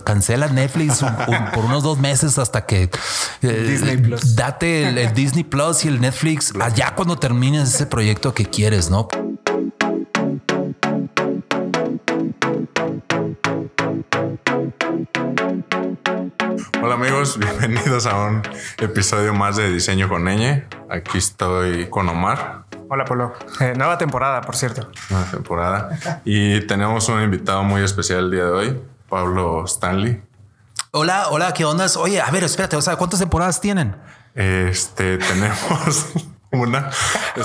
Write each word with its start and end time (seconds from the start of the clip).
cancela 0.00 0.48
Netflix 0.48 1.04
por 1.54 1.64
unos 1.64 1.82
dos 1.82 1.98
meses 1.98 2.38
hasta 2.38 2.64
que 2.64 2.90
eh, 3.42 3.48
Disney 3.68 3.98
Plus. 3.98 4.34
date 4.34 4.88
el, 4.88 5.12
Disney 5.12 5.44
Plus 5.44 5.84
y 5.84 5.88
el 5.88 6.00
Netflix 6.00 6.52
allá 6.60 6.94
cuando 6.94 7.18
termines 7.18 7.74
ese 7.74 7.86
proyecto 7.86 8.32
que 8.34 8.46
quieres, 8.46 8.90
¿no? 8.90 9.08
Hola 16.82 16.94
amigos, 16.94 17.38
bienvenidos 17.38 18.06
a 18.06 18.16
un 18.16 18.42
episodio 18.78 19.34
más 19.34 19.56
de 19.56 19.70
Diseño 19.70 20.08
con 20.08 20.24
Ñ. 20.24 20.64
Aquí 20.90 21.18
estoy 21.18 21.88
con 21.88 22.08
Omar. 22.08 22.64
Hola 22.88 23.04
Polo. 23.04 23.32
Eh, 23.60 23.72
nueva 23.76 23.96
temporada, 23.96 24.42
por 24.42 24.56
cierto. 24.56 24.90
Nueva 25.08 25.30
temporada. 25.30 26.20
Y 26.24 26.60
tenemos 26.66 27.08
un 27.08 27.22
invitado 27.22 27.62
muy 27.62 27.82
especial 27.82 28.24
el 28.24 28.30
día 28.30 28.44
de 28.44 28.50
hoy, 28.50 28.80
Pablo 29.12 29.66
Stanley. 29.66 30.22
Hola, 30.90 31.28
hola, 31.28 31.52
¿qué 31.52 31.66
onda? 31.66 31.84
Oye, 31.98 32.18
a 32.18 32.30
ver, 32.30 32.44
espérate, 32.44 32.76
o 32.76 32.80
sea, 32.80 32.96
¿cuántas 32.96 33.20
temporadas 33.20 33.60
tienen? 33.60 33.94
Este, 34.34 35.18
tenemos 35.18 36.06
una. 36.50 36.90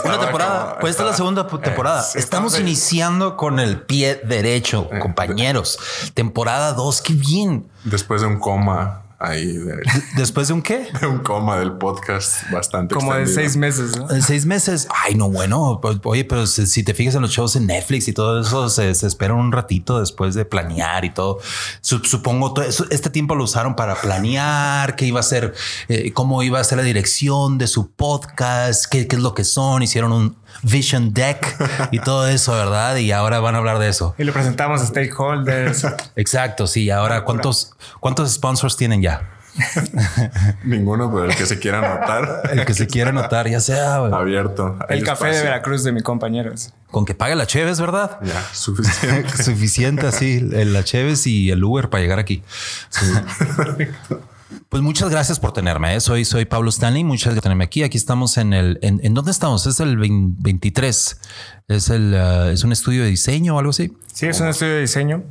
Una 0.05 0.17
temporada. 0.17 0.79
pues 0.79 0.91
esta 0.91 1.03
es 1.03 1.09
la 1.09 1.15
segunda 1.17 1.41
eh, 1.41 1.57
temporada. 1.61 2.05
Estamos 2.15 2.57
iniciando 2.57 3.35
con 3.35 3.59
el 3.59 3.81
pie 3.81 4.15
derecho, 4.23 4.87
eh, 4.93 4.99
compañeros. 4.99 5.77
Temporada 6.13 6.71
2, 6.71 7.01
qué 7.01 7.11
bien. 7.11 7.69
Después 7.83 8.21
de 8.21 8.27
un 8.27 8.39
coma 8.39 9.03
ahí. 9.19 9.59
¿Después 10.15 10.47
de 10.47 10.53
un 10.53 10.61
qué? 10.61 10.87
De 10.99 11.07
un 11.07 11.19
coma 11.19 11.57
del 11.57 11.73
podcast 11.73 12.49
bastante 12.51 12.95
Como 12.95 13.13
de 13.13 13.27
seis 13.27 13.57
meses, 13.57 13.97
¿no? 13.97 14.09
En 14.11 14.21
seis 14.21 14.45
meses. 14.45 14.87
Ay, 15.03 15.15
no, 15.15 15.29
bueno. 15.29 15.79
Pues, 15.81 15.97
oye, 16.03 16.25
pero 16.25 16.45
si, 16.47 16.83
te 16.83 16.93
fijas 16.93 17.15
en 17.15 17.21
los 17.21 17.31
shows 17.31 17.55
en 17.55 17.67
Netflix 17.67 18.07
y 18.07 18.13
todo 18.13 18.41
eso, 18.41 18.69
se, 18.69 18.93
se 18.95 19.07
espera 19.07 19.33
un 19.33 19.51
ratito 19.51 19.99
después 19.99 20.35
de 20.35 20.45
planear 20.45 21.05
y 21.05 21.13
todo. 21.13 21.39
Supongo 21.81 22.53
todo 22.53 22.65
este 22.65 23.09
tiempo 23.09 23.35
lo 23.35 23.43
usaron 23.43 23.75
para 23.75 23.95
planear 23.95 24.95
qué 24.95 25.05
iba 25.05 25.19
a 25.19 25.23
ser, 25.23 25.53
eh, 25.87 26.11
cómo 26.13 26.43
iba 26.43 26.59
a 26.59 26.63
ser 26.63 26.77
la 26.77 26.83
dirección 26.83 27.57
de 27.57 27.67
su 27.67 27.91
podcast, 27.91 28.85
qué, 28.85 29.07
qué 29.07 29.15
es 29.15 29.21
lo 29.21 29.33
que 29.33 29.43
son. 29.43 29.83
Hicieron 29.83 30.11
un 30.11 30.37
vision 30.63 31.13
deck 31.13 31.57
y 31.91 31.99
todo 31.99 32.27
eso, 32.27 32.53
¿verdad? 32.53 32.95
Y 32.97 33.11
ahora 33.11 33.39
van 33.39 33.55
a 33.55 33.57
hablar 33.59 33.79
de 33.79 33.89
eso. 33.89 34.15
Y 34.17 34.23
lo 34.23 34.33
presentamos 34.33 34.81
a 34.81 34.85
stakeholders. 34.85 35.85
Exacto, 36.15 36.67
sí. 36.67 36.89
Ahora, 36.89 37.23
¿cuántos, 37.23 37.73
cuántos 37.99 38.31
sponsors 38.31 38.77
tienen 38.77 39.01
ya? 39.01 39.33
Ninguno, 40.63 41.11
pero 41.11 41.25
el 41.25 41.35
que 41.35 41.45
se 41.45 41.59
quiera 41.59 41.79
anotar. 41.79 42.49
El 42.51 42.65
que 42.65 42.73
se 42.73 42.87
quiera 42.87 43.09
anotar, 43.09 43.49
ya 43.49 43.59
sea 43.59 43.95
abierto. 43.95 44.77
El 44.89 45.03
café 45.03 45.27
de 45.27 45.43
Veracruz 45.43 45.83
de 45.83 45.91
mi 45.91 46.01
compañero. 46.01 46.53
Con 46.91 47.05
que 47.05 47.15
pague 47.15 47.35
la 47.35 47.47
Cheves, 47.47 47.79
¿verdad? 47.79 48.19
Ya, 48.21 48.41
suficiente. 48.53 49.29
suficiente, 49.43 50.07
así. 50.07 50.39
La 50.39 50.83
Cheves 50.83 51.27
y 51.27 51.51
el 51.51 51.63
Uber 51.63 51.89
para 51.89 52.01
llegar 52.01 52.19
aquí. 52.19 52.43
Pues 54.69 54.81
muchas 54.83 55.09
gracias 55.09 55.39
por 55.39 55.53
tenerme. 55.53 55.95
¿eh? 55.95 55.99
Soy, 55.99 56.25
soy 56.25 56.45
Pablo 56.45 56.69
Stanley. 56.69 57.03
Muchas 57.03 57.25
gracias 57.25 57.41
por 57.41 57.43
tenerme 57.43 57.63
aquí. 57.65 57.83
Aquí 57.83 57.97
estamos 57.97 58.37
en 58.37 58.53
el. 58.53 58.79
¿En, 58.81 59.13
dónde 59.13 59.31
estamos? 59.31 59.65
Es 59.65 59.79
el 59.79 59.97
23. 59.97 61.19
Es 61.67 61.89
el. 61.89 62.13
Uh, 62.13 62.49
es 62.49 62.63
un 62.63 62.71
estudio 62.71 63.03
de 63.03 63.09
diseño 63.09 63.55
o 63.55 63.59
algo 63.59 63.71
así. 63.71 63.95
Sí, 64.13 64.25
es 64.27 64.39
un 64.39 64.47
estudio 64.47 64.75
de 64.75 64.81
diseño. 64.81 65.23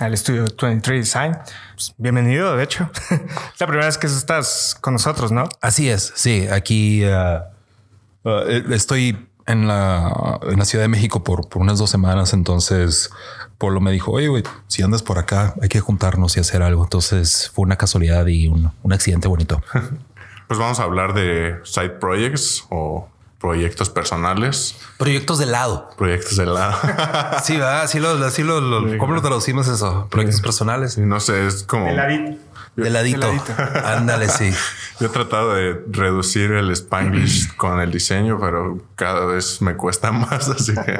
El 0.00 0.12
estudio 0.12 0.44
23 0.60 1.04
Design. 1.04 1.38
Pues, 1.74 1.94
bienvenido, 1.96 2.56
de 2.56 2.64
hecho. 2.64 2.90
es 3.10 3.60
la 3.60 3.66
primera 3.66 3.86
vez 3.86 3.96
que 3.96 4.06
estás 4.06 4.76
con 4.80 4.92
nosotros, 4.92 5.32
¿no? 5.32 5.48
Así 5.60 5.88
es. 5.88 6.12
Sí, 6.16 6.46
aquí 6.50 7.02
uh, 7.04 8.28
uh, 8.28 8.72
estoy 8.72 9.26
en 9.46 9.66
la, 9.68 10.40
en 10.42 10.58
la 10.58 10.64
Ciudad 10.64 10.84
de 10.84 10.88
México 10.88 11.22
por, 11.22 11.48
por 11.48 11.62
unas 11.62 11.78
dos 11.78 11.90
semanas. 11.90 12.32
Entonces, 12.32 13.10
Polo 13.58 13.80
me 13.80 13.92
dijo, 13.92 14.12
oye, 14.12 14.28
güey, 14.28 14.42
si 14.66 14.82
andas 14.82 15.02
por 15.02 15.18
acá, 15.18 15.54
hay 15.62 15.68
que 15.68 15.80
juntarnos 15.80 16.36
y 16.36 16.40
hacer 16.40 16.62
algo. 16.62 16.84
Entonces 16.84 17.50
fue 17.54 17.64
una 17.64 17.76
casualidad 17.76 18.26
y 18.26 18.48
un, 18.48 18.72
un 18.82 18.92
accidente 18.92 19.28
bonito. 19.28 19.62
pues 20.48 20.58
vamos 20.58 20.80
a 20.80 20.82
hablar 20.82 21.14
de 21.14 21.60
side 21.64 21.90
projects 21.90 22.64
o 22.70 23.08
proyectos 23.40 23.90
personales. 23.90 24.76
Proyectos 24.98 25.38
de 25.38 25.46
lado. 25.46 25.90
Proyectos 25.96 26.36
de 26.36 26.46
lado. 26.46 26.76
sí, 27.44 27.56
va, 27.56 27.82
así 27.82 28.00
lo, 28.00 28.10
así 28.24 28.42
lo, 28.42 28.98
¿cómo 28.98 29.14
lo 29.14 29.22
traducimos 29.22 29.68
eso? 29.68 30.08
Proyectos 30.10 30.40
personales. 30.40 30.98
No 30.98 31.20
sé, 31.20 31.46
es 31.46 31.62
como... 31.62 31.86
De 31.86 31.94
ladito. 31.94 32.45
De 32.76 32.90
ladito. 32.90 33.26
Ándale, 33.84 34.28
sí. 34.28 34.52
Yo 35.00 35.06
he 35.06 35.10
tratado 35.10 35.54
de 35.54 35.82
reducir 35.90 36.52
el 36.52 36.70
Spanglish 36.70 37.54
con 37.56 37.80
el 37.80 37.90
diseño, 37.90 38.38
pero 38.38 38.78
cada 38.94 39.24
vez 39.24 39.62
me 39.62 39.76
cuesta 39.76 40.12
más, 40.12 40.48
así 40.48 40.74
que 40.74 40.98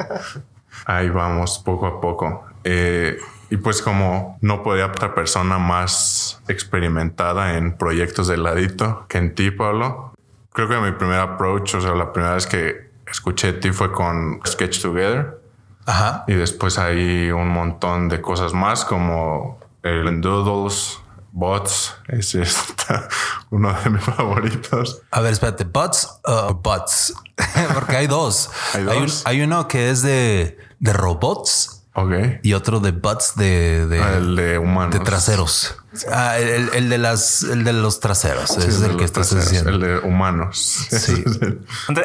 ahí 0.85 1.09
vamos 1.09 1.59
poco 1.59 1.85
a 1.85 2.01
poco. 2.01 2.45
Eh, 2.63 3.17
y 3.49 3.57
pues 3.57 3.81
como 3.81 4.37
no 4.41 4.63
podía 4.63 4.87
otra 4.87 5.15
persona 5.15 5.57
más 5.57 6.41
experimentada 6.47 7.57
en 7.57 7.77
proyectos 7.77 8.27
de 8.27 8.37
ladito 8.37 9.05
que 9.07 9.19
en 9.19 9.35
ti, 9.35 9.51
Pablo, 9.51 10.13
creo 10.51 10.67
que 10.67 10.77
mi 10.79 10.91
primer 10.91 11.19
approach, 11.19 11.75
o 11.75 11.81
sea, 11.81 11.93
la 11.93 12.11
primera 12.11 12.33
vez 12.33 12.47
que 12.47 12.89
escuché 13.09 13.53
ti 13.53 13.71
fue 13.71 13.91
con 13.91 14.41
Sketch 14.45 14.81
Together. 14.81 15.39
Ajá. 15.85 16.25
Y 16.27 16.33
después 16.33 16.77
hay 16.77 17.31
un 17.31 17.47
montón 17.47 18.09
de 18.09 18.19
cosas 18.19 18.53
más 18.53 18.83
como 18.83 19.59
el 19.83 20.19
Doodles, 20.19 20.99
Bots, 21.37 21.93
ese 22.07 22.41
es 22.41 22.57
uno 23.51 23.71
de 23.71 23.91
mis 23.91 24.03
favoritos. 24.03 25.03
A 25.11 25.21
ver, 25.21 25.33
espérate, 25.33 25.65
Bots 25.65 26.19
o 26.23 26.55
Bots, 26.55 27.13
porque 27.75 27.95
hay 27.95 28.07
dos. 28.07 28.49
hay, 28.73 28.83
dos? 28.83 29.21
hay, 29.23 29.41
uno 29.41 29.67
que 29.67 29.91
es 29.91 30.01
de, 30.01 30.57
de 30.79 30.93
robots 30.93 31.75
Okay. 31.99 32.39
Y 32.43 32.53
otro 32.53 32.79
de 32.79 32.91
butts 32.91 33.33
de, 33.37 33.87
de, 33.87 33.99
ah, 33.99 34.17
el 34.17 34.35
de 34.35 34.59
humanos. 34.59 34.93
De 34.93 34.99
traseros. 34.99 35.77
Ah, 36.11 36.37
el, 36.37 36.69
el, 36.75 36.89
de 36.89 36.99
las, 36.99 37.41
el 37.41 37.63
de 37.63 37.73
los 37.73 37.99
traseros. 37.99 38.55
es 38.55 38.83
el, 38.83 38.97
que 38.97 39.03
estás 39.03 39.33
diciendo. 39.33 39.71
El 39.71 39.79
de 39.79 39.97
humanos. 39.97 40.85
Sí. 40.91 41.23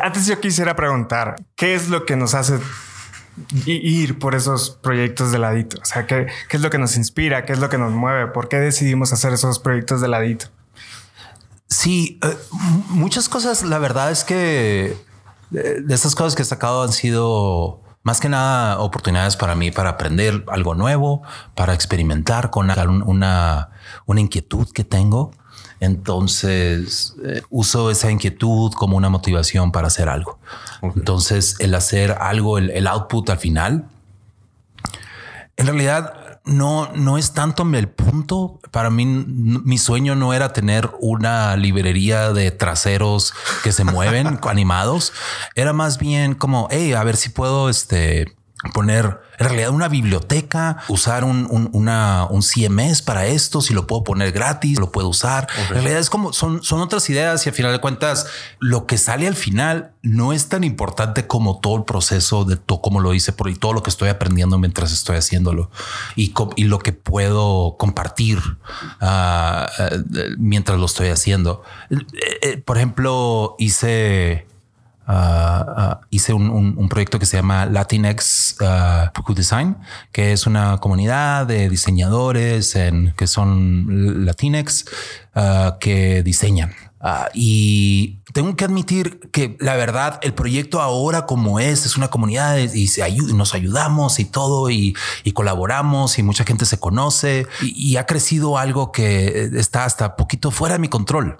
Antes 0.02 0.26
yo 0.26 0.40
quisiera 0.40 0.74
preguntar, 0.74 1.36
¿qué 1.56 1.74
es 1.74 1.90
lo 1.90 2.06
que 2.06 2.16
nos 2.16 2.32
hace 2.32 2.58
ir 3.66 4.18
por 4.18 4.34
esos 4.34 4.70
proyectos 4.70 5.32
de 5.32 5.38
ladito? 5.38 5.78
O 5.80 5.84
sea, 5.84 6.06
¿qué, 6.06 6.26
¿qué, 6.48 6.56
es 6.56 6.62
lo 6.62 6.70
que 6.70 6.78
nos 6.78 6.96
inspira? 6.96 7.44
¿Qué 7.44 7.52
es 7.52 7.58
lo 7.58 7.68
que 7.68 7.78
nos 7.78 7.92
mueve? 7.92 8.28
¿Por 8.28 8.48
qué 8.48 8.58
decidimos 8.58 9.12
hacer 9.12 9.32
esos 9.32 9.58
proyectos 9.58 10.00
de 10.00 10.08
ladito? 10.08 10.46
Sí, 11.68 12.20
eh, 12.22 12.36
muchas 12.90 13.28
cosas. 13.28 13.62
La 13.62 13.78
verdad 13.78 14.10
es 14.10 14.24
que 14.24 14.96
eh, 15.54 15.76
de 15.82 15.94
estas 15.94 16.14
cosas 16.14 16.34
que 16.34 16.42
he 16.42 16.44
sacado 16.44 16.82
han 16.82 16.92
sido 16.92 17.80
más 18.02 18.20
que 18.20 18.28
nada 18.28 18.78
oportunidades 18.80 19.36
para 19.36 19.54
mí 19.54 19.70
para 19.70 19.90
aprender 19.90 20.44
algo 20.48 20.74
nuevo, 20.74 21.22
para 21.54 21.74
experimentar 21.74 22.50
con 22.50 22.70
una, 23.06 23.70
una 24.06 24.20
inquietud 24.20 24.68
que 24.72 24.84
tengo. 24.84 25.30
Entonces 25.82 27.16
eh, 27.24 27.42
uso 27.50 27.90
esa 27.90 28.08
inquietud 28.08 28.72
como 28.72 28.96
una 28.96 29.08
motivación 29.08 29.72
para 29.72 29.88
hacer 29.88 30.08
algo. 30.08 30.38
Entonces 30.80 31.56
el 31.58 31.74
hacer 31.74 32.12
algo, 32.20 32.56
el, 32.56 32.70
el 32.70 32.86
output 32.86 33.28
al 33.30 33.38
final, 33.38 33.88
en 35.56 35.66
realidad 35.66 36.38
no, 36.44 36.88
no 36.94 37.18
es 37.18 37.32
tanto 37.32 37.64
el 37.64 37.88
punto. 37.88 38.60
Para 38.70 38.90
mí, 38.90 39.04
mi 39.04 39.76
sueño 39.76 40.14
no 40.14 40.32
era 40.32 40.52
tener 40.52 40.88
una 41.00 41.56
librería 41.56 42.32
de 42.32 42.52
traseros 42.52 43.34
que 43.64 43.72
se 43.72 43.82
mueven 43.82 44.38
animados. 44.48 45.12
Era 45.56 45.72
más 45.72 45.98
bien 45.98 46.34
como, 46.34 46.68
hey, 46.70 46.92
a 46.92 47.02
ver 47.02 47.16
si 47.16 47.28
puedo 47.28 47.68
este, 47.68 48.36
poner 48.70 49.20
en 49.38 49.48
realidad 49.48 49.70
una 49.70 49.88
biblioteca, 49.88 50.78
usar 50.88 51.24
un, 51.24 51.48
un, 51.50 51.68
una, 51.72 52.26
un 52.30 52.42
CMS 52.42 53.02
para 53.02 53.26
esto, 53.26 53.60
si 53.60 53.74
lo 53.74 53.86
puedo 53.86 54.04
poner 54.04 54.30
gratis, 54.30 54.78
lo 54.78 54.92
puedo 54.92 55.08
usar. 55.08 55.48
En 55.58 55.68
realidad 55.68 55.98
es 55.98 56.10
como 56.10 56.32
son, 56.32 56.62
son 56.62 56.80
otras 56.80 57.08
ideas 57.10 57.44
y 57.44 57.48
al 57.48 57.54
final 57.54 57.72
de 57.72 57.80
cuentas 57.80 58.26
lo 58.60 58.86
que 58.86 58.98
sale 58.98 59.26
al 59.26 59.34
final 59.34 59.92
no 60.02 60.32
es 60.32 60.48
tan 60.48 60.62
importante 60.64 61.26
como 61.26 61.58
todo 61.60 61.76
el 61.76 61.84
proceso 61.84 62.44
de 62.44 62.56
todo 62.56 62.80
como 62.80 63.00
lo 63.00 63.14
hice 63.14 63.32
por 63.32 63.48
y 63.48 63.56
todo 63.56 63.72
lo 63.72 63.82
que 63.82 63.90
estoy 63.90 64.08
aprendiendo 64.08 64.58
mientras 64.58 64.92
estoy 64.92 65.16
haciéndolo 65.16 65.70
y, 66.16 66.32
y 66.56 66.64
lo 66.64 66.78
que 66.78 66.92
puedo 66.92 67.76
compartir 67.78 68.38
uh, 69.00 69.66
mientras 70.38 70.78
lo 70.78 70.86
estoy 70.86 71.08
haciendo. 71.08 71.62
Eh, 71.90 71.96
eh, 72.42 72.56
por 72.58 72.76
ejemplo, 72.76 73.56
hice 73.58 74.46
Uh, 75.08 75.96
hice 76.10 76.32
un, 76.32 76.88
proyecto 76.88 77.18
que 77.18 77.26
se 77.26 77.36
llama 77.36 77.66
Latinx 77.66 78.56
uh, 78.60 79.34
Design, 79.34 79.76
que 80.12 80.32
es 80.32 80.46
una 80.46 80.78
comunidad 80.78 81.46
de 81.46 81.68
diseñadores 81.68 82.76
que 83.16 83.26
son 83.26 84.24
Latinx 84.24 84.84
que 85.80 86.22
diseñan. 86.22 86.72
Ah, 87.04 87.28
y 87.34 88.20
tengo 88.32 88.56
que 88.56 88.64
admitir 88.64 89.20
que 89.32 89.56
la 89.60 89.76
verdad, 89.76 90.18
el 90.22 90.34
proyecto 90.34 90.80
ahora 90.80 91.26
como 91.26 91.60
es, 91.60 91.86
es 91.86 91.96
una 91.96 92.08
comunidad 92.08 92.56
y, 92.56 92.86
se 92.88 93.08
nos 93.34 93.54
ayudamos 93.54 94.18
y 94.18 94.24
todo 94.24 94.70
y, 94.70 94.94
colaboramos 95.34 96.18
y 96.18 96.22
mucha 96.22 96.44
gente 96.44 96.66
se 96.66 96.78
conoce 96.78 97.46
y, 97.60 97.96
ha 97.96 98.06
crecido 98.06 98.58
algo 98.58 98.92
que 98.92 99.50
está 99.54 99.84
hasta 99.84 100.16
poquito 100.16 100.50
fuera 100.50 100.74
de 100.74 100.78
mi 100.80 100.88
control. 100.88 101.36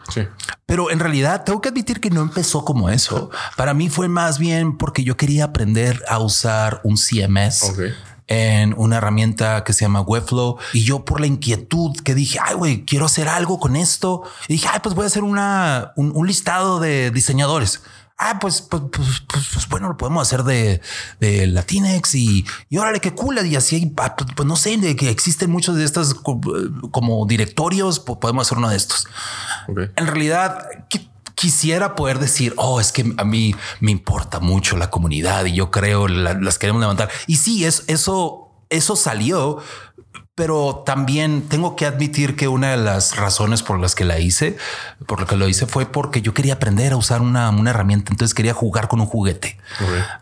Pero 0.66 0.90
en 0.90 1.00
realidad 1.00 1.44
tengo 1.44 1.60
que 1.60 1.68
admitir 1.68 2.00
que 2.00 2.10
no 2.10 2.22
empezó 2.22 2.64
como 2.64 2.90
eso. 2.90 3.30
Para 3.56 3.74
mí 3.74 3.88
fue 3.88 4.08
más 4.08 4.38
bien 4.38 4.76
porque 4.78 5.04
yo 5.04 5.16
quería 5.16 5.44
aprender 5.44 6.02
a 6.08 6.18
usar 6.18 6.80
un 6.84 6.96
CMS 6.96 7.72
en 8.32 8.74
una 8.78 8.96
herramienta 8.96 9.62
que 9.62 9.74
se 9.74 9.84
llama 9.84 10.00
Webflow 10.00 10.56
y 10.72 10.84
yo 10.84 11.04
por 11.04 11.20
la 11.20 11.26
inquietud 11.26 11.94
que 12.02 12.14
dije, 12.14 12.38
ay, 12.42 12.54
güey, 12.54 12.84
quiero 12.86 13.04
hacer 13.04 13.28
algo 13.28 13.60
con 13.60 13.76
esto. 13.76 14.22
Y 14.48 14.54
dije, 14.54 14.68
ay, 14.72 14.80
pues 14.82 14.94
voy 14.94 15.04
a 15.04 15.08
hacer 15.08 15.22
una, 15.22 15.92
un, 15.96 16.26
listado 16.26 16.80
de 16.80 17.10
diseñadores. 17.10 17.82
Ah, 18.16 18.38
pues, 18.40 18.62
pues, 18.62 18.84
pues, 18.90 19.22
pues, 19.52 19.68
bueno, 19.68 19.88
lo 19.88 19.96
podemos 19.96 20.26
hacer 20.26 20.44
de, 20.44 20.80
de 21.20 21.46
Latinex 21.46 22.14
y, 22.14 22.46
y 22.70 22.78
órale, 22.78 23.00
qué 23.00 23.12
cool. 23.12 23.44
Y 23.44 23.56
así, 23.56 23.92
ah, 23.98 24.16
pues, 24.16 24.46
no 24.46 24.56
sé, 24.56 24.78
de 24.78 24.96
que 24.96 25.10
existen 25.10 25.50
muchos 25.50 25.76
de 25.76 25.84
estas 25.84 26.14
como 26.14 27.26
directorios, 27.26 28.00
podemos 28.00 28.46
hacer 28.46 28.58
uno 28.58 28.70
de 28.70 28.76
estos. 28.76 29.08
En 29.96 30.06
realidad, 30.06 30.68
quisiera 31.34 31.94
poder 31.94 32.18
decir, 32.18 32.54
oh, 32.56 32.80
es 32.80 32.92
que 32.92 33.14
a 33.16 33.24
mí 33.24 33.54
me 33.80 33.90
importa 33.90 34.40
mucho 34.40 34.76
la 34.76 34.90
comunidad 34.90 35.44
y 35.46 35.54
yo 35.54 35.70
creo 35.70 36.08
las 36.08 36.58
queremos 36.58 36.80
levantar. 36.80 37.10
Y 37.26 37.36
sí, 37.36 37.64
es, 37.64 37.84
eso, 37.86 38.50
eso 38.70 38.96
salió, 38.96 39.58
pero 40.34 40.82
también 40.86 41.42
tengo 41.42 41.76
que 41.76 41.84
admitir 41.84 42.36
que 42.36 42.48
una 42.48 42.70
de 42.70 42.78
las 42.78 43.16
razones 43.16 43.62
por 43.62 43.78
las 43.78 43.94
que 43.94 44.06
la 44.06 44.18
hice, 44.18 44.56
por 45.06 45.20
lo 45.20 45.26
que 45.26 45.36
lo 45.36 45.46
hice, 45.46 45.66
fue 45.66 45.84
porque 45.84 46.22
yo 46.22 46.32
quería 46.32 46.54
aprender 46.54 46.94
a 46.94 46.96
usar 46.96 47.20
una, 47.20 47.50
herramienta. 47.68 48.12
Entonces 48.12 48.32
quería 48.32 48.54
jugar 48.54 48.88
con 48.88 49.00
un 49.00 49.06
juguete. 49.06 49.58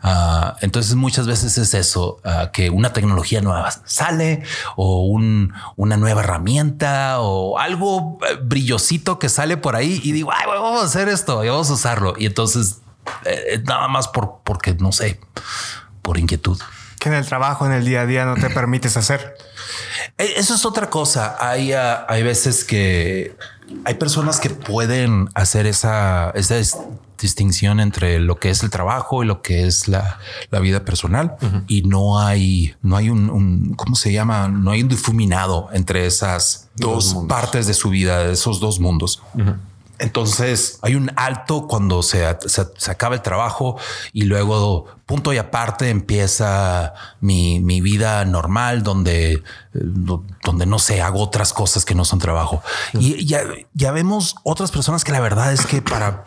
Ah, 0.03 0.57
entonces 0.59 0.95
muchas 0.95 1.27
veces 1.27 1.57
es 1.57 1.73
eso, 1.73 2.19
ah, 2.25 2.49
que 2.51 2.69
una 2.69 2.91
tecnología 2.91 3.41
nueva 3.41 3.71
sale 3.85 4.43
o 4.75 5.05
una 5.05 5.97
nueva 5.97 6.21
herramienta 6.21 7.21
o 7.21 7.57
algo 7.57 8.19
eh, 8.29 8.37
brillosito 8.43 9.17
que 9.17 9.29
sale 9.29 9.55
por 9.55 9.77
ahí 9.77 10.01
y 10.03 10.11
digo, 10.11 10.31
Ay, 10.33 10.45
vamos 10.45 10.81
a 10.81 10.85
hacer 10.85 11.07
esto 11.07 11.41
y 11.45 11.47
vamos 11.47 11.69
a 11.69 11.73
usarlo. 11.73 12.15
Y 12.17 12.25
entonces 12.25 12.81
eh, 13.25 13.63
nada 13.65 13.87
más 13.87 14.09
por, 14.09 14.41
porque 14.43 14.73
no 14.73 14.91
sé, 14.91 15.21
por 16.01 16.17
inquietud. 16.17 16.59
Que 16.99 17.09
en 17.09 17.15
el 17.15 17.25
trabajo, 17.25 17.65
en 17.65 17.71
el 17.71 17.85
día 17.85 18.01
a 18.01 18.05
día 18.05 18.25
no 18.25 18.35
te 18.35 18.49
permites 18.53 18.97
hacer. 18.97 19.35
Eh, 20.17 20.33
eso 20.37 20.55
es 20.55 20.65
otra 20.65 20.89
cosa. 20.89 21.35
Hay, 21.39 21.73
ah, 21.73 22.05
hay 22.07 22.23
veces 22.23 22.63
que 22.63 23.35
hay 23.85 23.93
personas 23.95 24.39
que 24.39 24.49
pueden 24.49 25.29
hacer 25.33 25.65
esa, 25.65 26.31
esa 26.31 26.55
distinción 27.21 27.79
entre 27.79 28.19
lo 28.19 28.37
que 28.37 28.49
es 28.49 28.63
el 28.63 28.69
trabajo 28.69 29.23
y 29.23 29.27
lo 29.27 29.41
que 29.41 29.67
es 29.67 29.87
la, 29.87 30.19
vida 30.61 30.83
personal 30.83 31.35
y 31.67 31.83
no 31.83 32.19
hay, 32.19 32.75
no 32.81 32.97
hay 32.97 33.09
un, 33.09 33.73
¿cómo 33.75 33.95
se 33.95 34.11
llama? 34.11 34.47
No 34.47 34.71
hay 34.71 34.81
un 34.81 34.89
difuminado 34.89 35.69
entre 35.71 36.05
esas 36.05 36.69
dos, 36.75 37.15
partes 37.29 37.67
de 37.67 37.73
su 37.73 37.89
vida, 37.89 38.25
de 38.25 38.33
esos 38.33 38.59
dos 38.59 38.79
mundos. 38.79 39.21
Entonces 40.01 40.79
hay 40.81 40.95
un 40.95 41.11
alto 41.15 41.67
cuando 41.67 42.01
se, 42.01 42.25
acaba 42.25 43.15
el 43.15 43.21
trabajo 43.21 43.77
y 44.11 44.23
luego 44.23 44.85
punto 45.05 45.31
y 45.31 45.37
aparte 45.37 45.89
empieza 45.89 46.93
mi, 47.19 47.59
vida 47.81 48.25
normal 48.25 48.81
donde, 48.81 49.33
eh, 49.33 49.41
donde 49.73 50.65
no 50.65 50.79
sé, 50.79 51.01
hago 51.01 51.21
otras 51.21 51.53
cosas 51.53 51.85
que 51.85 51.95
no 51.95 52.03
son 52.03 52.19
trabajo. 52.19 52.63
Y 52.93 53.25
ya, 53.25 53.43
ya 53.73 53.91
vemos 53.91 54.35
otras 54.43 54.71
personas 54.71 55.03
que 55.03 55.11
la 55.11 55.19
verdad 55.19 55.53
es 55.53 55.65
que 55.65 55.81
para 55.81 56.23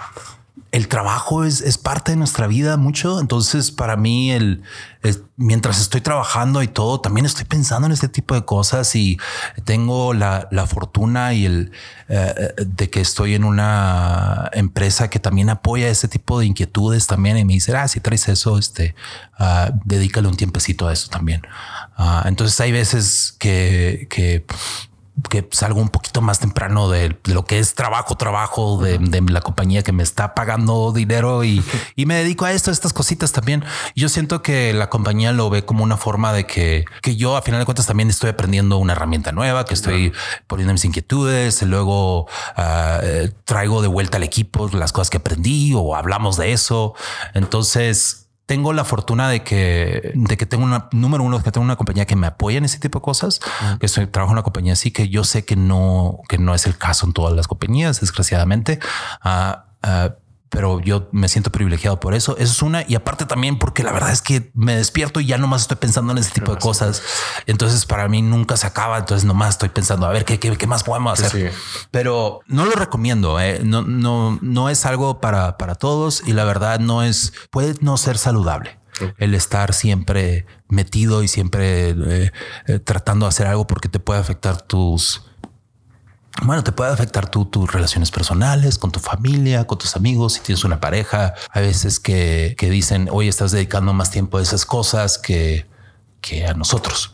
el 0.70 0.88
trabajo 0.88 1.44
es, 1.44 1.60
es, 1.60 1.78
parte 1.78 2.12
de 2.12 2.16
nuestra 2.16 2.46
vida 2.46 2.76
mucho. 2.76 3.20
Entonces, 3.20 3.70
para 3.70 3.96
mí, 3.96 4.30
el, 4.32 4.62
mientras 5.36 5.80
estoy 5.80 6.00
trabajando 6.00 6.62
y 6.62 6.68
todo, 6.68 7.00
también 7.00 7.26
estoy 7.26 7.44
pensando 7.44 7.86
en 7.86 7.92
este 7.92 8.08
tipo 8.08 8.34
de 8.34 8.44
cosas 8.44 8.94
y 8.94 9.18
tengo 9.64 10.14
la, 10.14 10.48
la 10.50 10.66
fortuna 10.66 11.34
y 11.34 11.46
el 11.46 11.72
eh, 12.08 12.54
de 12.56 12.90
que 12.90 13.00
estoy 13.00 13.34
en 13.34 13.44
una 13.44 14.50
empresa 14.52 15.10
que 15.10 15.18
también 15.18 15.48
apoya 15.50 15.88
ese 15.88 16.08
tipo 16.08 16.38
de 16.38 16.46
inquietudes 16.46 17.06
también 17.06 17.36
y 17.38 17.44
me 17.44 17.54
dice, 17.54 17.76
ah, 17.76 17.88
si 17.88 18.00
traes 18.00 18.28
eso, 18.28 18.58
este, 18.58 18.94
uh, 19.38 19.72
dedícale 19.84 20.28
un 20.28 20.36
tiempecito 20.36 20.86
a 20.88 20.92
eso 20.92 21.08
también. 21.08 21.42
Uh, 21.98 22.26
entonces 22.26 22.60
hay 22.60 22.72
veces 22.72 23.34
que, 23.38 24.06
que 24.10 24.44
que 25.30 25.48
salgo 25.52 25.80
un 25.80 25.90
poquito 25.90 26.20
más 26.20 26.40
temprano 26.40 26.90
de, 26.90 27.16
lo 27.24 27.44
que 27.44 27.60
es 27.60 27.74
trabajo, 27.74 28.16
trabajo 28.16 28.78
de, 28.82 28.98
la 29.28 29.40
compañía 29.40 29.82
que 29.82 29.92
me 29.92 30.02
está 30.02 30.34
pagando 30.34 30.92
dinero 30.92 31.44
y, 31.44 31.62
me 31.96 32.16
dedico 32.16 32.44
a 32.44 32.52
esto, 32.52 32.70
a 32.70 32.72
estas 32.72 32.92
cositas 32.92 33.32
también. 33.32 33.64
Yo 33.94 34.08
siento 34.08 34.42
que 34.42 34.72
la 34.72 34.90
compañía 34.90 35.32
lo 35.32 35.50
ve 35.50 35.64
como 35.64 35.84
una 35.84 35.96
forma 35.96 36.32
de 36.32 36.46
que, 36.46 36.84
que 37.00 37.16
yo 37.16 37.36
a 37.36 37.42
final 37.42 37.60
de 37.60 37.64
cuentas 37.64 37.86
también 37.86 38.10
estoy 38.10 38.30
aprendiendo 38.30 38.78
una 38.78 38.92
herramienta 38.92 39.32
nueva, 39.32 39.64
que 39.64 39.74
estoy 39.74 40.12
poniendo 40.46 40.72
mis 40.72 40.84
inquietudes, 40.84 41.62
y 41.62 41.66
luego 41.66 42.28
ah, 42.56 42.98
eh, 43.02 43.32
traigo 43.44 43.82
de 43.82 43.88
vuelta 43.88 44.16
al 44.16 44.24
equipo 44.24 44.68
las 44.72 44.92
cosas 44.92 45.10
que 45.10 45.18
aprendí 45.18 45.72
o 45.74 45.94
hablamos 45.94 46.36
de 46.36 46.52
eso. 46.52 46.94
Entonces, 47.34 48.23
tengo 48.46 48.72
la 48.72 48.84
fortuna 48.84 49.28
de 49.28 49.42
que, 49.42 50.12
de 50.14 50.36
que 50.36 50.46
tengo 50.46 50.64
una 50.64 50.88
número 50.92 51.24
uno, 51.24 51.42
que 51.42 51.50
tengo 51.50 51.64
una 51.64 51.76
compañía 51.76 52.06
que 52.06 52.16
me 52.16 52.26
apoya 52.26 52.58
en 52.58 52.64
ese 52.64 52.78
tipo 52.78 52.98
de 52.98 53.04
cosas, 53.04 53.40
que 53.80 53.86
estoy 53.86 54.06
trabajo 54.06 54.32
en 54.32 54.34
una 54.34 54.42
compañía 54.42 54.74
así 54.74 54.90
que 54.90 55.08
yo 55.08 55.24
sé 55.24 55.44
que 55.44 55.56
no, 55.56 56.20
que 56.28 56.38
no 56.38 56.54
es 56.54 56.66
el 56.66 56.76
caso 56.76 57.06
en 57.06 57.12
todas 57.12 57.34
las 57.34 57.48
compañías, 57.48 58.00
desgraciadamente. 58.00 58.78
Uh, 59.24 60.14
pero 60.54 60.78
yo 60.80 61.08
me 61.10 61.28
siento 61.28 61.50
privilegiado 61.50 61.98
por 61.98 62.14
eso. 62.14 62.36
Eso 62.38 62.52
es 62.52 62.62
una. 62.62 62.84
Y 62.86 62.94
aparte 62.94 63.26
también 63.26 63.58
porque 63.58 63.82
la 63.82 63.90
verdad 63.90 64.12
es 64.12 64.22
que 64.22 64.52
me 64.54 64.76
despierto 64.76 65.18
y 65.18 65.26
ya 65.26 65.36
nomás 65.36 65.62
estoy 65.62 65.78
pensando 65.78 66.12
en 66.12 66.18
ese 66.18 66.30
tipo 66.30 66.54
de 66.54 66.60
cosas. 66.60 67.02
Entonces 67.46 67.84
para 67.86 68.06
mí 68.08 68.22
nunca 68.22 68.56
se 68.56 68.68
acaba. 68.68 68.98
Entonces 68.98 69.24
nomás 69.24 69.50
estoy 69.50 69.70
pensando 69.70 70.06
a 70.06 70.10
ver 70.10 70.24
qué, 70.24 70.38
qué, 70.38 70.56
qué 70.56 70.66
más 70.68 70.84
podemos 70.84 71.18
hacer. 71.20 71.52
Pero 71.90 72.40
no 72.46 72.66
lo 72.66 72.70
recomiendo. 72.72 73.40
¿eh? 73.40 73.62
No, 73.64 73.82
no, 73.82 74.38
no 74.40 74.68
es 74.68 74.86
algo 74.86 75.20
para, 75.20 75.58
para 75.58 75.74
todos 75.74 76.22
y 76.24 76.32
la 76.32 76.44
verdad 76.44 76.78
no 76.78 77.02
es, 77.02 77.32
puede 77.50 77.74
no 77.80 77.96
ser 77.96 78.16
saludable. 78.16 78.78
El 79.18 79.34
estar 79.34 79.74
siempre 79.74 80.46
metido 80.68 81.24
y 81.24 81.28
siempre 81.28 81.90
eh, 81.90 82.32
eh, 82.68 82.78
tratando 82.78 83.26
de 83.26 83.30
hacer 83.30 83.48
algo 83.48 83.66
porque 83.66 83.88
te 83.88 83.98
puede 83.98 84.20
afectar 84.20 84.62
tus, 84.62 85.22
bueno, 86.42 86.64
te 86.64 86.72
puede 86.72 86.92
afectar 86.92 87.28
tú, 87.28 87.44
tus 87.44 87.72
relaciones 87.72 88.10
personales, 88.10 88.76
con 88.78 88.90
tu 88.90 88.98
familia, 88.98 89.66
con 89.66 89.78
tus 89.78 89.94
amigos, 89.96 90.34
si 90.34 90.40
tienes 90.40 90.64
una 90.64 90.80
pareja. 90.80 91.34
Hay 91.50 91.66
veces 91.66 92.00
que, 92.00 92.56
que 92.58 92.70
dicen, 92.70 93.08
hoy 93.10 93.28
estás 93.28 93.52
dedicando 93.52 93.92
más 93.92 94.10
tiempo 94.10 94.38
a 94.38 94.42
esas 94.42 94.66
cosas 94.66 95.18
que, 95.18 95.66
que 96.20 96.46
a 96.46 96.54
nosotros. 96.54 97.12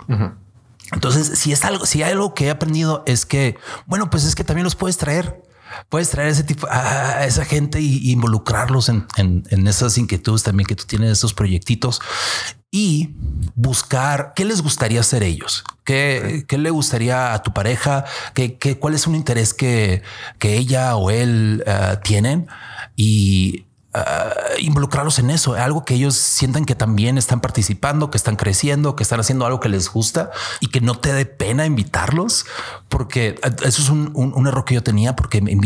Entonces, 0.93 1.39
si 1.39 1.53
es 1.53 1.65
algo, 1.65 1.85
si 1.87 2.03
hay 2.03 2.13
algo 2.13 2.35
que 2.35 2.47
he 2.47 2.51
aprendido 2.51 3.03
es 3.07 3.27
que, 3.27 3.59
bueno, 3.87 4.11
pues 4.11 4.25
es 4.25 4.35
que 4.35 4.43
también 4.43 4.65
los 4.65 4.75
puedes 4.75 4.97
traer 4.97 5.43
puedes 5.89 6.11
traer 6.11 6.29
ese 6.29 6.45
tipo 6.45 6.67
a 6.71 7.25
esa 7.27 7.45
gente 7.45 7.81
y 7.81 8.11
involucrarlos 8.11 8.89
en, 8.89 9.07
en, 9.17 9.67
esas 9.67 9.97
inquietudes 9.99 10.43
también 10.43 10.67
que 10.67 10.75
tú 10.75 10.85
tienes, 10.87 11.11
esos 11.13 11.35
proyectitos 11.35 12.01
y 12.71 13.15
buscar 13.55 14.33
qué 14.37 14.45
les 14.45 14.63
gustaría 14.63 15.01
hacer 15.01 15.23
ellos, 15.23 15.65
qué, 15.85 16.45
qué 16.47 16.57
le 16.59 16.71
gustaría 16.71 17.35
a 17.35 17.43
tu 17.43 17.53
pareja, 17.53 18.05
qué, 18.35 18.59
qué, 18.59 18.79
cuál 18.79 18.95
es 18.95 19.07
un 19.07 19.15
interés 19.15 19.55
que, 19.55 20.03
que 20.39 20.57
ella 20.57 20.97
o 20.97 21.11
él 21.11 21.65
eh, 21.67 21.97
tienen 22.05 22.47
y 22.97 23.67
uh, 23.95 24.61
involucrarlos 24.61 25.19
en 25.19 25.31
eso, 25.31 25.55
algo 25.55 25.85
que 25.85 25.95
ellos 25.95 26.15
sientan 26.15 26.65
que 26.65 26.75
también 26.75 27.19
están 27.19 27.41
participando, 27.41 28.11
que 28.11 28.17
están 28.17 28.37
creciendo, 28.37 28.97
que 28.97 29.03
están 29.03 29.21
haciendo 29.21 29.47
algo 29.47 29.61
que 29.61 29.69
les 29.69 29.89
gusta 29.89 30.31
y 30.61 30.69
que 30.69 30.81
no 30.81 30.97
te 30.97 31.13
dé 31.13 31.27
pena 31.27 31.67
invitarlos, 31.67 32.47
porque 32.89 33.39
eso 33.65 33.83
es 33.83 33.89
un, 33.89 34.47
error 34.47 34.65
que 34.65 34.75
yo 34.75 34.83
tenía 34.83 35.17
porque 35.17 35.41
me, 35.41 35.57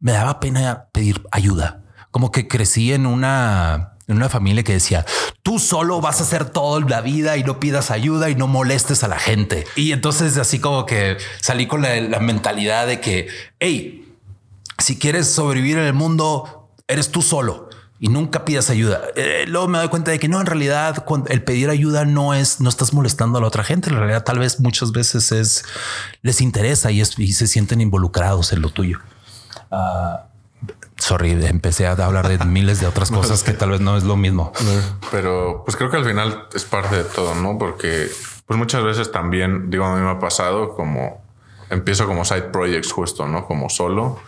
me 0.00 0.12
daba 0.12 0.40
pena 0.40 0.86
pedir 0.92 1.22
ayuda. 1.30 1.82
Como 2.10 2.30
que 2.30 2.46
crecí 2.46 2.92
en 2.92 3.06
una 3.06 3.88
en 4.08 4.16
una 4.16 4.28
familia 4.28 4.62
que 4.64 4.72
decía, 4.72 5.06
tú 5.42 5.58
solo 5.58 6.00
vas 6.00 6.20
a 6.20 6.24
hacer 6.24 6.44
todo 6.50 6.80
la 6.80 7.00
vida 7.00 7.36
y 7.36 7.44
no 7.44 7.60
pidas 7.60 7.90
ayuda 7.90 8.30
y 8.30 8.34
no 8.34 8.46
molestes 8.46 9.04
a 9.04 9.08
la 9.08 9.18
gente. 9.18 9.64
Y 9.76 9.92
entonces 9.92 10.36
así 10.36 10.58
como 10.58 10.86
que 10.86 11.16
salí 11.40 11.66
con 11.66 11.82
la, 11.82 12.00
la 12.00 12.18
mentalidad 12.18 12.86
de 12.86 13.00
que, 13.00 13.28
hey, 13.60 14.16
si 14.78 14.98
quieres 14.98 15.30
sobrevivir 15.30 15.78
en 15.78 15.84
el 15.84 15.94
mundo, 15.94 16.61
eres 16.88 17.10
tú 17.10 17.22
solo 17.22 17.68
y 18.02 18.08
nunca 18.08 18.44
pidas 18.44 18.68
ayuda. 18.68 19.00
Eh, 19.14 19.44
luego 19.46 19.68
me 19.68 19.78
doy 19.78 19.86
cuenta 19.86 20.10
de 20.10 20.18
que 20.18 20.26
no, 20.26 20.40
en 20.40 20.46
realidad 20.46 21.04
el 21.28 21.44
pedir 21.44 21.70
ayuda 21.70 22.04
no 22.04 22.34
es, 22.34 22.60
no 22.60 22.68
estás 22.68 22.92
molestando 22.92 23.38
a 23.38 23.40
la 23.40 23.46
otra 23.46 23.62
gente. 23.62 23.90
En 23.90 23.96
realidad 23.96 24.24
tal 24.24 24.40
vez 24.40 24.58
muchas 24.58 24.90
veces 24.90 25.30
es, 25.30 25.64
les 26.22 26.40
interesa 26.40 26.90
y, 26.90 27.04
se 27.04 27.46
sienten 27.46 27.80
involucrados 27.80 28.52
en 28.52 28.60
lo 28.60 28.70
tuyo. 28.70 28.98
Ah, 29.70 30.24
sorry, 30.96 31.30
empecé 31.46 31.86
a 31.86 31.92
hablar 31.92 32.26
de 32.26 32.44
miles 32.44 32.80
de 32.80 32.88
otras 32.88 33.10
cosas 33.12 33.44
que 33.44 33.52
tal 33.52 33.70
vez 33.70 33.80
no 33.80 33.96
es 33.96 34.02
lo 34.02 34.16
mismo. 34.16 34.52
Pero 35.12 35.62
pues 35.64 35.76
creo 35.76 35.88
que 35.88 35.98
al 35.98 36.04
final 36.04 36.48
es 36.52 36.64
parte 36.64 36.96
de 36.96 37.04
todo, 37.04 37.36
¿no? 37.36 37.56
Porque 37.56 38.10
pues 38.46 38.58
muchas 38.58 38.82
veces 38.82 39.12
también, 39.12 39.70
digo, 39.70 39.84
a 39.84 39.94
mí 39.94 40.02
me 40.02 40.10
ha 40.10 40.18
pasado 40.18 40.74
como 40.74 41.22
empiezo 41.70 42.06
como 42.06 42.24
side 42.24 42.50
projects 42.50 42.90
justo, 42.90 43.28
¿no? 43.28 43.46
Como 43.46 43.70
solo 43.70 44.18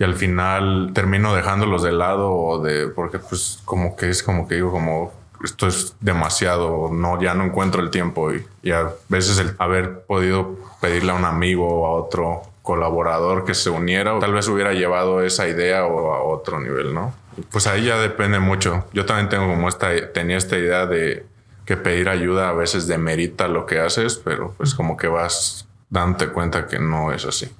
y 0.00 0.04
al 0.04 0.14
final 0.14 0.92
termino 0.94 1.34
dejándolos 1.34 1.82
de 1.82 1.92
lado 1.92 2.32
o 2.32 2.58
de 2.58 2.88
porque 2.88 3.18
pues 3.18 3.60
como 3.66 3.96
que 3.96 4.08
es 4.08 4.22
como 4.22 4.48
que 4.48 4.54
digo 4.54 4.72
como 4.72 5.12
esto 5.44 5.66
es 5.66 5.94
demasiado, 6.00 6.90
no, 6.90 7.20
ya 7.20 7.34
no 7.34 7.44
encuentro 7.44 7.82
el 7.82 7.90
tiempo 7.90 8.30
y, 8.32 8.72
a 8.72 8.90
veces 9.08 9.38
el 9.38 9.54
haber 9.58 10.00
podido 10.02 10.56
pedirle 10.80 11.12
a 11.12 11.14
un 11.14 11.24
amigo 11.24 11.66
o 11.66 11.86
a 11.86 11.92
otro 11.92 12.42
colaborador 12.62 13.44
que 13.44 13.54
se 13.54 13.70
uniera, 13.70 14.18
tal 14.18 14.32
vez 14.32 14.48
hubiera 14.48 14.72
llevado 14.72 15.22
esa 15.22 15.48
idea 15.48 15.84
o 15.84 16.14
a 16.14 16.22
otro 16.22 16.60
nivel, 16.60 16.94
¿no? 16.94 17.14
Pues 17.50 17.66
ahí 17.66 17.86
ya 17.86 17.98
depende 17.98 18.38
mucho. 18.38 18.84
Yo 18.92 19.06
también 19.06 19.28
tengo 19.30 19.48
como 19.48 19.68
esta, 19.68 19.90
tenía 20.12 20.36
esta 20.36 20.58
idea 20.58 20.86
de 20.86 21.24
que 21.64 21.76
pedir 21.76 22.08
ayuda 22.08 22.50
a 22.50 22.52
veces 22.52 22.86
demerita 22.86 23.48
lo 23.48 23.64
que 23.64 23.80
haces, 23.80 24.16
pero 24.16 24.52
pues 24.56 24.74
como 24.74 24.96
que 24.96 25.08
vas 25.08 25.66
dándote 25.88 26.28
cuenta 26.28 26.66
que 26.66 26.78
no 26.78 27.12
es 27.12 27.24
así. 27.24 27.50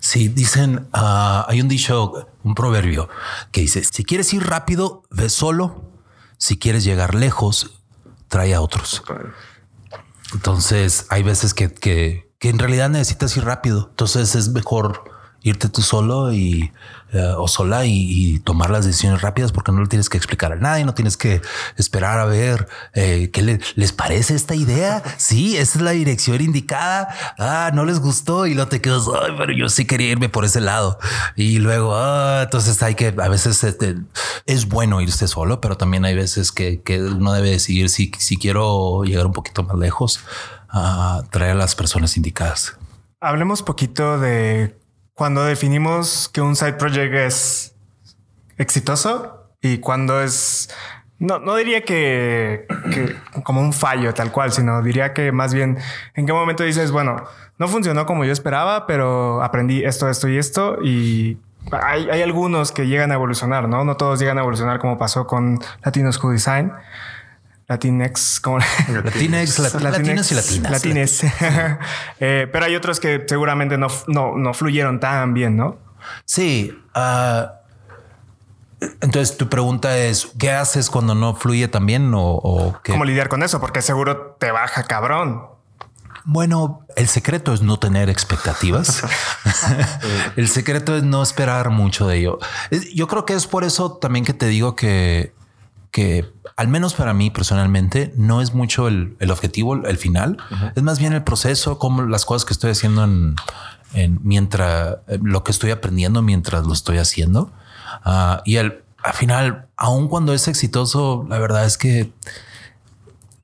Sí, 0.00 0.28
dicen, 0.28 0.88
ah, 0.92 1.44
hay 1.48 1.60
un 1.60 1.68
dicho, 1.68 2.28
un 2.42 2.54
proverbio 2.54 3.08
que 3.52 3.62
dice, 3.62 3.84
si 3.84 4.04
quieres 4.04 4.32
ir 4.32 4.46
rápido, 4.46 5.02
ve 5.10 5.28
solo, 5.28 5.90
si 6.38 6.58
quieres 6.58 6.84
llegar 6.84 7.14
lejos, 7.14 7.82
trae 8.28 8.54
a 8.54 8.60
otros. 8.60 9.02
Entonces, 10.32 11.06
hay 11.10 11.22
veces 11.22 11.54
que, 11.54 11.72
que, 11.72 12.32
que 12.38 12.48
en 12.48 12.58
realidad 12.58 12.88
necesitas 12.88 13.36
ir 13.36 13.44
rápido, 13.44 13.88
entonces 13.90 14.34
es 14.34 14.48
mejor 14.48 15.15
irte 15.48 15.68
tú 15.68 15.82
solo 15.82 16.32
y 16.32 16.72
eh, 17.12 17.34
o 17.36 17.46
sola 17.46 17.86
y, 17.86 18.40
tomar 18.40 18.68
las 18.70 18.84
decisiones 18.84 19.22
rápidas 19.22 19.52
porque 19.52 19.70
no 19.70 19.80
le 19.80 19.86
tienes 19.86 20.08
que 20.08 20.16
explicar 20.16 20.52
a 20.52 20.56
nadie, 20.56 20.84
no 20.84 20.92
tienes 20.92 21.16
que 21.16 21.40
esperar 21.76 22.18
a 22.18 22.24
ver 22.24 22.68
eh, 22.94 23.30
qué 23.32 23.42
les 23.42 23.92
parece 23.92 24.34
esta 24.34 24.54
idea. 24.54 25.02
Sí, 25.16 25.56
esa 25.56 25.78
es 25.78 25.84
la 25.84 25.92
dirección 25.92 26.40
indicada. 26.40 27.08
Ah, 27.38 27.70
no 27.72 27.84
les 27.84 28.00
gustó 28.00 28.46
y 28.46 28.54
no 28.54 28.66
te 28.66 28.80
quedas. 28.80 29.04
Ay, 29.22 29.32
pero 29.38 29.52
yo 29.52 29.68
sí 29.68 29.84
quería 29.84 30.10
irme 30.10 30.28
por 30.28 30.44
ese 30.44 30.60
lado. 30.60 30.98
Y 31.36 31.58
luego, 31.58 31.94
ah, 31.94 32.42
entonces 32.44 32.82
hay 32.82 32.96
que 32.96 33.14
a 33.16 33.28
veces 33.28 33.62
este, 33.62 33.96
es 34.46 34.68
bueno 34.68 35.00
irse 35.00 35.28
solo, 35.28 35.60
pero 35.60 35.76
también 35.76 36.04
hay 36.04 36.14
veces 36.14 36.50
que, 36.50 36.82
que 36.82 37.00
uno 37.00 37.32
debe 37.32 37.50
decidir 37.50 37.88
si, 37.88 38.10
si 38.18 38.36
quiero 38.36 39.04
llegar 39.04 39.26
un 39.26 39.32
poquito 39.32 39.62
más 39.62 39.78
lejos 39.78 40.20
a 40.68 41.22
traer 41.30 41.52
a 41.52 41.54
las 41.54 41.76
personas 41.76 42.16
indicadas. 42.16 42.76
Hablemos 43.20 43.62
poquito 43.62 44.18
de 44.18 44.76
cuando 45.16 45.44
definimos 45.44 46.28
que 46.28 46.42
un 46.42 46.54
side 46.54 46.74
project 46.74 47.14
es 47.14 47.74
exitoso 48.58 49.48
y 49.62 49.78
cuando 49.78 50.20
es 50.20 50.68
no, 51.18 51.38
no 51.38 51.56
diría 51.56 51.82
que, 51.82 52.66
como 53.42 53.62
un 53.62 53.72
fallo 53.72 54.12
tal 54.12 54.30
cual, 54.30 54.52
sino 54.52 54.82
diría 54.82 55.14
que 55.14 55.32
más 55.32 55.54
bien 55.54 55.78
en 56.14 56.26
qué 56.26 56.32
momento 56.34 56.62
dices, 56.62 56.90
bueno, 56.90 57.24
no 57.58 57.68
funcionó 57.68 58.04
como 58.04 58.26
yo 58.26 58.32
esperaba, 58.32 58.86
pero 58.86 59.42
aprendí 59.42 59.82
esto, 59.82 60.10
esto 60.10 60.28
y 60.28 60.36
esto 60.36 60.76
y 60.82 61.38
hay, 61.72 62.10
hay 62.10 62.20
algunos 62.20 62.70
que 62.70 62.86
llegan 62.86 63.10
a 63.10 63.14
evolucionar, 63.14 63.70
¿no? 63.70 63.84
No 63.84 63.96
todos 63.96 64.20
llegan 64.20 64.36
a 64.36 64.42
evolucionar 64.42 64.78
como 64.78 64.98
pasó 64.98 65.26
con 65.26 65.58
Latinos 65.82 66.22
Who 66.22 66.32
Design. 66.32 66.72
Latinex, 67.68 68.40
como 68.40 68.58
Latinex, 68.58 69.58
latinos 69.82 70.30
y 70.30 70.34
latinas. 70.34 70.70
Latines. 70.70 71.26
Eh, 72.20 72.48
pero 72.50 72.64
hay 72.64 72.74
otros 72.76 73.00
que 73.00 73.24
seguramente 73.28 73.76
no, 73.76 73.88
no, 74.06 74.54
fluyeron 74.54 75.00
tan 75.00 75.34
bien, 75.34 75.56
¿no? 75.56 75.76
Sí. 76.24 76.78
Ah, 76.94 77.60
entonces 78.80 79.36
tu 79.36 79.48
pregunta 79.48 79.96
es, 79.98 80.28
¿qué 80.38 80.52
haces 80.52 80.88
cuando 80.88 81.14
no 81.14 81.34
fluye 81.34 81.68
tan 81.68 81.84
bien 81.86 82.12
o, 82.14 82.78
¿Cómo 82.86 83.04
lidiar 83.04 83.28
con 83.28 83.42
eso? 83.42 83.60
Porque 83.60 83.82
seguro 83.82 84.36
te 84.38 84.50
baja 84.50 84.84
cabrón. 84.84 85.46
Bueno, 86.24 86.80
el 86.96 87.06
secreto 87.08 87.52
es 87.52 87.62
no 87.62 87.78
tener 87.78 88.08
expectativas. 88.10 89.04
el 90.36 90.48
secreto 90.48 90.96
es 90.96 91.02
no 91.02 91.22
esperar 91.22 91.70
mucho 91.70 92.08
de 92.08 92.18
ello. 92.18 92.38
Yo 92.94 93.06
creo 93.06 93.24
que 93.24 93.34
es 93.34 93.46
por 93.46 93.64
eso 93.64 93.92
también 93.92 94.24
que 94.24 94.34
te 94.34 94.46
digo 94.46 94.74
que 94.74 95.34
que 95.96 96.30
al 96.58 96.68
menos 96.68 96.92
para 96.92 97.14
mí 97.14 97.30
personalmente 97.30 98.12
no 98.18 98.42
es 98.42 98.52
mucho 98.52 98.86
el, 98.86 99.16
objetivo, 99.30 99.76
el 99.76 99.96
final, 99.96 100.36
es 100.74 100.82
más 100.82 100.98
bien 100.98 101.14
el 101.14 101.24
proceso, 101.24 101.78
como 101.78 102.02
las 102.02 102.26
cosas 102.26 102.44
que 102.44 102.52
estoy 102.52 102.72
haciendo 102.72 103.02
en, 103.04 103.34
mientras 104.22 104.98
eh, 105.08 105.18
lo 105.22 105.42
que 105.42 105.52
estoy 105.52 105.70
aprendiendo 105.70 106.20
mientras 106.20 106.66
lo 106.66 106.74
estoy 106.74 106.98
haciendo. 106.98 107.50
Ah, 108.04 108.42
y 108.44 108.58
al, 108.58 108.82
final, 109.14 109.68
aun 109.74 110.08
cuando 110.08 110.34
es 110.34 110.48
exitoso, 110.48 111.24
la 111.30 111.38
verdad 111.38 111.64
es 111.64 111.78
que 111.78 112.12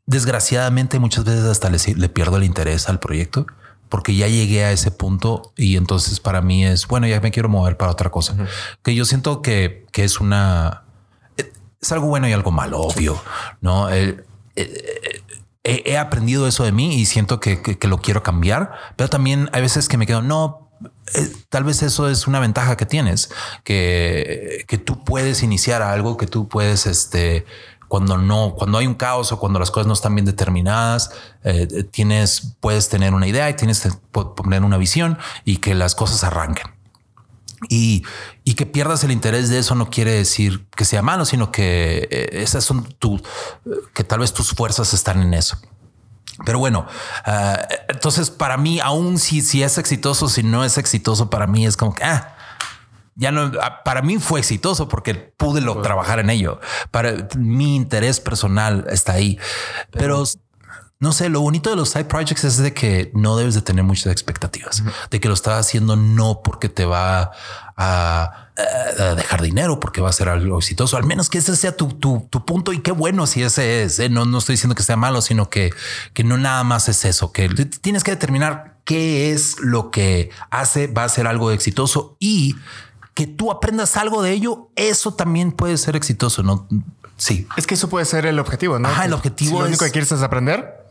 desgraciadamente 0.04 0.98
muchas 0.98 1.24
veces 1.24 1.44
hasta 1.44 1.70
le, 1.70 2.08
pierdo 2.10 2.36
el 2.36 2.44
interés 2.44 2.90
al 2.90 3.00
proyecto 3.00 3.46
porque 3.88 4.14
ya 4.14 4.28
llegué 4.28 4.64
a 4.64 4.72
ese 4.72 4.90
punto 4.90 5.54
y 5.56 5.78
entonces 5.78 6.20
para 6.20 6.42
mí 6.42 6.66
es 6.66 6.86
bueno, 6.86 7.06
ya 7.06 7.18
me 7.22 7.30
quiero 7.30 7.48
mover 7.48 7.78
para 7.78 7.92
otra 7.92 8.10
cosa. 8.10 8.36
Que 8.82 8.94
yo 8.94 9.06
siento 9.06 9.40
que, 9.40 9.86
que 9.90 10.04
es 10.04 10.20
una 10.20 10.81
es 11.82 11.90
algo 11.90 12.06
bueno 12.06 12.28
y 12.28 12.32
algo 12.32 12.52
malo, 12.52 12.80
obvio, 12.80 13.20
¿no? 13.60 13.90
Eh, 13.90 14.24
eh, 14.54 15.22
eh, 15.64 15.82
he 15.84 15.98
aprendido 15.98 16.46
eso 16.46 16.64
de 16.64 16.70
mí 16.70 16.94
y 16.94 17.06
siento 17.06 17.40
que, 17.40 17.76
lo 17.82 17.98
quiero 17.98 18.22
cambiar, 18.22 18.72
pero 18.96 19.10
también 19.10 19.50
hay 19.52 19.62
veces 19.62 19.88
que 19.88 19.96
me 19.96 20.06
quedo, 20.06 20.22
no, 20.22 20.70
tal 21.48 21.64
vez 21.64 21.82
eso 21.82 22.08
es 22.08 22.28
una 22.28 22.38
ventaja 22.38 22.76
que 22.76 22.86
tienes, 22.86 23.30
que, 23.64 24.64
que 24.68 24.78
tú 24.78 25.02
puedes 25.02 25.42
iniciar 25.42 25.82
algo, 25.82 26.16
que 26.16 26.28
tú 26.28 26.48
puedes, 26.48 26.86
este, 26.86 27.46
cuando 27.88 28.16
no, 28.16 28.54
cuando 28.56 28.78
hay 28.78 28.86
un 28.86 28.94
caos 28.94 29.32
o 29.32 29.40
cuando 29.40 29.58
las 29.58 29.72
cosas 29.72 29.88
no 29.88 29.92
están 29.92 30.14
bien 30.14 30.24
determinadas, 30.24 31.10
tienes, 31.90 32.54
puedes 32.60 32.88
tener 32.88 33.12
una 33.12 33.26
idea 33.26 33.50
y 33.50 33.54
tienes 33.54 33.80
que 33.80 33.90
poner 34.12 34.62
una 34.62 34.78
visión 34.78 35.18
y 35.44 35.56
que 35.56 35.74
las 35.74 35.94
cosas 35.94 36.22
arranquen. 36.24 36.81
Y, 37.68 38.04
y, 38.42 38.54
que 38.54 38.66
pierdas 38.66 39.04
el 39.04 39.12
interés 39.12 39.48
de 39.48 39.58
eso 39.58 39.74
no 39.74 39.88
quiere 39.88 40.10
decir 40.12 40.66
que 40.74 40.84
sea 40.84 41.00
malo, 41.00 41.24
sino 41.24 41.52
que 41.52 42.08
eh, 42.10 42.42
esas 42.42 42.64
son 42.64 42.84
tu, 42.98 43.22
que 43.94 44.02
tal 44.02 44.18
vez 44.18 44.32
tus 44.32 44.50
fuerzas 44.50 44.92
están 44.94 45.22
en 45.22 45.32
eso. 45.34 45.56
Pero 46.44 46.58
bueno, 46.58 46.86
ah, 47.24 47.60
entonces 47.88 48.30
para 48.30 48.56
mí, 48.56 48.80
aún 48.80 49.18
si, 49.18 49.42
si 49.42 49.62
es 49.62 49.78
exitoso, 49.78 50.28
si 50.28 50.42
no 50.42 50.64
es 50.64 50.78
exitoso, 50.78 51.30
para 51.30 51.46
mí 51.46 51.66
es 51.66 51.76
como 51.76 51.94
que 51.94 52.04
ah, 52.04 52.36
ya 53.14 53.30
no, 53.30 53.52
ah, 53.60 53.82
para 53.84 54.02
mí 54.02 54.18
fue 54.18 54.40
exitoso 54.40 54.88
porque 54.88 55.14
pude 55.14 55.60
lo, 55.60 55.80
trabajar 55.82 56.18
en 56.18 56.30
ello. 56.30 56.60
Para 56.90 57.28
mi 57.36 57.76
interés 57.76 58.20
personal 58.20 58.86
está 58.88 59.12
ahí, 59.12 59.38
pero 59.90 60.24
no 61.02 61.10
sé, 61.10 61.28
lo 61.28 61.40
bonito 61.40 61.68
de 61.68 61.74
los 61.74 61.88
side 61.88 62.04
projects 62.04 62.44
es 62.44 62.58
de 62.58 62.72
que 62.72 63.10
no 63.12 63.36
debes 63.36 63.56
de 63.56 63.60
tener 63.60 63.82
muchas 63.82 64.12
expectativas, 64.12 64.84
de 65.10 65.18
que 65.18 65.26
lo 65.26 65.34
estás 65.34 65.58
haciendo 65.58 65.96
no 65.96 66.42
porque 66.44 66.68
te 66.68 66.84
va 66.84 67.32
a, 67.76 68.50
dejar 69.16 69.42
dinero, 69.42 69.80
porque 69.80 70.00
va 70.00 70.10
a 70.10 70.12
ser 70.12 70.28
algo 70.28 70.58
exitoso, 70.58 70.96
al 70.96 71.02
menos 71.02 71.28
que 71.28 71.38
ese 71.38 71.56
sea 71.56 71.76
tu, 71.76 71.98
punto 71.98 72.72
y 72.72 72.82
qué 72.82 72.92
bueno 72.92 73.26
si 73.26 73.42
ese 73.42 73.82
es, 73.82 73.98
¿eh? 73.98 74.10
no, 74.10 74.26
no 74.26 74.38
estoy 74.38 74.52
diciendo 74.52 74.76
que 74.76 74.84
sea 74.84 74.96
malo, 74.96 75.22
sino 75.22 75.50
que, 75.50 75.72
que 76.14 76.22
no 76.22 76.38
nada 76.38 76.62
más 76.62 76.88
es 76.88 77.04
eso, 77.04 77.32
que 77.32 77.48
tienes 77.48 78.04
que 78.04 78.12
determinar 78.12 78.76
qué 78.84 79.32
es 79.32 79.58
lo 79.58 79.90
que 79.90 80.30
hace, 80.50 80.86
va 80.86 81.02
a 81.02 81.08
ser 81.08 81.26
algo 81.26 81.50
exitoso 81.50 82.16
y 82.20 82.54
que 83.14 83.26
tú 83.26 83.50
aprendas 83.50 83.96
algo 83.96 84.22
de 84.22 84.30
ello, 84.30 84.70
eso 84.76 85.14
también 85.14 85.50
puede 85.50 85.78
ser 85.78 85.96
exitoso, 85.96 86.44
¿no? 86.44 86.68
Sí. 87.16 87.48
Es 87.56 87.66
que 87.66 87.74
eso 87.74 87.88
puede 87.88 88.04
ser 88.04 88.24
el 88.26 88.38
objetivo, 88.38 88.78
¿no? 88.78 88.88
Ajá, 88.88 89.04
el 89.04 89.12
objetivo 89.12 89.62
lo 89.62 89.66
único 89.66 89.84
que 89.84 89.90
quieres 89.90 90.12
es 90.12 90.22
aprender, 90.22 90.81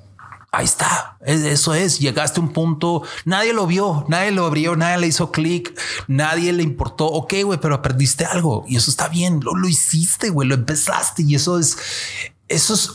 Ahí 0.53 0.65
está. 0.65 1.17
Eso 1.21 1.73
es. 1.73 1.99
Llegaste 1.99 2.41
a 2.41 2.43
un 2.43 2.51
punto. 2.51 3.03
Nadie 3.23 3.53
lo 3.53 3.67
vio, 3.67 4.05
nadie 4.09 4.31
lo 4.31 4.45
abrió, 4.45 4.75
nadie 4.75 4.97
le 4.97 5.07
hizo 5.07 5.31
clic, 5.31 5.79
nadie 6.07 6.51
le 6.51 6.61
importó. 6.61 7.05
Ok, 7.05 7.35
güey, 7.45 7.59
pero 7.59 7.75
aprendiste 7.75 8.25
algo 8.25 8.65
y 8.67 8.75
eso 8.75 8.91
está 8.91 9.07
bien. 9.07 9.39
Lo, 9.41 9.55
lo 9.55 9.67
hiciste, 9.69 10.29
güey, 10.29 10.49
lo 10.49 10.55
empezaste 10.55 11.23
y 11.23 11.35
eso 11.35 11.57
es, 11.57 11.77
eso 12.49 12.73
es 12.73 12.91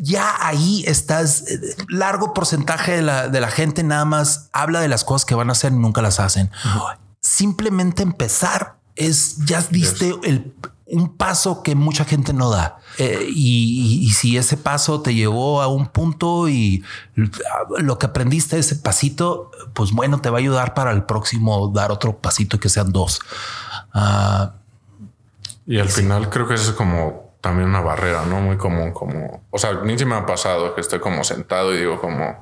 ya 0.00 0.36
ahí 0.40 0.84
estás. 0.86 1.44
Largo 1.88 2.32
porcentaje 2.32 2.92
de 2.92 3.02
la, 3.02 3.28
de 3.28 3.40
la 3.40 3.50
gente 3.50 3.82
nada 3.82 4.04
más 4.04 4.48
habla 4.52 4.80
de 4.80 4.88
las 4.88 5.04
cosas 5.04 5.24
que 5.24 5.34
van 5.34 5.48
a 5.50 5.52
hacer 5.52 5.72
y 5.72 5.76
nunca 5.76 6.02
las 6.02 6.20
hacen. 6.20 6.50
Simplemente 7.20 8.02
empezar 8.02 8.75
es 8.96 9.36
ya 9.44 9.62
diste 9.70 10.14
el, 10.24 10.52
un 10.86 11.16
paso 11.16 11.62
que 11.62 11.74
mucha 11.74 12.04
gente 12.04 12.32
no 12.32 12.50
da. 12.50 12.78
Eh, 12.98 13.26
y, 13.28 14.10
si 14.12 14.36
ese 14.38 14.56
paso 14.56 15.02
te 15.02 15.14
llevó 15.14 15.60
a 15.60 15.66
un 15.66 15.86
punto 15.86 16.48
y 16.48 16.84
lo 17.78 17.98
que 17.98 18.06
aprendiste 18.06 18.58
ese 18.58 18.76
pasito, 18.76 19.50
pues 19.74 19.92
bueno, 19.92 20.20
te 20.20 20.30
va 20.30 20.38
a 20.38 20.40
ayudar 20.40 20.74
para 20.74 20.92
el 20.92 21.02
próximo 21.02 21.68
dar 21.74 21.90
otro 21.90 22.16
pasito 22.18 22.56
y 22.56 22.60
que 22.60 22.68
sean 22.68 22.92
dos. 22.92 23.20
Ah, 23.92 24.54
y 25.66 25.78
al 25.78 25.88
final 25.88 26.30
creo 26.30 26.46
que 26.46 26.54
eso 26.54 26.70
es 26.70 26.76
como 26.76 27.34
también 27.40 27.68
una 27.68 27.80
barrera, 27.80 28.24
¿no? 28.24 28.40
Muy 28.40 28.56
común, 28.56 28.92
como, 28.92 29.42
o 29.50 29.58
sea, 29.58 29.74
ni 29.84 29.98
se 29.98 30.06
me 30.06 30.14
ha 30.14 30.24
pasado 30.24 30.74
que 30.74 30.80
estoy 30.80 31.00
como 31.00 31.24
sentado 31.24 31.74
y 31.74 31.78
digo 31.78 32.00
como, 32.00 32.36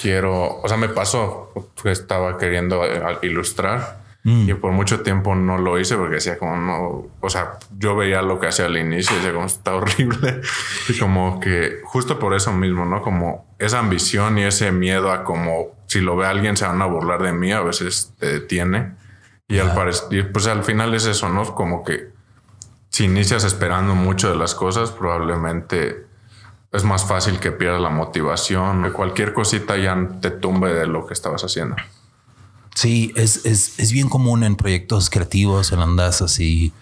quiero, 0.00 0.60
o 0.60 0.68
sea, 0.68 0.76
me 0.76 0.88
pasó 0.88 1.52
que 1.82 1.90
estaba 1.90 2.38
queriendo 2.38 2.84
eh, 2.84 3.18
ilustrar 3.22 4.05
Mm. 4.26 4.50
Y 4.50 4.54
por 4.54 4.72
mucho 4.72 5.02
tiempo 5.02 5.36
no 5.36 5.56
lo 5.56 5.78
hice 5.78 5.96
porque 5.96 6.16
decía 6.16 6.36
como 6.36 6.56
no, 6.56 7.06
o 7.20 7.30
sea, 7.30 7.60
yo 7.78 7.94
veía 7.94 8.22
lo 8.22 8.40
que 8.40 8.48
hacía 8.48 8.66
al 8.66 8.76
inicio 8.76 9.14
y 9.14 9.18
decía 9.18 9.32
como 9.32 9.46
está 9.46 9.76
horrible. 9.76 10.40
Y 10.88 10.98
como 10.98 11.38
que 11.38 11.80
justo 11.84 12.18
por 12.18 12.34
eso 12.34 12.52
mismo, 12.52 12.84
¿no? 12.84 13.02
Como 13.02 13.46
esa 13.60 13.78
ambición 13.78 14.36
y 14.38 14.42
ese 14.42 14.72
miedo 14.72 15.12
a 15.12 15.22
como 15.22 15.76
si 15.86 16.00
lo 16.00 16.16
ve 16.16 16.26
alguien 16.26 16.56
se 16.56 16.66
van 16.66 16.82
a 16.82 16.86
burlar 16.86 17.22
de 17.22 17.32
mí, 17.32 17.52
a 17.52 17.60
veces 17.60 18.14
te 18.18 18.26
detiene. 18.26 18.96
Y 19.46 19.60
al 19.60 19.72
parecer, 19.76 20.32
pues 20.32 20.48
al 20.48 20.64
final 20.64 20.92
es 20.94 21.06
eso, 21.06 21.28
¿no? 21.28 21.54
Como 21.54 21.84
que 21.84 22.10
si 22.88 23.04
inicias 23.04 23.44
esperando 23.44 23.94
mucho 23.94 24.28
de 24.28 24.34
las 24.34 24.56
cosas, 24.56 24.90
probablemente 24.90 26.04
es 26.72 26.82
más 26.82 27.04
fácil 27.04 27.38
que 27.38 27.52
pierdas 27.52 27.80
la 27.80 27.90
motivación, 27.90 28.82
que 28.82 28.90
cualquier 28.90 29.32
cosita 29.32 29.76
ya 29.76 29.96
te 30.20 30.32
tumbe 30.32 30.74
de 30.74 30.88
lo 30.88 31.06
que 31.06 31.14
estabas 31.14 31.44
haciendo. 31.44 31.76
Sí, 32.76 33.12
es, 33.16 33.46
es, 33.46 33.78
es, 33.78 33.90
bien 33.90 34.10
común 34.10 34.44
en 34.44 34.54
proyectos 34.54 35.08
creativos, 35.08 35.72
en 35.72 35.80
andas 35.80 36.20
así, 36.20 36.74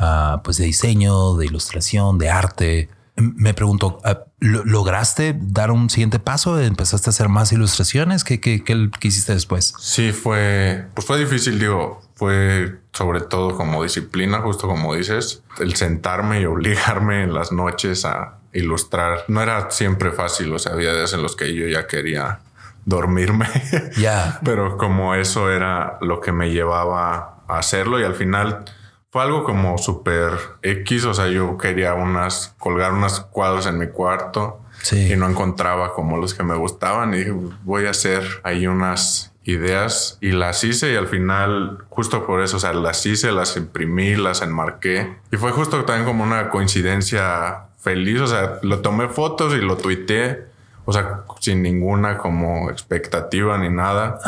uh, 0.00 0.40
pues 0.44 0.58
de 0.58 0.64
diseño, 0.64 1.34
de 1.34 1.46
ilustración, 1.46 2.18
de 2.18 2.30
arte. 2.30 2.88
Me 3.16 3.52
pregunto, 3.52 3.98
uh, 4.04 4.30
¿Lograste 4.46 5.34
dar 5.40 5.70
un 5.70 5.88
siguiente 5.88 6.18
paso? 6.18 6.60
¿Empezaste 6.60 7.08
a 7.08 7.12
hacer 7.12 7.30
más 7.30 7.50
ilustraciones? 7.50 8.24
¿Qué, 8.24 8.40
qué, 8.40 8.62
qué, 8.62 8.90
hiciste 9.08 9.32
después? 9.32 9.72
Sí, 9.78 10.12
fue, 10.12 10.84
pues 10.92 11.06
fue 11.06 11.18
difícil, 11.18 11.58
digo, 11.58 12.02
fue 12.14 12.80
sobre 12.92 13.22
todo 13.22 13.56
como 13.56 13.82
disciplina, 13.82 14.42
justo 14.42 14.68
como 14.68 14.94
dices, 14.94 15.42
el 15.60 15.74
sentarme 15.76 16.42
y 16.42 16.44
obligarme 16.44 17.22
en 17.22 17.32
las 17.32 17.52
noches 17.52 18.04
a 18.04 18.40
ilustrar. 18.52 19.24
No 19.28 19.40
era 19.42 19.70
siempre 19.70 20.12
fácil, 20.12 20.52
o 20.52 20.58
sea, 20.58 20.74
había 20.74 20.92
días 20.92 21.14
en 21.14 21.22
los 21.22 21.36
que 21.36 21.54
yo 21.54 21.66
ya 21.66 21.86
quería 21.86 22.40
dormirme. 22.84 23.46
Ya. 23.98 24.40
Pero 24.44 24.76
como 24.76 25.14
eso 25.14 25.50
era 25.50 25.98
lo 26.00 26.20
que 26.20 26.32
me 26.32 26.50
llevaba 26.50 27.42
a 27.46 27.58
hacerlo 27.58 28.00
y 28.00 28.04
al 28.04 28.14
final 28.14 28.64
fue 29.10 29.22
algo 29.22 29.44
como 29.44 29.78
súper 29.78 30.32
X, 30.62 31.04
o 31.04 31.14
sea, 31.14 31.28
yo 31.28 31.56
quería 31.56 31.94
unas, 31.94 32.54
colgar 32.58 32.92
unas 32.92 33.20
cuadros 33.20 33.66
en 33.66 33.78
mi 33.78 33.86
cuarto 33.86 34.60
y 34.90 35.14
no 35.16 35.28
encontraba 35.28 35.94
como 35.94 36.16
los 36.16 36.34
que 36.34 36.42
me 36.42 36.56
gustaban 36.56 37.14
y 37.14 37.18
dije, 37.18 37.32
voy 37.62 37.86
a 37.86 37.90
hacer 37.90 38.24
ahí 38.42 38.66
unas 38.66 39.32
ideas 39.44 40.18
y 40.20 40.32
las 40.32 40.64
hice 40.64 40.92
y 40.92 40.96
al 40.96 41.06
final 41.06 41.84
justo 41.90 42.26
por 42.26 42.42
eso, 42.42 42.56
o 42.56 42.60
sea, 42.60 42.72
las 42.72 43.06
hice, 43.06 43.30
las 43.30 43.56
imprimí, 43.56 44.16
las 44.16 44.42
enmarqué 44.42 45.16
y 45.30 45.36
fue 45.36 45.52
justo 45.52 45.84
también 45.84 46.06
como 46.06 46.24
una 46.24 46.50
coincidencia 46.50 47.66
feliz, 47.78 48.20
o 48.20 48.26
sea, 48.26 48.58
lo 48.62 48.80
tomé 48.80 49.08
fotos 49.08 49.54
y 49.54 49.58
lo 49.58 49.76
tuiteé, 49.76 50.46
o 50.84 50.92
sea, 50.92 51.22
sin 51.40 51.62
ninguna 51.62 52.18
como 52.18 52.70
expectativa 52.70 53.56
ni 53.58 53.70
nada 53.70 54.18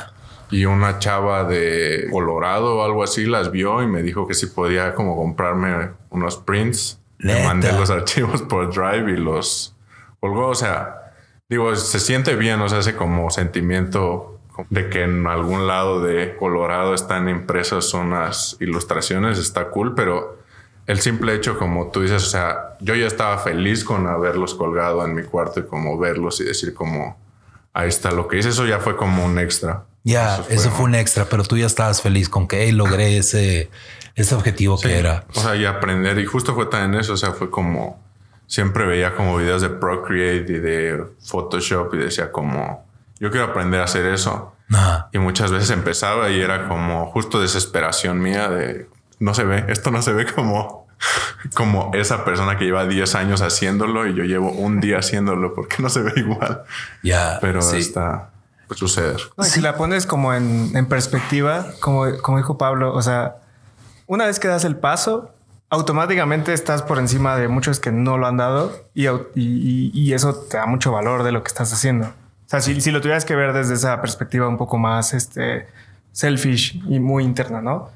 y 0.51 0.65
una 0.65 0.99
chava 0.99 1.45
de 1.45 2.09
Colorado 2.11 2.77
o 2.77 2.85
algo 2.85 3.03
así 3.03 3.27
las 3.27 3.51
vio 3.51 3.83
y 3.83 3.87
me 3.87 4.03
dijo 4.03 4.27
que 4.27 4.35
si 4.35 4.47
podía 4.47 4.95
como 4.95 5.17
comprarme 5.17 5.91
unos 6.11 6.37
prints. 6.37 7.01
Le 7.19 7.45
mandé 7.45 7.73
los 7.73 7.91
archivos 7.91 8.43
por 8.43 8.73
Drive 8.73 9.11
y 9.11 9.17
los 9.17 9.75
colgó. 10.21 10.49
O 10.49 10.55
sea, 10.55 11.13
digo, 11.49 11.75
se 11.75 11.99
siente 11.99 12.37
bien, 12.37 12.61
o 12.61 12.69
sea, 12.69 12.81
ese 12.81 12.95
como 12.95 13.31
sentimiento 13.31 14.39
de 14.71 14.89
que 14.89 15.05
en 15.05 15.27
algún 15.27 15.67
lado 15.67 16.01
de 16.03 16.37
Colorado 16.37 16.95
están 16.95 17.29
impresas 17.29 17.93
unas 17.95 18.57
ilustraciones, 18.61 19.39
está 19.39 19.69
cool, 19.69 19.95
pero 19.95 20.39
el 20.87 21.01
simple 21.01 21.35
hecho, 21.35 21.59
como 21.59 21.91
tú 21.91 22.03
dices, 22.03 22.23
o 22.23 22.31
sea, 22.31 22.77
yo 22.81 22.95
ya 22.95 23.07
estaba 23.07 23.39
feliz 23.39 23.85
con 23.85 24.07
haberlos 24.07 24.55
colgado 24.55 25.05
en 25.05 25.15
mi 25.15 25.23
cuarto 25.23 25.61
y 25.61 25.65
como 25.65 25.99
verlos 25.99 26.41
y 26.41 26.45
decir 26.45 26.75
como, 26.75 27.19
ahí 27.73 27.89
está 27.89 28.11
lo 28.11 28.29
que 28.29 28.39
hice, 28.39 28.51
eso 28.51 28.67
ya 28.67 28.79
fue 28.79 28.97
como 28.97 29.25
un 29.25 29.39
extra. 29.39 29.85
Ya, 30.05 30.45
eso, 30.49 30.71
fue, 30.71 30.85
un 30.85 30.95
extra, 30.95 31.25
pero 31.25 31.43
tú 31.43 31.57
ya 31.57 31.67
estabas 31.67 32.01
feliz 32.01 32.29
con 32.29 32.47
que 32.47 32.71
logré 32.73 33.19
ese, 33.19 33.71
ese 34.15 34.35
objetivo 34.37 34.79
que 34.81 34.97
era. 34.97 35.25
O 35.35 35.41
sea, 35.41 35.57
y 35.57 35.65
aprender. 35.65 36.17
Y 36.21 36.27
justo 36.27 36.55
fue 36.55 36.67
también 36.67 37.01
eso. 37.01 37.15
O 37.15 37.17
sea, 37.17 37.33
fue 37.33 37.51
como 37.51 38.01
siempre 38.47 38.87
veía 38.87 39.17
como 39.17 39.37
videos 39.37 39.63
de 39.63 39.69
Procreate 39.69 40.53
y 40.53 40.59
de 40.61 41.05
Photoshop 41.25 41.93
y 41.95 41.99
decía 41.99 42.31
como 42.31 42.87
yo 43.19 43.33
quiero 43.33 43.47
aprender 43.47 43.81
a 43.81 43.85
hacer 43.85 44.07
eso. 44.07 44.53
Y 45.13 45.19
muchas 45.19 45.51
veces 45.51 45.71
empezaba 45.71 46.31
y 46.31 46.41
era 46.41 46.69
como 46.69 47.07
justo 47.07 47.41
desesperación 47.41 48.21
mía 48.21 48.49
de 48.49 48.89
no 49.19 49.35
se 49.35 49.45
ve, 49.45 49.65
esto 49.69 49.91
no 49.91 50.03
se 50.03 50.13
ve 50.13 50.27
como 50.27 50.87
como 51.55 51.91
esa 51.95 52.25
persona 52.25 52.59
que 52.59 52.65
lleva 52.65 52.87
10 52.87 53.15
años 53.15 53.43
haciéndolo 53.43 54.07
y 54.07 54.15
yo 54.15 54.25
llevo 54.25 54.51
un 54.51 54.81
día 54.81 54.99
haciéndolo 54.99 55.55
porque 55.55 55.77
no 55.81 55.89
se 55.89 56.01
ve 56.01 56.13
igual. 56.17 56.63
Ya, 57.03 57.39
pero 57.41 57.61
está 57.61 58.31
pues, 58.67 58.81
suceder. 58.81 59.21
Si 59.43 59.61
la 59.61 59.77
pones 59.77 60.07
como 60.07 60.35
en, 60.35 60.87
perspectiva, 60.87 61.67
como, 61.81 62.05
como 62.23 62.39
dijo 62.39 62.59
Pablo, 62.59 62.93
o 62.95 63.03
sea, 63.03 63.37
una 64.07 64.27
vez 64.27 64.41
que 64.41 64.49
das 64.49 64.65
el 64.65 64.77
paso, 64.77 65.31
automáticamente 65.71 66.53
estás 66.53 66.83
por 66.83 66.99
encima 66.99 67.37
de 67.37 67.49
muchos 67.49 67.81
que 67.81 67.93
no 67.93 68.19
lo 68.19 68.27
han 68.27 68.37
dado 68.37 68.73
y, 68.95 69.07
y, 69.35 70.13
eso 70.13 70.35
te 70.35 70.57
da 70.57 70.67
mucho 70.67 70.93
valor 70.93 71.23
de 71.23 71.33
lo 71.33 71.43
que 71.43 71.49
estás 71.49 71.73
haciendo. 71.73 72.07
O 72.07 72.49
sea, 72.49 72.61
si, 72.61 72.81
si, 72.81 72.93
lo 72.93 73.01
tuvieras 73.01 73.25
que 73.25 73.35
ver 73.35 73.53
desde 73.53 73.75
esa 73.75 74.01
perspectiva 74.01 74.49
un 74.49 74.57
poco 74.57 74.79
más 74.79 75.13
este, 75.13 75.67
selfish 76.13 76.83
y 76.89 77.01
muy 77.01 77.25
interna, 77.25 77.61
¿no? 77.61 77.91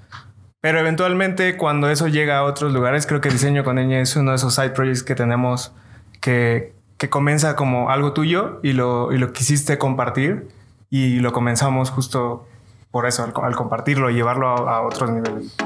Pero 0.61 0.79
eventualmente 0.79 1.57
cuando 1.57 1.89
eso 1.89 2.07
llega 2.07 2.39
a 2.39 2.45
otros 2.45 2.73
lugares, 2.73 3.07
creo 3.07 3.23
que 3.23 3.31
Diseño 3.31 3.65
con 3.65 3.77
Ñ 3.77 4.03
es 4.03 4.15
uno 4.17 4.33
de 4.33 4.37
esos 4.37 4.55
side 4.55 4.71
projects 4.71 5.03
que 5.03 5.15
tenemos 5.15 5.73
que, 6.21 6.75
que 6.99 7.09
comienza 7.09 7.57
como 7.57 7.89
algo 7.89 8.13
tuyo 8.13 8.61
y 8.63 8.75
lo, 8.75 9.11
y 9.11 9.17
lo 9.17 9.33
quisiste 9.33 9.79
compartir 9.79 10.49
y 10.91 11.21
lo 11.21 11.33
comenzamos 11.33 11.91
justo 11.91 12.47
por 12.91 13.07
eso, 13.07 13.23
al, 13.23 13.57
compartirlo 13.57 14.11
y 14.11 14.15
llevarlo 14.15 14.49
a, 14.49 14.83
otros 14.83 15.11
niveles. 15.11 15.57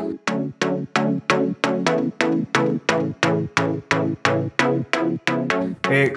Eh, 5.91 6.13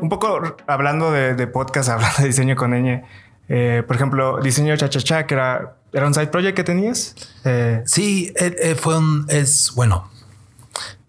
un 0.00 0.08
poco 0.08 0.40
hablando 0.66 1.10
de, 1.10 1.46
podcast, 1.48 1.88
hablando 1.90 2.16
de 2.20 2.26
diseño 2.28 2.56
con 2.56 2.70
ñ, 2.70 3.02
eh, 3.48 3.82
por 3.86 3.96
ejemplo, 3.96 4.40
diseño 4.40 4.74
cha-cha-cha, 4.76 5.26
que 5.26 5.34
era, 5.34 5.74
era 5.92 6.06
un 6.06 6.14
side 6.14 6.28
project 6.28 6.56
que 6.56 6.64
tenías. 6.64 7.14
Eh, 7.44 7.82
sí, 7.86 8.32
fue 8.76 8.98
un, 8.98 9.26
es, 9.28 9.72
bueno, 9.74 10.10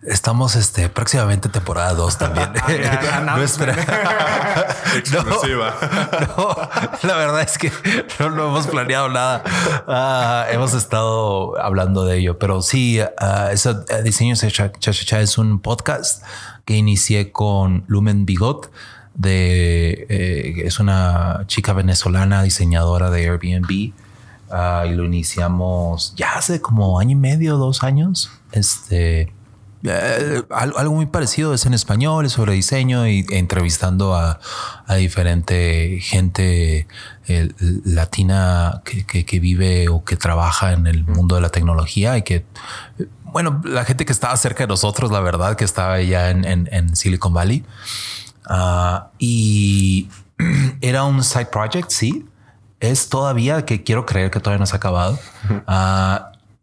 Estamos 0.05 0.57
este, 0.57 0.89
próximamente 0.89 1.47
temporada 1.47 1.93
2 1.93 2.17
también. 2.17 2.49
Ah, 2.63 3.35
Nuestra 3.37 3.73
exclusiva. 4.97 5.75
No, 6.37 6.55
la 7.07 7.15
verdad 7.15 7.41
es 7.41 7.57
que 7.57 7.71
no, 8.19 8.29
lo 8.29 8.49
hemos 8.49 8.67
planeado 8.67 9.09
nada. 9.09 9.43
Ah, 9.87 10.45
hemos 10.51 10.73
estado 10.73 11.59
hablando 11.61 12.05
de 12.05 12.17
ello, 12.17 12.39
pero 12.39 12.61
sí, 12.61 12.99
uh, 12.99 13.51
eso, 13.51 13.85
eh, 13.89 14.01
Diseño 14.03 14.35
Cha 14.35 14.71
Cha 14.71 15.21
es 15.21 15.37
un 15.37 15.59
podcast 15.59 16.23
que 16.65 16.75
inicié 16.75 17.31
con 17.31 17.85
Lumen 17.87 18.25
Bigot. 18.25 18.71
De, 19.13 20.07
eh, 20.09 20.63
es 20.65 20.79
una 20.79 21.43
chica 21.45 21.73
venezolana 21.73 22.41
diseñadora 22.41 23.11
de 23.11 23.29
Airbnb 23.29 23.93
y 24.85 24.93
lo 24.93 25.05
iniciamos 25.05 26.13
ya 26.15 26.35
hace 26.35 26.61
como 26.61 26.99
año 26.99 27.11
y 27.11 27.15
medio, 27.15 27.57
dos 27.57 27.83
años. 27.83 28.29
Este, 28.51 29.33
eh, 29.85 30.41
algo, 30.49 30.93
muy 30.93 31.07
parecido 31.07 31.53
es 31.53 31.65
en 31.65 31.73
español, 31.73 32.25
es 32.25 32.33
sobre 32.33 32.53
diseño 32.53 33.07
y 33.07 33.25
entrevistando 33.31 34.15
a, 34.15 34.39
diferente 34.97 35.99
gente 36.01 36.87
eh, 37.27 37.49
latina 37.83 38.81
que, 38.85 39.39
vive 39.39 39.89
o 39.89 40.05
que 40.05 40.15
trabaja 40.15 40.73
en 40.73 40.87
el 40.87 41.03
mundo 41.05 41.35
de 41.35 41.41
la 41.41 41.49
tecnología 41.49 42.17
y 42.17 42.21
que, 42.21 42.45
bueno, 43.23 43.61
la 43.65 43.83
gente 43.83 44.05
que 44.05 44.13
estaba 44.13 44.37
cerca 44.37 44.63
de 44.63 44.67
nosotros, 44.67 45.11
la 45.11 45.19
verdad, 45.19 45.55
que 45.55 45.65
estaba 45.65 45.99
ya 46.01 46.29
en, 46.29 46.95
Silicon 46.95 47.33
Valley. 47.33 47.65
Ah, 48.45 49.09
y 49.17 50.09
era 50.81 51.03
un 51.03 51.23
side 51.23 51.47
project, 51.47 51.89
sí. 51.89 52.25
Es 52.83 53.07
todavía 53.07 53.63
que 53.63 53.81
quiero 53.81 54.05
creer 54.05 54.29
que 54.29 54.41
todavía 54.41 54.59
no 54.59 54.65
se 54.65 54.75
ha 54.75 54.77
acabado. 54.77 55.17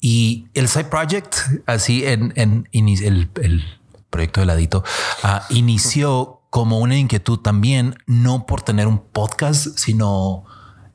Y 0.03 0.49
el 0.53 0.69
side 0.69 0.85
project, 0.85 1.35
así 1.65 2.05
en, 2.05 2.35
en, 2.37 2.69
el, 2.73 3.31
el, 3.41 3.65
proyecto 4.11 4.41
de 4.41 4.47
ladito, 4.47 4.85
uh, 5.25 5.55
inició 5.55 6.43
como 6.51 6.79
una 6.79 6.99
inquietud 6.99 7.39
también, 7.39 7.97
no 8.07 8.45
por 8.45 8.61
tener 8.61 8.87
un 8.87 8.99
podcast, 8.99 9.79
sino 9.79 10.45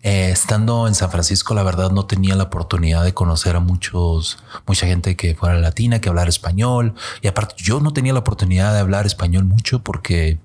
eh, 0.05 0.29
estando 0.29 0.87
en 0.87 0.93
San 0.93 1.09
Francisco, 1.09 1.55
la 1.55 1.63
verdad 1.63 1.89
no 1.89 2.05
tenía 2.05 2.35
la 2.35 2.43
oportunidad 2.43 3.03
de 3.03 3.15
conocer 3.15 3.55
a 3.55 3.59
muchos, 3.59 4.37
mucha 4.67 4.85
gente 4.85 5.15
que 5.15 5.33
fuera 5.33 5.55
latina, 5.55 5.99
que 5.99 6.09
hablara 6.09 6.29
español. 6.29 6.93
Y 7.23 7.27
aparte, 7.27 7.55
yo 7.57 7.79
no 7.79 7.91
tenía 7.91 8.13
la 8.13 8.19
oportunidad 8.19 8.71
de 8.75 8.81
hablar 8.81 9.07
español 9.07 9.45
mucho 9.45 9.79
porque 9.79 10.37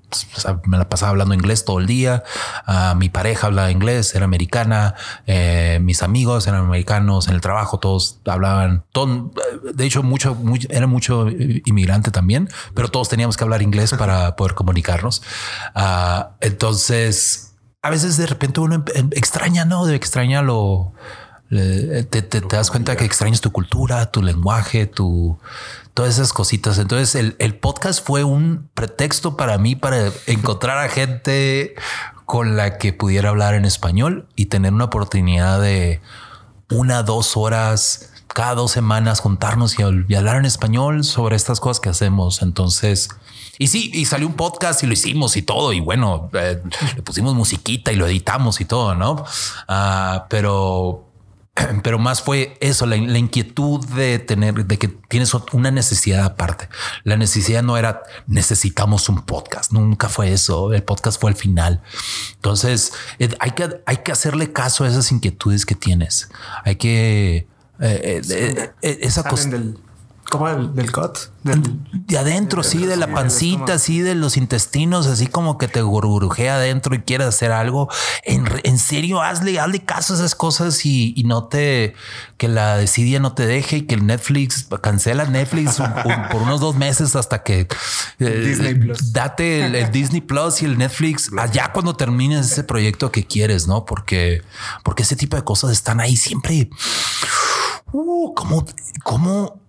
me 0.65 0.79
la 0.79 0.89
pasaba 0.89 1.11
hablando 1.11 1.35
inglés 1.35 1.63
todo 1.63 1.77
el 1.77 1.85
día. 1.85 2.23
Uh, 2.67 2.95
mi 2.95 3.09
pareja 3.09 3.45
hablaba 3.45 3.69
inglés, 3.69 4.15
era 4.15 4.25
americana. 4.25 4.95
Eh, 5.27 5.77
mis 5.79 6.01
amigos 6.01 6.47
eran 6.47 6.61
americanos 6.61 7.27
en 7.27 7.35
el 7.35 7.41
trabajo, 7.41 7.77
todos 7.77 8.17
hablaban. 8.25 8.83
Todo, 8.91 9.31
de 9.75 9.85
hecho, 9.85 10.01
mucho, 10.01 10.35
era 10.71 10.87
mucho 10.87 11.29
inmigrante 11.29 12.09
también, 12.09 12.49
pero 12.73 12.87
todos 12.87 13.09
teníamos 13.09 13.37
que 13.37 13.43
hablar 13.43 13.61
inglés 13.61 13.93
para 13.93 14.35
poder 14.35 14.55
comunicarnos. 14.55 15.21
Uh, 15.75 16.31
entonces, 16.39 17.50
a 17.81 17.89
veces 17.89 18.17
de 18.17 18.27
repente 18.27 18.59
uno 18.59 18.75
em, 18.75 18.83
em, 18.95 19.09
extraña, 19.13 19.65
¿no? 19.65 19.85
De 19.85 19.95
extraña 19.95 20.41
lo... 20.41 20.93
Te, 21.49 22.41
das 22.49 22.71
cuenta 22.71 22.95
que 22.95 23.03
extrañas 23.03 23.41
tu 23.41 23.51
cultura, 23.51 24.09
tu 24.09 24.21
lenguaje, 24.21 24.85
tu 24.85 25.37
todas 25.93 26.13
esas 26.13 26.31
cositas. 26.31 26.77
Entonces 26.77 27.13
el, 27.15 27.35
el, 27.39 27.55
podcast 27.55 28.05
fue 28.05 28.23
un 28.23 28.69
pretexto 28.73 29.35
para 29.35 29.57
mí 29.57 29.75
para 29.75 30.13
encontrar 30.27 30.77
a 30.77 30.87
gente 30.87 31.75
con 32.23 32.55
la 32.55 32.77
que 32.77 32.93
pudiera 32.93 33.27
hablar 33.27 33.55
en 33.55 33.65
español 33.65 34.29
y 34.37 34.45
tener 34.45 34.71
una 34.71 34.85
oportunidad 34.85 35.59
de 35.59 35.99
una, 36.69 37.03
dos 37.03 37.35
horas 37.35 38.10
cada 38.33 38.55
dos 38.55 38.71
semanas 38.71 39.19
juntarnos 39.19 39.77
y 39.79 40.15
hablar 40.15 40.37
en 40.37 40.45
español 40.45 41.03
sobre 41.03 41.35
estas 41.35 41.59
cosas 41.59 41.79
que 41.79 41.89
hacemos. 41.89 42.41
Entonces 42.41 43.09
y 43.61 43.67
sí, 43.67 43.91
y 43.93 44.05
salió 44.05 44.25
un 44.25 44.33
podcast 44.33 44.81
y 44.81 44.87
lo 44.87 44.93
hicimos 44.93 45.37
y 45.37 45.43
todo. 45.43 45.71
Y 45.71 45.81
bueno, 45.81 46.31
eh, 46.33 46.59
le 46.95 47.01
pusimos 47.03 47.35
musiquita 47.35 47.91
y 47.91 47.95
lo 47.95 48.07
editamos 48.07 48.59
y 48.59 48.65
todo, 48.65 48.95
¿no? 48.95 49.23
Ah, 49.67 50.25
pero 50.29 51.11
pero 51.83 51.99
más 51.99 52.23
fue 52.23 52.57
eso, 52.59 52.87
la, 52.87 52.97
la, 52.97 53.17
inquietud 53.19 53.85
de 53.89 54.17
tener, 54.17 54.65
de 54.65 54.79
que 54.79 54.87
tienes 54.87 55.31
una 55.51 55.69
necesidad 55.69 56.23
aparte. 56.23 56.69
La 57.03 57.17
necesidad 57.17 57.61
no 57.61 57.77
era 57.77 58.01
necesitamos 58.25 59.09
un 59.09 59.21
podcast, 59.21 59.71
nunca 59.71 60.09
fue 60.09 60.31
eso. 60.33 60.73
El 60.73 60.81
podcast 60.81 61.21
fue 61.21 61.29
el 61.29 61.37
final. 61.37 61.83
Entonces 62.35 62.93
eh, 63.19 63.29
hay 63.39 63.51
que, 63.51 63.81
hay 63.85 63.97
que 63.97 64.11
hacerle 64.11 64.51
caso 64.51 64.85
a 64.85 64.87
esas 64.87 65.11
inquietudes 65.11 65.67
que 65.67 65.75
tienes. 65.75 66.29
Hay 66.63 66.77
que 66.77 67.47
eh, 67.81 68.21
eh, 68.81 68.99
esa 69.01 69.23
cosa 69.23 69.49
del 69.49 69.77
como 70.31 70.47
del, 70.47 70.73
del 70.73 70.91
gut, 70.91 71.17
de 71.43 72.17
adentro, 72.17 72.63
sí, 72.63 72.85
de 72.85 72.95
la 72.95 73.07
pancita, 73.07 73.77
sí, 73.77 73.99
de 73.99 74.15
los 74.15 74.37
intestinos, 74.37 75.05
así 75.07 75.27
como 75.27 75.57
que 75.57 75.67
te 75.67 75.81
gurujea 75.81 76.55
adentro 76.55 76.95
y 76.95 76.99
quieres 76.99 77.27
hacer 77.27 77.51
algo. 77.51 77.89
En, 78.23 78.79
serio, 78.79 79.21
hazle, 79.21 79.59
hazle 79.59 79.83
caso 79.83 80.13
a 80.13 80.15
esas 80.15 80.33
cosas 80.33 80.85
y, 80.85 81.21
no 81.25 81.49
te 81.49 81.95
que 82.37 82.47
la 82.47 82.77
decidia 82.77 83.19
no 83.19 83.33
te 83.33 83.45
deje 83.45 83.77
y 83.77 83.81
que 83.81 83.95
el 83.95 84.05
Netflix 84.05 84.67
cancela 84.81 85.25
Netflix 85.25 85.81
por 86.31 86.41
unos 86.41 86.61
dos 86.61 86.75
meses 86.75 87.15
hasta 87.15 87.43
que 87.43 87.67
eh, 88.19 88.43
Disney 88.45 88.73
Plus. 88.75 89.11
date 89.11 89.65
el, 89.65 89.91
Disney 89.91 90.21
Plus 90.21 90.61
y 90.61 90.65
el 90.65 90.77
Netflix 90.77 91.29
allá 91.37 91.71
cuando 91.73 91.95
termines 91.95 92.49
ese 92.49 92.63
proyecto 92.63 93.11
que 93.11 93.27
quieres, 93.27 93.67
no? 93.67 93.83
Porque, 93.83 94.43
porque 94.83 95.03
ese 95.03 95.17
tipo 95.17 95.35
de 95.35 95.43
cosas 95.43 95.71
están 95.71 95.99
ahí 95.99 96.15
siempre. 96.15 96.69
Uh, 97.93 98.33
como, 98.33 98.65
como 99.03 99.61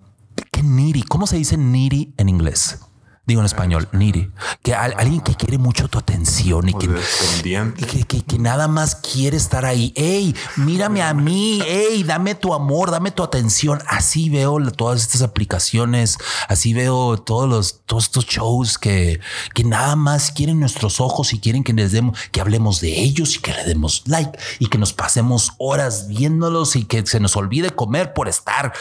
¿Qué 0.52 0.62
needy? 0.62 1.02
¿Cómo 1.02 1.26
se 1.26 1.36
dice 1.36 1.56
needy 1.56 2.12
en 2.16 2.28
inglés? 2.28 2.78
Digo 3.24 3.40
en 3.40 3.46
español, 3.46 3.88
needy, 3.92 4.32
que 4.62 4.74
alguien 4.74 5.20
que 5.20 5.36
quiere 5.36 5.56
mucho 5.56 5.86
tu 5.86 5.96
atención 5.96 6.68
y 6.68 6.74
que, 6.74 8.04
que, 8.04 8.22
que, 8.22 8.38
nada 8.40 8.66
más 8.66 8.96
quiere 8.96 9.36
estar 9.36 9.64
ahí. 9.64 9.92
Hey, 9.94 10.34
mírame 10.56 11.02
a 11.02 11.14
mí. 11.14 11.60
Hey, 11.64 12.02
dame 12.02 12.34
tu 12.34 12.52
amor, 12.52 12.90
dame 12.90 13.12
tu 13.12 13.22
atención. 13.22 13.80
Así 13.86 14.28
veo 14.28 14.58
todas 14.72 15.02
estas 15.02 15.22
aplicaciones. 15.22 16.18
Así 16.48 16.74
veo 16.74 17.16
todos 17.16 17.48
los, 17.48 17.82
todos 17.86 18.04
estos 18.04 18.26
shows 18.26 18.76
que, 18.76 19.20
que 19.54 19.62
nada 19.62 19.94
más 19.94 20.32
quieren 20.32 20.58
nuestros 20.58 21.00
ojos 21.00 21.32
y 21.32 21.38
quieren 21.38 21.62
que 21.62 21.72
les 21.72 21.92
demos, 21.92 22.18
que 22.32 22.40
hablemos 22.40 22.80
de 22.80 23.02
ellos 23.02 23.36
y 23.36 23.38
que 23.38 23.52
le 23.52 23.64
demos 23.64 24.02
like 24.06 24.36
y 24.58 24.66
que 24.66 24.78
nos 24.78 24.92
pasemos 24.92 25.52
horas 25.58 26.08
viéndolos 26.08 26.74
y 26.74 26.84
que 26.86 27.06
se 27.06 27.20
nos 27.20 27.36
olvide 27.36 27.70
comer 27.70 28.14
por 28.14 28.28
estar 28.28 28.72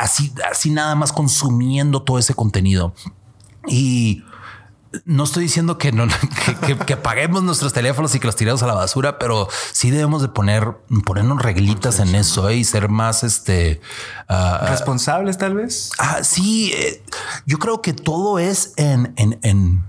así, 0.00 0.32
así 0.50 0.70
nada 0.70 0.96
más 0.96 1.12
consumiendo 1.12 2.02
todo 2.02 2.18
ese 2.18 2.34
contenido. 2.34 2.94
Y 3.66 4.24
no 5.04 5.24
estoy 5.24 5.44
diciendo 5.44 5.78
que 5.78 5.92
no 5.92 6.06
que, 6.86 6.92
apaguemos 6.92 7.42
nuestros 7.42 7.72
teléfonos 7.72 8.14
y 8.14 8.20
que 8.20 8.26
los 8.26 8.36
tiremos 8.36 8.62
a 8.62 8.66
la 8.66 8.74
basura, 8.74 9.18
pero 9.18 9.48
sí 9.72 9.90
debemos 9.90 10.22
de 10.22 10.28
poner 10.28 10.76
ponernos 11.04 11.42
reglitas 11.42 11.98
en 11.98 12.14
eso 12.14 12.48
¿eh? 12.48 12.56
y 12.56 12.64
ser 12.64 12.88
más 12.88 13.24
este 13.24 13.80
ah, 14.28 14.66
responsables, 14.68 15.38
tal 15.38 15.54
vez. 15.54 15.90
Ah, 15.98 16.22
sí, 16.22 16.72
eh, 16.74 17.02
yo 17.46 17.58
creo 17.58 17.82
que 17.82 17.92
todo 17.92 18.38
es 18.38 18.72
en, 18.76 19.14
en, 19.16 19.38
en, 19.42 19.84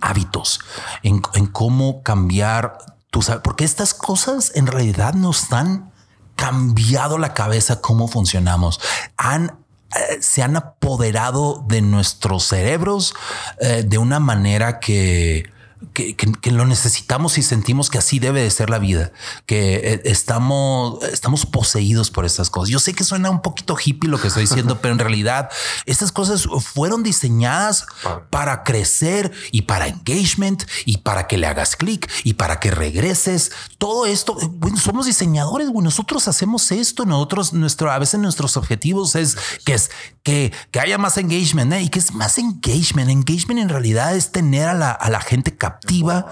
hábitos, 0.00 0.60
en, 1.02 1.20
cómo 1.20 2.02
cambiar 2.02 2.78
tus 3.10 3.30
porque 3.42 3.64
estas 3.64 3.94
cosas 3.94 4.52
en 4.54 4.66
realidad 4.66 5.14
nos 5.14 5.52
han 5.52 5.92
cambiado 6.36 7.18
la 7.18 7.34
cabeza 7.34 7.80
cómo 7.80 8.06
funcionamos. 8.06 8.80
Han 9.16 9.56
eh, 9.94 10.18
se 10.20 10.42
han 10.42 10.56
apoderado 10.56 11.64
de 11.66 11.80
nuestros 11.80 12.44
cerebros 12.44 13.14
eh, 13.60 13.84
de 13.86 13.98
una 13.98 14.20
manera 14.20 14.80
que 14.80 15.50
que, 15.92 16.50
lo 16.50 16.66
necesitamos 16.66 17.38
y 17.38 17.42
sentimos 17.42 17.90
que 17.90 17.98
así 17.98 18.18
debe 18.18 18.42
de 18.42 18.50
ser 18.50 18.70
la 18.70 18.78
vida, 18.78 19.12
que 19.46 19.76
eh, 19.76 20.02
estamos, 20.04 21.02
estamos 21.04 21.46
poseídos 21.46 22.10
por 22.10 22.24
estas 22.24 22.50
cosas. 22.50 22.70
Yo 22.70 22.78
sé 22.78 22.94
que 22.94 23.04
suena 23.04 23.30
un 23.30 23.42
poquito 23.42 23.76
hippie 23.76 24.08
lo 24.08 24.18
que 24.18 24.28
estoy 24.28 24.42
diciendo, 24.42 24.78
pero 24.82 24.94
en 24.94 24.98
realidad 24.98 25.50
estas 25.86 26.10
cosas 26.10 26.48
fueron 26.60 27.02
diseñadas 27.02 27.86
para 28.30 28.64
crecer 28.64 29.32
y 29.52 29.62
para 29.62 29.88
engagement 29.88 30.64
y 30.84 30.98
para 30.98 31.26
que 31.26 31.38
le 31.38 31.46
hagas 31.46 31.76
clic 31.76 32.10
y 32.24 32.34
para 32.34 32.60
que 32.60 32.70
regreses. 32.70 33.52
Todo 33.78 34.06
esto, 34.06 34.34
bueno, 34.34 34.78
somos 34.78 35.06
diseñadores, 35.06 35.68
bueno, 35.68 35.88
nosotros 35.88 36.28
hacemos 36.28 36.72
esto, 36.72 37.04
nosotros, 37.04 37.52
nuestro, 37.52 37.90
a 37.90 37.98
veces 37.98 38.20
nuestros 38.20 38.56
objetivos 38.56 39.14
es 39.14 39.36
que 39.64 39.74
es 39.74 39.90
que, 40.22 40.52
que 40.70 40.80
haya 40.80 40.98
más 40.98 41.16
engagement 41.16 41.72
¿eh? 41.72 41.82
y 41.82 41.88
que 41.88 41.98
es 41.98 42.12
más 42.12 42.38
engagement. 42.38 43.10
Engagement 43.10 43.60
en 43.60 43.68
realidad 43.68 44.14
es 44.14 44.32
tener 44.32 44.68
a 44.68 44.74
la, 44.74 44.90
a 44.90 45.08
la 45.10 45.20
gente 45.20 45.56
activa, 45.68 46.26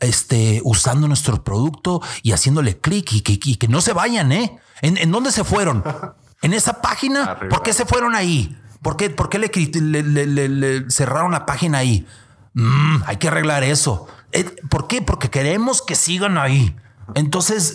este, 0.00 0.60
usando 0.64 1.06
nuestro 1.08 1.44
producto 1.44 2.00
y 2.22 2.32
haciéndole 2.32 2.78
clic 2.78 3.12
y 3.12 3.56
que, 3.56 3.68
no 3.68 3.80
se 3.80 3.92
vayan, 3.92 4.32
¿eh? 4.32 4.58
¿En, 4.82 5.10
dónde 5.10 5.32
se 5.32 5.44
fueron? 5.44 5.84
¿En 6.42 6.52
esa 6.52 6.80
página? 6.80 7.38
¿Por 7.38 7.62
qué 7.62 7.72
se 7.72 7.84
fueron 7.86 8.14
ahí? 8.14 8.56
¿Por 8.82 8.96
qué, 8.96 9.10
por 9.10 9.28
qué 9.28 9.38
le, 9.38 10.90
cerraron 10.90 11.32
la 11.32 11.46
página 11.46 11.78
ahí? 11.78 12.06
Mm, 12.54 13.02
hay 13.06 13.16
que 13.16 13.28
arreglar 13.28 13.64
eso. 13.64 14.06
Eh, 14.32 14.44
¿Por 14.70 14.86
qué? 14.86 15.02
Porque 15.02 15.30
queremos 15.30 15.82
que 15.82 15.94
sigan 15.94 16.38
ahí. 16.38 16.76
Entonces, 17.14 17.74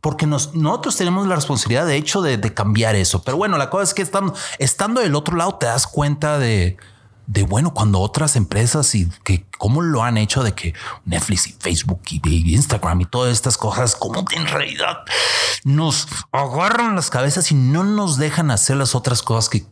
porque 0.00 0.26
nosotros 0.26 0.96
tenemos 0.96 1.26
la 1.26 1.34
responsabilidad, 1.34 1.86
de 1.86 1.96
hecho, 1.96 2.22
de, 2.22 2.38
cambiar 2.54 2.94
eso. 2.94 3.22
Pero 3.22 3.36
bueno, 3.36 3.58
la 3.58 3.68
cosa 3.68 3.84
es 3.84 3.94
que 3.94 4.02
estando, 4.02 4.34
estando 4.58 5.00
del 5.00 5.14
otro 5.14 5.36
lado, 5.36 5.56
te 5.56 5.66
das 5.66 5.86
cuenta 5.86 6.38
de, 6.38 6.76
de 7.30 7.44
bueno, 7.44 7.72
cuando 7.72 8.00
otras 8.00 8.34
empresas 8.34 8.92
y 8.96 9.08
que 9.22 9.46
cómo 9.56 9.82
lo 9.82 10.02
han 10.02 10.18
hecho 10.18 10.42
de 10.42 10.52
que 10.52 10.74
Netflix 11.04 11.46
y 11.46 11.52
Facebook 11.52 12.00
y 12.10 12.54
Instagram 12.54 13.02
y 13.02 13.04
todas 13.06 13.32
estas 13.32 13.56
cosas, 13.56 13.94
como 13.94 14.24
en 14.32 14.46
realidad 14.48 15.04
nos 15.62 16.08
agarran 16.32 16.96
las 16.96 17.08
cabezas 17.08 17.52
y 17.52 17.54
no 17.54 17.84
nos 17.84 18.18
dejan 18.18 18.50
hacer 18.50 18.78
las 18.78 18.96
otras 18.96 19.22
cosas 19.22 19.48
que, 19.48 19.64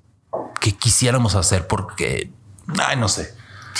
que 0.60 0.76
quisiéramos 0.76 1.34
hacer 1.34 1.66
porque, 1.66 2.30
ay, 2.78 2.96
no 2.96 3.08
sé. 3.08 3.34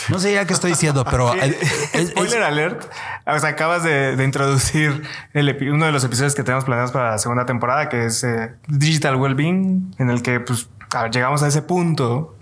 No 0.09 0.19
sé 0.19 0.33
ya 0.33 0.45
qué 0.45 0.55
estoy 0.55 0.73
diciendo, 0.73 1.05
pero 1.05 1.33
spoiler 2.11 2.43
alert. 2.43 2.85
O 3.27 3.39
sea, 3.39 3.51
acabas 3.51 3.85
de, 3.85 4.17
introducir 4.25 5.05
el, 5.35 5.57
uno 5.73 5.87
de 5.87 5.93
los 5.93 6.03
episodios 6.03 6.35
que 6.35 6.43
tenemos 6.43 6.65
planeados 6.65 6.91
para 6.91 7.13
la 7.13 7.19
segunda 7.19 7.47
temporada, 7.47 7.89
que 7.89 8.07
es 8.07 8.25
eh, 8.25 8.57
Digital 8.67 9.15
Wellbeing, 9.15 9.95
en 9.99 10.11
el 10.11 10.23
que 10.23 10.41
pues 10.41 10.69
llegamos 11.13 11.45
a 11.45 11.49
ese 11.49 11.63
punto 11.63 12.38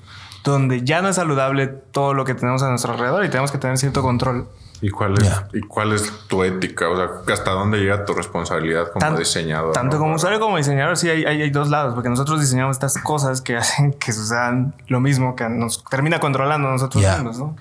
donde 0.52 0.82
ya 0.84 1.02
no 1.02 1.08
es 1.08 1.16
saludable 1.16 1.66
todo 1.66 2.14
lo 2.14 2.24
que 2.24 2.34
tenemos 2.34 2.62
a 2.62 2.68
nuestro 2.68 2.92
alrededor 2.92 3.24
y 3.24 3.28
tenemos 3.28 3.50
que 3.50 3.58
tener 3.58 3.78
cierto 3.78 4.02
control. 4.02 4.48
¿Y 4.82 4.90
cuál 4.90 5.14
es, 5.14 5.32
¿y 5.54 5.60
cuál 5.60 5.92
es 5.92 6.12
tu 6.28 6.42
ética? 6.44 6.88
O 6.88 6.96
sea, 6.96 7.08
¿hasta 7.32 7.52
dónde 7.52 7.78
llega 7.78 8.04
tu 8.04 8.12
responsabilidad 8.12 8.92
como 8.92 9.18
diseñador? 9.18 9.72
Tanto 9.72 9.98
como 9.98 10.14
usuario 10.14 10.38
como 10.38 10.58
diseñador, 10.58 10.98
sí 10.98 11.08
hay, 11.08 11.24
hay, 11.24 11.50
dos 11.50 11.70
lados, 11.70 11.94
porque 11.94 12.10
nosotros 12.10 12.40
diseñamos 12.40 12.76
estas 12.76 12.98
cosas 12.98 13.40
que 13.40 13.56
hacen 13.56 13.94
que 13.94 14.12
sucedan 14.12 14.74
lo 14.88 15.00
mismo, 15.00 15.34
que 15.34 15.48
nos 15.48 15.82
termina 15.84 16.20
controlando 16.20 16.68
nosotros 16.68 17.02
mismos, 17.02 17.38
¿no? 17.38 17.56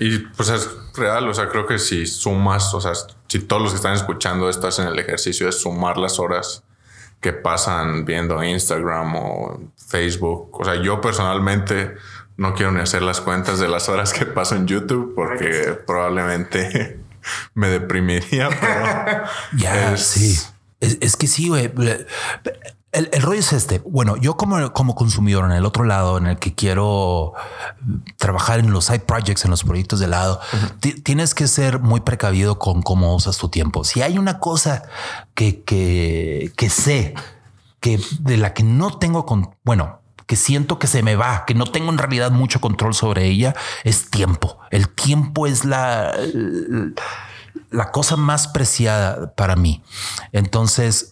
Y 0.00 0.20
pues 0.20 0.48
es 0.48 0.70
real, 0.94 1.28
o 1.28 1.34
sea, 1.34 1.48
creo 1.48 1.66
que 1.66 1.78
si 1.78 2.06
sumas, 2.06 2.72
o 2.72 2.80
sea, 2.80 2.92
si 3.28 3.40
todos 3.40 3.60
los 3.60 3.72
que 3.72 3.76
están 3.76 3.94
escuchando 3.94 4.48
esto 4.48 4.66
hacen 4.66 4.86
el 4.86 4.98
ejercicio 4.98 5.46
de 5.46 5.52
sumar 5.52 5.98
las 5.98 6.18
horas 6.18 6.64
que 7.20 7.32
pasan 7.32 8.04
viendo 8.04 8.42
Instagram 8.42 9.16
o 9.16 9.60
Facebook, 9.76 10.60
o 10.60 10.64
sea, 10.64 10.76
yo 10.76 11.00
personalmente 11.00 11.94
no 12.36 12.54
quiero 12.54 12.72
ni 12.72 12.80
hacer 12.80 13.02
las 13.02 13.20
cuentas 13.20 13.58
de 13.58 13.68
las 13.68 13.88
horas 13.88 14.12
que 14.12 14.26
paso 14.26 14.56
en 14.56 14.66
YouTube 14.66 15.14
porque 15.14 15.78
probablemente 15.86 17.00
me 17.54 17.68
deprimiría, 17.68 18.48
pero 18.48 19.24
ya 19.56 19.96
sí. 19.96 20.38
Es, 20.80 21.16
que 21.16 21.26
sí, 21.26 21.48
güey. 21.48 21.72
El, 22.92 23.08
el, 23.10 23.22
rollo 23.22 23.40
es 23.40 23.52
este. 23.54 23.78
Bueno, 23.86 24.16
yo 24.16 24.36
como, 24.36 24.72
como 24.74 24.94
consumidor 24.94 25.46
en 25.46 25.52
el 25.52 25.64
otro 25.64 25.84
lado, 25.84 26.18
en 26.18 26.26
el 26.26 26.38
que 26.38 26.54
quiero 26.54 27.32
trabajar 28.18 28.58
en 28.58 28.70
los 28.70 28.84
side 28.84 29.00
projects, 29.00 29.46
en 29.46 29.50
los 29.50 29.64
proyectos 29.64 29.98
de 29.98 30.08
lado, 30.08 30.40
tienes 31.02 31.34
que 31.34 31.48
ser 31.48 31.80
muy 31.80 32.00
precavido 32.00 32.58
con 32.58 32.82
cómo 32.82 33.14
usas 33.14 33.38
tu 33.38 33.48
tiempo. 33.48 33.82
Si 33.84 34.02
hay 34.02 34.18
una 34.18 34.40
cosa 34.40 34.82
que, 35.34 35.62
que, 35.62 36.52
que 36.56 36.68
sé 36.68 37.14
que 37.80 38.00
de 38.20 38.36
la 38.36 38.54
que 38.54 38.62
no 38.62 38.98
tengo 38.98 39.26
con, 39.26 39.56
bueno, 39.64 40.00
que 40.26 40.36
siento 40.36 40.78
que 40.78 40.86
se 40.86 41.02
me 41.02 41.16
va, 41.16 41.44
que 41.46 41.54
no 41.54 41.66
tengo 41.66 41.90
en 41.90 41.98
realidad 41.98 42.30
mucho 42.30 42.60
control 42.60 42.94
sobre 42.94 43.26
ella, 43.26 43.54
es 43.84 44.10
tiempo. 44.10 44.58
El 44.70 44.88
tiempo 44.88 45.46
es 45.46 45.64
la, 45.64 46.16
la 47.70 47.90
cosa 47.90 48.16
más 48.16 48.48
preciada 48.48 49.32
para 49.34 49.56
mí. 49.56 49.82
Entonces, 50.32 51.10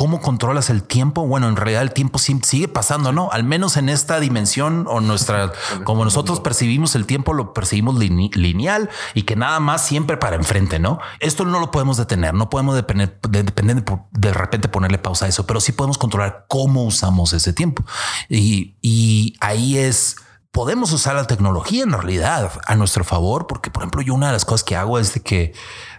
¿Cómo 0.00 0.22
controlas 0.22 0.70
el 0.70 0.82
tiempo? 0.82 1.26
Bueno, 1.26 1.46
en 1.46 1.56
realidad 1.56 1.82
el 1.82 1.92
tiempo 1.92 2.18
sigue 2.18 2.68
pasando, 2.68 3.12
¿no? 3.12 3.30
Al 3.32 3.44
menos 3.44 3.76
en 3.76 3.90
esta 3.90 4.18
dimensión 4.18 4.86
o 4.88 5.02
nuestra, 5.02 5.52
como 5.84 6.06
nosotros 6.06 6.40
percibimos 6.40 6.94
el 6.94 7.04
tiempo, 7.04 7.34
lo 7.34 7.52
percibimos 7.52 7.96
lineal 7.98 8.88
y 9.12 9.24
que 9.24 9.36
nada 9.36 9.60
más 9.60 9.84
siempre 9.84 10.16
para 10.16 10.36
enfrente, 10.36 10.78
¿no? 10.78 11.00
Esto 11.18 11.44
no 11.44 11.60
lo 11.60 11.70
podemos 11.70 11.98
detener, 11.98 12.32
no 12.32 12.48
podemos 12.48 12.76
depender, 12.76 13.20
de, 13.20 14.32
repente 14.32 14.68
ponerle 14.68 14.96
pausa 14.96 15.26
a 15.26 15.28
eso, 15.28 15.46
pero 15.46 15.60
sí 15.60 15.72
podemos 15.72 15.98
controlar 15.98 16.46
cómo 16.48 16.84
usamos 16.84 17.34
ese 17.34 17.52
tiempo. 17.52 17.84
Y, 18.30 18.76
y 18.80 19.36
ahí 19.40 19.76
es 19.76 20.16
podemos 20.50 20.92
usar 20.92 21.14
la 21.14 21.26
tecnología 21.26 21.82
en 21.82 21.92
realidad 21.92 22.52
a 22.66 22.74
nuestro 22.74 23.04
favor, 23.04 23.46
porque 23.46 23.70
por 23.70 23.82
ejemplo 23.82 24.00
yo 24.00 24.14
una 24.14 24.28
de 24.28 24.32
las 24.32 24.46
cosas 24.46 24.64
que 24.64 24.76
hago 24.76 24.98
es 24.98 25.12
de 25.12 25.20
que 25.20 25.52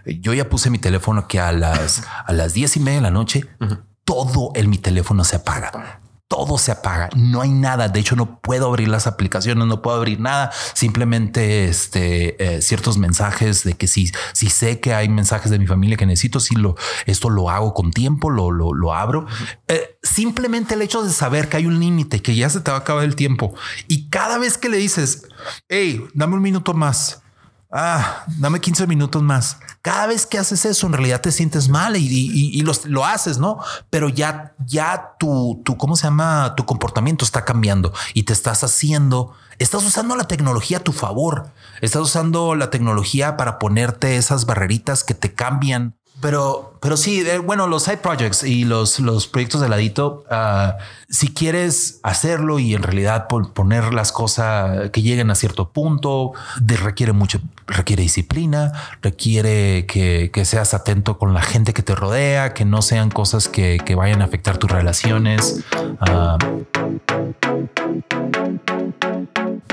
yo 0.04 0.34
ya 0.34 0.48
puse 0.48 0.70
mi 0.70 0.78
teléfono 0.78 1.28
que 1.28 1.38
a 1.38 1.52
las, 1.52 2.02
a 2.26 2.32
las 2.32 2.52
diez 2.52 2.76
y 2.76 2.80
media 2.80 2.98
de 2.98 3.02
la 3.02 3.12
noche 3.12 3.48
todo 4.12 4.52
en 4.54 4.68
mi 4.68 4.76
teléfono 4.76 5.24
se 5.24 5.36
apaga 5.36 6.02
todo 6.32 6.56
se 6.56 6.72
apaga, 6.72 7.10
no 7.14 7.42
hay 7.42 7.50
nada. 7.50 7.90
De 7.90 8.00
hecho, 8.00 8.16
no 8.16 8.40
puedo 8.40 8.66
abrir 8.68 8.88
las 8.88 9.06
aplicaciones, 9.06 9.66
no 9.66 9.82
puedo 9.82 9.98
abrir 9.98 10.18
nada. 10.18 10.50
Simplemente 10.72 11.66
este, 11.66 12.42
eh, 12.42 12.62
ciertos 12.62 12.96
mensajes 12.96 13.64
de 13.64 13.74
que 13.74 13.86
si, 13.86 14.10
si 14.32 14.48
sé 14.48 14.80
que 14.80 14.94
hay 14.94 15.10
mensajes 15.10 15.50
de 15.50 15.58
mi 15.58 15.66
familia 15.66 15.98
que 15.98 16.06
necesito, 16.06 16.40
si 16.40 16.54
lo, 16.54 16.74
esto 17.04 17.28
lo 17.28 17.50
hago 17.50 17.74
con 17.74 17.90
tiempo, 17.90 18.30
lo, 18.30 18.50
lo, 18.50 18.72
lo 18.72 18.94
abro. 18.94 19.26
Eh, 19.68 19.98
simplemente 20.02 20.72
el 20.72 20.80
hecho 20.80 21.02
de 21.02 21.10
saber 21.10 21.50
que 21.50 21.58
hay 21.58 21.66
un 21.66 21.78
límite, 21.78 22.22
que 22.22 22.34
ya 22.34 22.48
se 22.48 22.60
te 22.60 22.70
va 22.70 22.78
a 22.78 22.80
acabar 22.80 23.04
el 23.04 23.14
tiempo 23.14 23.52
y 23.86 24.08
cada 24.08 24.38
vez 24.38 24.56
que 24.56 24.70
le 24.70 24.78
dices, 24.78 25.28
hey, 25.68 26.02
dame 26.14 26.36
un 26.36 26.42
minuto 26.42 26.72
más, 26.72 27.21
ah, 27.72 28.24
dame 28.38 28.60
15 28.60 28.86
minutos 28.86 29.22
más. 29.22 29.58
Cada 29.80 30.06
vez 30.06 30.26
que 30.26 30.38
haces 30.38 30.64
eso, 30.64 30.86
en 30.86 30.92
realidad 30.92 31.20
te 31.20 31.32
sientes 31.32 31.68
mal 31.68 31.96
y, 31.96 32.62
lo 32.84 33.04
haces, 33.04 33.38
¿no? 33.38 33.58
Pero 33.90 34.08
ya, 34.08 34.54
ya 34.66 35.14
tu, 35.18 35.60
tu, 35.64 35.76
¿cómo 35.76 35.96
se 35.96 36.04
llama? 36.04 36.54
Tu 36.56 36.64
comportamiento 36.64 37.24
está 37.24 37.44
cambiando 37.44 37.92
y 38.14 38.24
te 38.24 38.32
estás 38.32 38.62
haciendo, 38.62 39.32
estás 39.58 39.84
usando 39.84 40.14
la 40.14 40.24
tecnología 40.24 40.78
a 40.78 40.84
tu 40.84 40.92
favor. 40.92 41.50
Estás 41.80 42.02
usando 42.02 42.54
la 42.54 42.70
tecnología 42.70 43.36
para 43.36 43.58
ponerte 43.58 44.16
esas 44.16 44.46
barreritas 44.46 45.02
que 45.02 45.14
te 45.14 45.34
cambian 45.34 45.96
pero, 46.20 46.74
pero 46.80 46.96
sí, 46.96 47.20
eh, 47.20 47.38
bueno, 47.38 47.66
los 47.66 47.82
side 47.84 47.96
projects 47.96 48.44
y 48.44 48.64
los, 48.64 49.00
los 49.00 49.26
proyectos 49.26 49.60
de 49.60 49.68
ladito, 49.68 50.24
uh, 50.30 50.80
si 51.08 51.32
quieres 51.34 51.98
hacerlo 52.02 52.58
y 52.58 52.74
en 52.74 52.82
realidad 52.82 53.26
poner 53.28 53.92
las 53.92 54.12
cosas 54.12 54.90
que 54.90 55.02
lleguen 55.02 55.30
a 55.30 55.34
cierto 55.34 55.70
punto, 55.70 56.32
de, 56.60 56.76
requiere 56.76 57.12
mucho, 57.12 57.40
requiere 57.66 58.02
disciplina, 58.02 58.72
requiere 59.00 59.86
que, 59.86 60.30
que, 60.32 60.44
seas 60.44 60.74
atento 60.74 61.18
con 61.18 61.34
la 61.34 61.42
gente 61.42 61.72
que 61.72 61.82
te 61.82 61.94
rodea, 61.94 62.54
que 62.54 62.64
no 62.64 62.82
sean 62.82 63.10
cosas 63.10 63.48
que, 63.48 63.78
que 63.84 63.94
vayan 63.94 64.22
a 64.22 64.26
afectar 64.26 64.58
tus 64.58 64.70
relaciones. 64.70 65.64
Uh, 66.00 66.38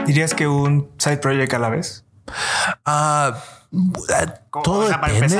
¿Dirías 0.05 0.33
que 0.33 0.47
un 0.47 0.89
side 0.97 1.17
project 1.17 1.53
a 1.53 1.59
la 1.59 1.69
vez? 1.69 2.03
Uh, 2.85 3.35
todo 4.63 4.87
depende. 4.87 5.37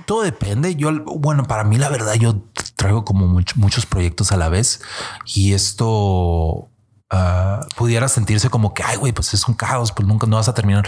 todo 0.06 0.22
depende. 0.22 0.74
Yo, 0.76 0.92
bueno, 1.04 1.44
para 1.44 1.64
mí 1.64 1.78
la 1.78 1.88
verdad, 1.88 2.14
yo 2.14 2.42
traigo 2.76 3.04
como 3.04 3.26
muchos 3.56 3.86
proyectos 3.86 4.32
a 4.32 4.36
la 4.36 4.48
vez 4.48 4.82
y 5.24 5.52
esto 5.54 6.68
ah, 7.10 7.66
pudiera 7.76 8.08
sentirse 8.08 8.50
como 8.50 8.74
que, 8.74 8.82
ay, 8.82 8.96
güey, 8.96 9.12
pues 9.12 9.32
es 9.34 9.46
un 9.48 9.54
caos, 9.54 9.92
pues 9.92 10.06
nunca 10.06 10.26
no 10.26 10.36
vas 10.36 10.48
a 10.48 10.54
terminar. 10.54 10.86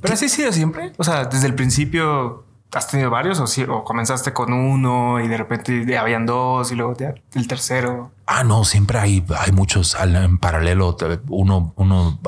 Pero 0.00 0.14
así 0.14 0.28
sido 0.28 0.52
siempre. 0.52 0.92
O 0.96 1.04
sea, 1.04 1.24
desde 1.24 1.46
el 1.46 1.54
principio 1.54 2.49
has 2.72 2.88
tenido 2.88 3.10
varios 3.10 3.40
o, 3.40 3.46
si, 3.46 3.64
o 3.64 3.84
comenzaste 3.84 4.32
con 4.32 4.52
uno 4.52 5.20
y 5.20 5.28
de 5.28 5.36
repente 5.36 5.98
habían 5.98 6.26
dos 6.26 6.70
y 6.72 6.76
luego 6.76 6.94
el 7.34 7.48
tercero. 7.48 8.12
Ah, 8.26 8.44
no, 8.44 8.64
siempre 8.64 8.98
hay, 8.98 9.24
hay 9.38 9.52
muchos 9.52 9.96
en 10.00 10.38
paralelo, 10.38 10.96
uno, 11.28 11.72
uno 11.76 12.20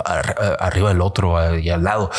arriba 0.59 0.89
del 0.89 1.01
otro 1.01 1.59
y 1.59 1.71
al 1.71 1.85
lado. 1.85 2.11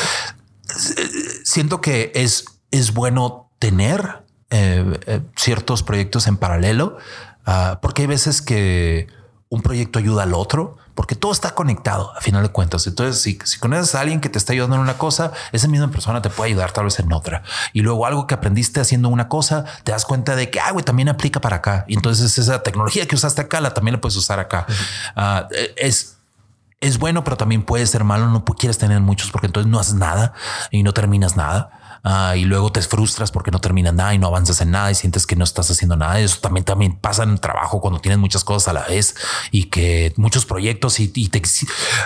Siento 1.44 1.80
que 1.80 2.12
es, 2.14 2.46
es 2.70 2.94
bueno 2.94 3.50
tener 3.58 4.24
eh, 4.50 5.00
eh, 5.06 5.20
ciertos 5.36 5.82
proyectos 5.82 6.26
en 6.26 6.36
paralelo, 6.36 6.96
ah, 7.44 7.78
porque 7.82 8.02
hay 8.02 8.08
veces 8.08 8.40
que 8.40 9.06
un 9.54 9.62
proyecto 9.62 9.98
ayuda 9.98 10.24
al 10.24 10.34
otro, 10.34 10.76
porque 10.94 11.14
todo 11.14 11.32
está 11.32 11.54
conectado 11.54 12.12
a 12.16 12.20
final 12.20 12.42
de 12.42 12.50
cuentas. 12.50 12.86
Entonces, 12.86 13.20
si, 13.20 13.38
si 13.44 13.58
conoces 13.58 13.94
a 13.94 14.00
alguien 14.00 14.20
que 14.20 14.28
te 14.28 14.38
está 14.38 14.52
ayudando 14.52 14.76
en 14.76 14.82
una 14.82 14.98
cosa, 14.98 15.32
esa 15.52 15.68
misma 15.68 15.90
persona 15.90 16.22
te 16.22 16.30
puede 16.30 16.50
ayudar 16.50 16.72
tal 16.72 16.84
vez 16.84 16.98
en 17.00 17.12
otra. 17.12 17.42
Y 17.72 17.80
luego 17.80 18.06
algo 18.06 18.26
que 18.26 18.34
aprendiste 18.34 18.80
haciendo 18.80 19.08
una 19.08 19.28
cosa, 19.28 19.64
te 19.84 19.92
das 19.92 20.04
cuenta 20.04 20.36
de 20.36 20.50
que, 20.50 20.60
ah, 20.60 20.70
güey, 20.72 20.84
también 20.84 21.08
aplica 21.08 21.40
para 21.40 21.56
acá. 21.56 21.84
Y 21.88 21.94
entonces 21.94 22.38
esa 22.38 22.62
tecnología 22.62 23.06
que 23.06 23.14
usaste 23.14 23.42
acá, 23.42 23.60
la 23.60 23.74
también 23.74 23.94
la 23.94 24.00
puedes 24.00 24.16
usar 24.16 24.38
acá. 24.38 24.66
Ah, 25.16 25.48
es, 25.76 26.18
es 26.80 26.98
bueno, 26.98 27.24
pero 27.24 27.36
también 27.36 27.62
puede 27.62 27.86
ser 27.86 28.04
malo. 28.04 28.28
No 28.28 28.44
quieres 28.44 28.78
tener 28.78 29.00
muchos 29.00 29.30
porque 29.30 29.46
entonces 29.46 29.70
no 29.70 29.80
haces 29.80 29.94
nada 29.94 30.32
y 30.70 30.82
no 30.82 30.92
terminas 30.92 31.36
nada. 31.36 31.70
Ah, 32.06 32.36
y 32.36 32.44
luego 32.44 32.70
te 32.70 32.82
frustras 32.82 33.30
porque 33.30 33.50
no 33.50 33.60
terminas 33.60 33.94
nada 33.94 34.12
y 34.14 34.18
no 34.18 34.26
avanzas 34.26 34.60
en 34.60 34.70
nada 34.70 34.90
y 34.90 34.94
sientes 34.94 35.26
que 35.26 35.36
no 35.36 35.44
estás 35.44 35.70
haciendo 35.70 35.96
nada. 35.96 36.20
Eso 36.20 36.38
también, 36.38 36.62
también 36.62 36.96
pasa 36.96 37.22
en 37.22 37.30
el 37.30 37.40
trabajo 37.40 37.80
cuando 37.80 37.98
tienes 37.98 38.18
muchas 38.18 38.44
cosas 38.44 38.68
a 38.68 38.72
la 38.74 38.82
vez 38.82 39.14
y 39.50 39.64
que 39.64 40.12
muchos 40.18 40.44
proyectos 40.44 41.00
y, 41.00 41.08
te, 41.08 41.40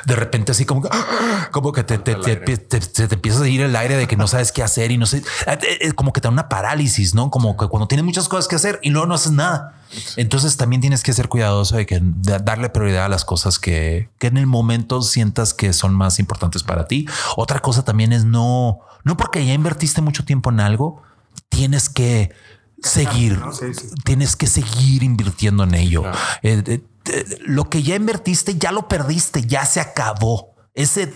de 0.05 0.15
repente 0.15 0.53
así 0.53 0.65
como, 0.65 0.89
como 1.51 1.73
que 1.73 1.83
te, 1.83 1.99
te, 1.99 2.15
te, 2.15 3.15
empiezas 3.15 3.43
a 3.43 3.49
ir 3.49 3.61
el 3.61 3.75
aire 3.75 3.97
de 3.97 4.07
que 4.07 4.17
no 4.17 4.29
sabes 4.29 4.53
qué 4.53 4.63
hacer 4.63 4.93
y 4.93 4.99
no 4.99 5.07
sé, 5.07 5.19
eh, 5.47 5.59
eh, 5.81 5.93
como 5.93 6.13
que 6.13 6.21
te 6.21 6.29
da 6.29 6.33
una 6.33 6.49
parálisis, 6.49 7.17
no 7.17 7.31
como 7.31 7.57
que 7.57 7.67
cuando 7.67 7.89
tienes 7.89 8.05
muchas 8.05 8.29
cosas 8.29 8.47
que 8.47 8.55
hacer 8.55 8.79
y 8.85 8.91
luego 8.91 9.09
no 9.09 9.15
haces 9.15 9.33
nada. 9.33 9.75
Entonces 10.17 10.57
también 10.57 10.81
tienes 10.81 11.03
que 11.03 11.13
ser 11.13 11.29
cuidadoso 11.29 11.77
de 11.77 11.87
que 11.87 12.01
darle 12.03 12.69
prioridad 12.69 13.07
a 13.07 13.09
las 13.09 13.25
cosas 13.25 13.59
que, 13.59 14.11
que 14.19 14.27
en 14.27 14.37
el 14.37 14.47
momento 14.47 15.03
sientas 15.03 15.55
que 15.55 15.73
son 15.73 15.95
más 15.95 16.19
importantes 16.19 16.63
para 16.63 16.87
ti. 16.87 17.07
Otra 17.37 17.61
cosa 17.61 17.85
también 17.85 18.13
es 18.13 18.25
no, 18.25 18.81
no 19.05 19.17
porque 19.17 19.45
ya 19.45 19.55
invertiste 19.55 20.01
mucho 20.01 20.25
tiempo 20.25 20.51
en 20.51 20.61
algo, 20.61 21.03
tienes 21.49 21.89
que 21.89 22.33
seguir, 22.83 23.41
tienes 24.05 24.37
que 24.37 24.47
seguir 24.47 25.03
invirtiendo 25.03 25.65
en 25.65 25.75
ello. 25.75 26.05
Eh, 26.43 26.63
eh, 26.67 26.81
eh, 27.07 27.39
lo 27.47 27.69
que 27.71 27.83
ya 27.83 27.97
invertiste 27.97 28.57
ya 28.57 28.73
lo 28.73 28.89
perdiste, 28.89 29.43
ya 29.43 29.65
se 29.65 29.81
acabó. 29.81 30.55
Ese 30.75 31.09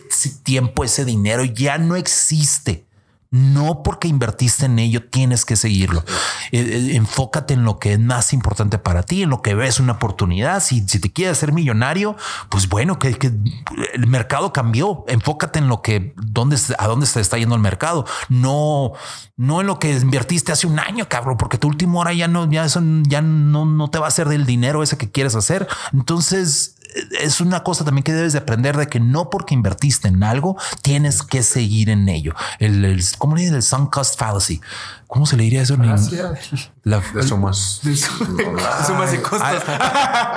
tiempo, 0.43 0.83
ese 0.83 1.05
dinero 1.05 1.45
ya 1.45 1.79
no 1.79 1.95
existe. 1.95 2.87
No 3.33 3.83
porque 3.83 4.09
invertiste 4.09 4.67
en 4.67 4.79
ello 4.79 5.09
tienes 5.09 5.47
que 5.47 5.57
seguirlo. 5.57 6.05
Eh, 6.51 6.61
eh, 6.61 6.97
enfócate 6.97 7.55
en 7.55 7.65
lo 7.65 7.79
que 7.79 7.95
es 7.95 7.99
más 7.99 8.35
importante 8.35 8.77
para 8.77 9.05
ti, 9.05 9.23
en 9.23 9.31
lo 9.31 9.41
que 9.41 9.55
ves 9.55 9.81
una 9.81 9.95
oportunidad. 9.95 10.63
Si, 10.63 10.87
si 10.87 10.99
te 10.99 11.11
quieres 11.11 11.39
ser 11.39 11.51
millonario, 11.53 12.15
pues 12.51 12.69
bueno, 12.69 12.99
que, 12.99 13.17
el 13.95 14.07
mercado 14.07 14.53
cambió. 14.53 15.07
Enfócate 15.09 15.59
en 15.59 15.69
lo 15.69 15.81
que, 15.81 16.13
dónde, 16.17 16.59
a 16.77 16.87
dónde 16.87 17.07
se 17.07 17.21
está 17.21 17.39
yendo 17.39 17.55
el 17.55 17.63
mercado. 17.63 18.05
No, 18.29 18.93
no 19.39 19.63
en 19.63 19.67
lo 19.67 19.79
que 19.79 19.93
invertiste 19.93 20.53
hace 20.53 20.67
un 20.67 20.79
año, 20.79 21.09
cabrón, 21.09 21.39
porque 21.39 21.57
tu 21.57 21.69
último 21.69 22.01
hora 22.01 22.13
ya 22.13 22.29
no, 22.29 22.51
ya 22.51 22.67
eso 22.67 22.83
ya 23.05 23.23
no, 23.23 23.65
no 23.65 23.89
te 23.89 23.99
va 23.99 24.05
a 24.05 24.09
hacer 24.09 24.29
del 24.29 24.45
dinero 24.45 24.83
ese 24.83 24.99
que 24.99 25.11
quieres 25.11 25.35
hacer. 25.37 25.67
Entonces, 25.95 26.77
es 27.21 27.41
una 27.41 27.63
cosa 27.63 27.85
también 27.85 28.05
que 28.05 28.13
debes 28.13 28.33
de 28.33 28.39
aprender 28.39 28.77
de 28.77 28.89
que 28.89 29.01
no 29.01 29.31
porque 29.31 29.55
invertiste 29.55 30.09
en 30.09 30.23
algo 30.23 30.57
tienes 30.83 31.23
que 31.23 31.43
seguir 31.43 31.91
en 31.91 32.09
ello. 32.09 32.35
El, 32.59 32.85
el 32.85 33.03
¿cómo 33.19 33.37
le 33.37 33.43
dice? 33.43 33.57
El 33.57 33.63
sunk 33.63 33.93
cost 33.93 34.19
fallacy. 34.19 34.61
¿Cómo 35.13 35.27
se 35.27 35.37
le 35.37 35.43
diría 35.43 35.61
eso? 35.61 35.77
La, 36.85 37.01
de 37.01 37.23
sumas. 37.23 37.81
De, 37.83 37.95
sumas 37.95 39.13
y 39.13 39.19
costos. 39.19 39.43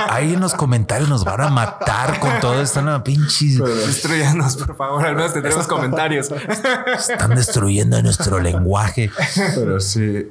Ahí, 0.10 0.34
en 0.34 0.42
los 0.42 0.54
comentarios 0.54 1.08
nos 1.08 1.24
van 1.24 1.40
a 1.40 1.50
matar 1.50 2.20
con 2.20 2.42
todo 2.42 2.62
esto. 2.62 2.82
No, 2.82 3.02
pinches. 3.02 3.58
Destruyanos, 3.58 4.58
por 4.58 4.76
favor. 4.76 5.06
Al 5.06 5.16
menos 5.16 5.32
tendremos 5.32 5.66
comentarios. 5.66 6.30
Están 6.30 7.36
destruyendo 7.36 8.02
nuestro 8.04 8.40
lenguaje. 8.42 9.10
Pero 9.56 9.80
sí. 9.80 10.28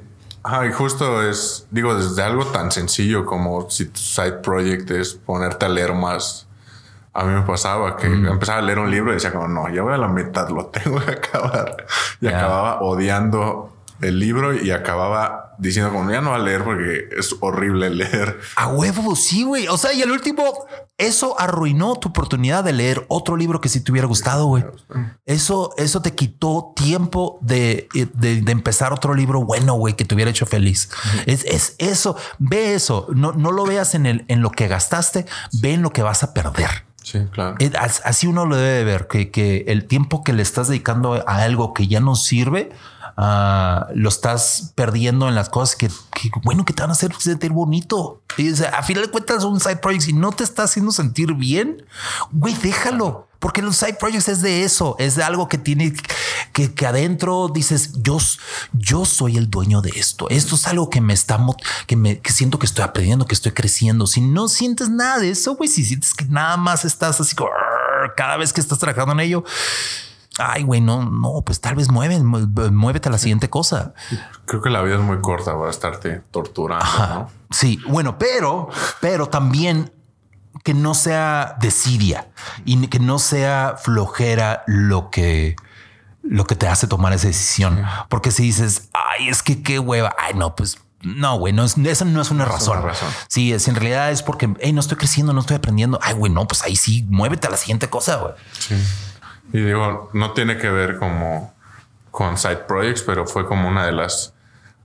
Ah, 0.47 0.63
y 0.67 0.71
justo 0.71 1.27
es, 1.27 1.65
digo, 1.71 1.95
desde 1.95 2.21
algo 2.21 2.45
tan 2.45 2.71
sencillo 2.71 3.25
como 3.25 3.67
si 3.71 3.85
tu 3.85 3.99
side 3.99 4.33
project 4.33 4.91
es 4.91 5.15
ponerte 5.15 5.65
a 5.65 5.69
leer 5.69 5.93
más. 5.93 6.47
A 7.13 7.23
mí 7.23 7.33
me 7.33 7.41
pasaba 7.41 7.97
que 7.97 8.05
empezaba 8.05 8.59
a 8.59 8.61
leer 8.61 8.77
un 8.77 8.91
libro 8.91 9.09
y 9.09 9.15
decía 9.15 9.31
como, 9.31 9.47
no, 9.47 9.67
ya 9.69 9.81
voy 9.81 9.95
a 9.95 9.97
la 9.97 10.07
mitad, 10.07 10.47
lo 10.49 10.65
tengo 10.67 11.03
que 11.03 11.13
acabar. 11.13 11.87
Y 12.21 12.27
acababa 12.27 12.81
odiando 12.81 13.73
el 14.01 14.19
libro 14.19 14.53
y 14.53 14.69
acababa 14.69 15.55
diciendo 15.57 15.91
como 15.91 16.11
ya 16.11 16.21
no 16.21 16.31
va 16.31 16.35
a 16.35 16.39
leer 16.39 16.63
porque 16.63 17.09
es 17.17 17.35
horrible 17.39 17.89
leer. 17.89 18.39
A 18.55 18.67
huevo, 18.67 19.15
sí, 19.15 19.43
güey. 19.43 19.67
O 19.67 19.77
sea, 19.77 19.93
y 19.93 20.03
el 20.03 20.11
último, 20.11 20.67
eso 20.97 21.39
arruinó 21.39 21.95
tu 21.95 22.09
oportunidad 22.09 22.63
de 22.63 22.71
leer 22.71 23.05
otro 23.09 23.35
libro 23.35 23.59
que 23.59 23.67
sí 23.67 23.81
te 23.81 23.91
hubiera 23.91 24.07
gustado, 24.07 24.45
güey. 24.45 24.63
Eso, 25.25 25.73
eso 25.77 26.01
te 26.01 26.15
quitó 26.15 26.73
tiempo 26.75 27.37
de, 27.41 27.89
de, 28.13 28.51
empezar 28.51 28.93
otro 28.93 29.13
libro 29.13 29.43
bueno, 29.43 29.73
güey, 29.73 29.95
que 29.95 30.05
te 30.05 30.15
hubiera 30.15 30.31
hecho 30.31 30.45
feliz. 30.45 30.89
es, 31.25 31.43
es, 31.45 31.75
eso, 31.79 32.15
ve 32.39 32.75
eso. 32.75 33.07
No, 33.13 33.33
no 33.33 33.51
lo 33.51 33.65
veas 33.65 33.93
en, 33.93 34.05
el, 34.05 34.25
en 34.29 34.41
lo 34.41 34.51
que 34.51 34.69
gastaste, 34.69 35.25
ve 35.61 35.73
en 35.73 35.81
lo 35.81 35.91
que 35.91 36.01
vas 36.01 36.23
a 36.23 36.33
perder. 36.33 36.85
Sí, 37.03 37.19
claro. 37.29 37.55
Así 38.03 38.25
uno 38.25 38.45
lo 38.45 38.55
debe 38.55 38.83
ver, 38.83 39.07
que, 39.07 39.29
que 39.29 39.65
el 39.67 39.85
tiempo 39.85 40.23
que 40.23 40.33
le 40.33 40.41
estás 40.41 40.69
dedicando 40.69 41.23
a 41.27 41.43
algo 41.43 41.73
que 41.73 41.87
ya 41.87 41.99
no 41.99 42.15
sirve, 42.15 42.71
Ah, 43.17 43.87
lo 43.95 44.09
estás 44.09 44.73
perdiendo 44.75 45.29
en 45.29 45.35
las 45.35 45.47
cosas 45.47 45.77
que, 45.77 45.89
bueno, 46.43 46.65
que 46.65 46.73
te 46.73 46.81
van 46.81 46.89
a 46.89 46.93
hacer 46.93 47.13
sentir 47.17 47.51
bonito. 47.51 48.21
Y, 48.37 48.51
a 48.63 48.83
final 48.83 49.05
de 49.05 49.11
cuentas, 49.11 49.43
un 49.45 49.59
side 49.59 49.77
project, 49.77 50.03
si 50.03 50.13
no 50.13 50.31
te 50.33 50.43
está 50.43 50.63
haciendo 50.63 50.91
sentir 50.91 51.33
bien, 51.33 51.85
güey, 52.31 52.53
déjalo. 52.55 53.27
Porque 53.39 53.61
los 53.61 53.77
side 53.77 53.93
projects 53.99 54.27
es 54.27 54.41
de 54.41 54.63
eso, 54.63 54.95
es 54.97 55.15
de 55.15 55.23
algo 55.23 55.47
que 55.47 55.57
tiene 55.57 55.93
que, 56.51 56.73
que 56.73 56.87
adentro 56.87 57.47
dices, 57.53 57.91
yo, 58.01 58.17
yo 58.73 59.05
soy 59.05 59.37
el 59.37 59.49
dueño 59.49 59.81
de 59.81 59.91
esto. 59.91 60.27
Esto 60.29 60.55
es 60.55 60.67
algo 60.67 60.89
que 60.89 60.99
me 60.99 61.13
está, 61.13 61.39
que 61.85 61.95
me 61.95 62.19
que 62.19 62.31
siento 62.31 62.57
que 62.57 62.65
estoy 62.65 62.83
aprendiendo, 62.83 63.27
que 63.27 63.35
estoy 63.35 63.51
creciendo. 63.51 64.07
Si 64.07 64.19
no 64.19 64.47
sientes 64.47 64.89
nada 64.89 65.19
de 65.19 65.29
eso, 65.29 65.55
güey, 65.55 65.69
si 65.69 65.85
sientes 65.85 66.13
que 66.13 66.25
nada 66.25 66.57
más 66.57 66.85
estás 66.85 67.21
así 67.21 67.35
cada 68.17 68.37
vez 68.37 68.51
que 68.51 68.61
estás 68.61 68.79
trabajando 68.79 69.13
en 69.13 69.19
ello, 69.19 69.43
ay, 70.37 70.63
güey, 70.63 70.81
no, 70.81 71.05
no, 71.05 71.41
pues 71.45 71.61
tal 71.61 71.75
vez 71.75 71.89
mueve, 71.89 72.19
muévete 72.19 73.09
a 73.09 73.11
la 73.11 73.17
siguiente 73.17 73.49
cosa. 73.49 73.93
Creo 74.45 74.61
que 74.61 74.69
la 74.69 74.81
vida 74.81 74.95
es 74.95 75.01
muy 75.01 75.19
corta 75.21 75.57
para 75.57 75.69
estarte 75.69 76.21
torturando. 76.31 76.85
¿no? 76.97 77.29
Sí, 77.51 77.79
bueno, 77.87 78.17
pero, 78.17 78.69
pero 79.01 79.27
también 79.27 79.91
que 80.63 80.73
no 80.73 80.93
sea 80.93 81.55
desidia 81.59 82.27
y 82.65 82.87
que 82.87 82.99
no 82.99 83.19
sea 83.19 83.75
flojera 83.77 84.63
lo 84.67 85.09
que 85.09 85.55
lo 86.27 86.45
que 86.45 86.55
te 86.55 86.67
hace 86.67 86.87
tomar 86.87 87.13
esa 87.13 87.27
decisión. 87.27 87.83
Porque 88.09 88.31
si 88.31 88.43
dices, 88.43 88.89
ay, 88.93 89.29
es 89.29 89.43
que 89.43 89.61
qué 89.61 89.77
hueva, 89.77 90.15
ay, 90.17 90.33
no, 90.33 90.55
pues 90.55 90.79
no, 91.03 91.37
güey, 91.37 91.53
no 91.53 91.63
es, 91.63 91.77
esa 91.77 92.03
no 92.03 92.19
es 92.19 92.31
una 92.31 92.45
razón. 92.45 92.83
Sí, 93.27 93.53
es 93.53 93.67
en 93.67 93.75
realidad 93.75 94.11
es 94.11 94.23
porque 94.23 94.51
hey, 94.59 94.73
no 94.73 94.79
estoy 94.79 94.97
creciendo, 94.97 95.33
no 95.33 95.41
estoy 95.41 95.57
aprendiendo. 95.57 95.99
Ay, 96.01 96.15
güey, 96.15 96.31
no, 96.31 96.47
pues 96.47 96.63
ahí 96.63 96.75
sí, 96.75 97.05
muévete 97.09 97.45
a 97.45 97.51
la 97.51 97.57
siguiente 97.57 97.89
cosa. 97.89 98.15
Güey. 98.15 98.33
Sí. 98.57 98.75
Y 99.55 99.61
digo, 99.61 100.09
no 100.11 100.33
tiene 100.33 100.57
que 100.57 100.69
ver 100.69 100.97
como 100.97 101.53
con 102.11 102.37
side 102.37 102.65
projects, 102.67 103.01
pero 103.03 103.25
fue 103.25 103.47
como 103.47 103.69
una 103.69 103.85
de 103.85 103.93
las 103.93 104.33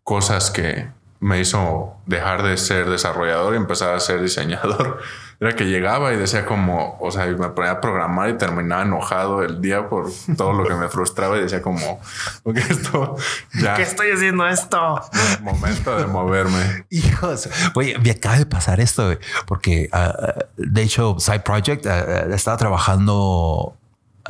cosas 0.05 0.53
que 0.53 0.89
me 1.19 1.41
hizo 1.41 1.97
dejar 2.07 2.45
de 2.45 2.57
ser 2.57 2.89
desarrollador 2.89 3.55
y 3.55 3.57
empezar 3.57 3.93
a 3.97 3.99
ser 3.99 4.23
diseñador. 4.23 5.01
Era 5.41 5.57
que 5.57 5.65
llegaba 5.65 6.13
y 6.13 6.17
decía 6.17 6.47
como, 6.47 6.99
o 7.01 7.11
sea, 7.11 7.27
me 7.27 7.49
ponía 7.49 7.73
a 7.73 7.81
programar 7.81 8.31
y 8.31 8.35
terminaba 8.35 8.83
enojado 8.83 9.43
el 9.43 9.61
día 9.61 9.89
por 9.89 10.07
todo 10.37 10.53
lo 10.53 10.65
que 10.65 10.75
me 10.75 10.89
frustraba 10.89 11.37
y 11.37 11.41
decía 11.41 11.63
como, 11.63 12.01
porque 12.45 12.61
esto 12.61 13.17
ya. 13.55 13.75
¿Qué 13.75 13.83
estoy 13.83 14.13
haciendo 14.13 14.47
esto? 14.47 15.01
Momento 15.41 15.99
de 15.99 16.07
moverme. 16.07 16.85
Hijos, 16.91 17.49
oye, 17.75 17.99
me 17.99 18.13
acaba 18.13 18.39
de 18.39 18.47
pasar 18.47 18.79
esto 18.79 19.19
porque 19.47 19.91
uh, 19.93 20.43
de 20.57 20.83
hecho 20.83 21.17
Side 21.19 21.41
Project 21.41 21.87
uh, 21.87 22.33
estaba 22.33 22.57
trabajando 22.57 23.80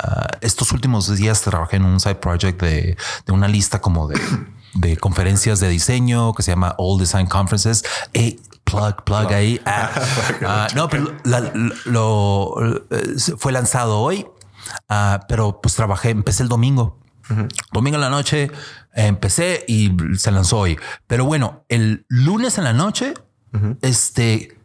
Uh, 0.03 0.37
estos 0.41 0.71
últimos 0.71 1.15
días 1.15 1.41
trabajé 1.41 1.77
en 1.77 1.85
un 1.85 1.99
side 1.99 2.15
project 2.15 2.61
de, 2.61 2.97
de 3.25 3.33
una 3.33 3.47
lista 3.47 3.81
como 3.81 4.07
de, 4.07 4.19
de, 4.73 4.97
conferencias 4.97 5.59
de 5.59 5.69
diseño 5.69 6.33
que 6.33 6.43
se 6.43 6.51
llama 6.51 6.75
All 6.77 6.99
Design 6.99 7.27
Conferences. 7.27 7.83
Eh, 8.13 8.39
plug, 8.63 9.03
plug 9.03 9.31
ahí. 9.33 9.59
Uh, 10.41 10.75
no, 10.75 10.89
pero 10.89 11.15
la, 11.23 11.51
lo, 11.85 12.55
fue 13.37 13.51
lanzado 13.51 13.99
hoy, 13.99 14.25
uh, 14.89 15.19
pero 15.27 15.61
pues 15.61 15.75
trabajé, 15.75 16.09
empecé 16.09 16.43
el 16.43 16.49
domingo. 16.49 16.97
Domingo 17.71 17.95
en 17.95 18.01
la 18.01 18.09
noche 18.09 18.51
empecé 18.93 19.63
y 19.67 19.95
se 20.17 20.31
lanzó 20.31 20.59
hoy. 20.59 20.79
Pero 21.07 21.25
bueno, 21.25 21.63
el 21.69 22.05
lunes 22.09 22.57
en 22.57 22.63
la 22.63 22.73
noche, 22.73 23.13
este 23.81 24.57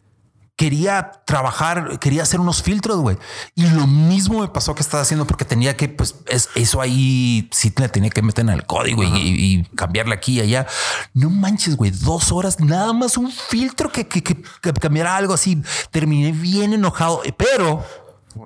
quería 0.57 1.11
trabajar, 1.23 1.99
quería 1.99 2.23
hacer 2.23 2.39
unos 2.39 2.63
filtros, 2.63 2.97
güey. 2.97 3.17
Y 3.53 3.69
lo 3.69 3.85
mismo 3.85 4.41
me 4.41 4.47
pasó 4.47 4.73
que 4.73 4.81
estaba 4.81 5.03
haciendo 5.03 5.27
porque 5.27 5.45
tenía 5.45 5.77
que, 5.77 5.87
pues, 5.87 6.15
es, 6.25 6.49
eso 6.55 6.81
ahí 6.81 7.47
sí 7.51 7.71
le 7.77 7.87
tenía 7.89 8.09
que 8.09 8.23
meter 8.23 8.43
en 8.43 8.49
el 8.49 8.65
código 8.65 9.03
y, 9.03 9.65
cambiarle 9.75 10.15
aquí 10.15 10.33
y 10.33 10.41
allá. 10.41 10.65
No 11.13 11.29
manches, 11.29 11.77
güey, 11.77 11.91
dos 11.91 12.31
horas, 12.31 12.59
nada 12.59 12.91
más 12.91 13.17
un 13.17 13.31
filtro 13.31 13.91
que, 13.91 14.07
que, 14.07 14.23
que, 14.23 14.35
cambiara 14.81 15.15
algo 15.15 15.35
así. 15.35 15.61
Terminé 15.91 16.31
bien 16.31 16.73
enojado, 16.73 17.21
pero 17.37 17.85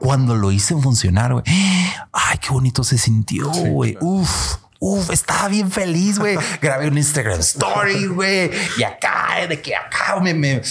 cuando 0.01 0.35
lo 0.35 0.51
hice 0.51 0.75
funcionar, 0.75 1.31
güey, 1.31 1.45
ay, 1.47 2.37
qué 2.41 2.49
bonito 2.49 2.83
se 2.83 2.97
sintió, 2.97 3.49
güey. 3.49 3.97
Uf. 4.01 4.57
Uf, 4.83 5.11
estaba 5.11 5.47
bien 5.47 5.69
feliz, 5.69 6.17
güey. 6.17 6.39
Grabé 6.61 6.87
un 6.87 6.97
Instagram 6.97 7.39
story, 7.41 8.07
güey. 8.07 8.49
Y 8.79 8.83
acá, 8.83 9.45
de 9.47 9.61
que 9.61 9.75
acá 9.75 10.19
me, 10.19 10.33
me 10.33 10.53
eh, 10.53 10.61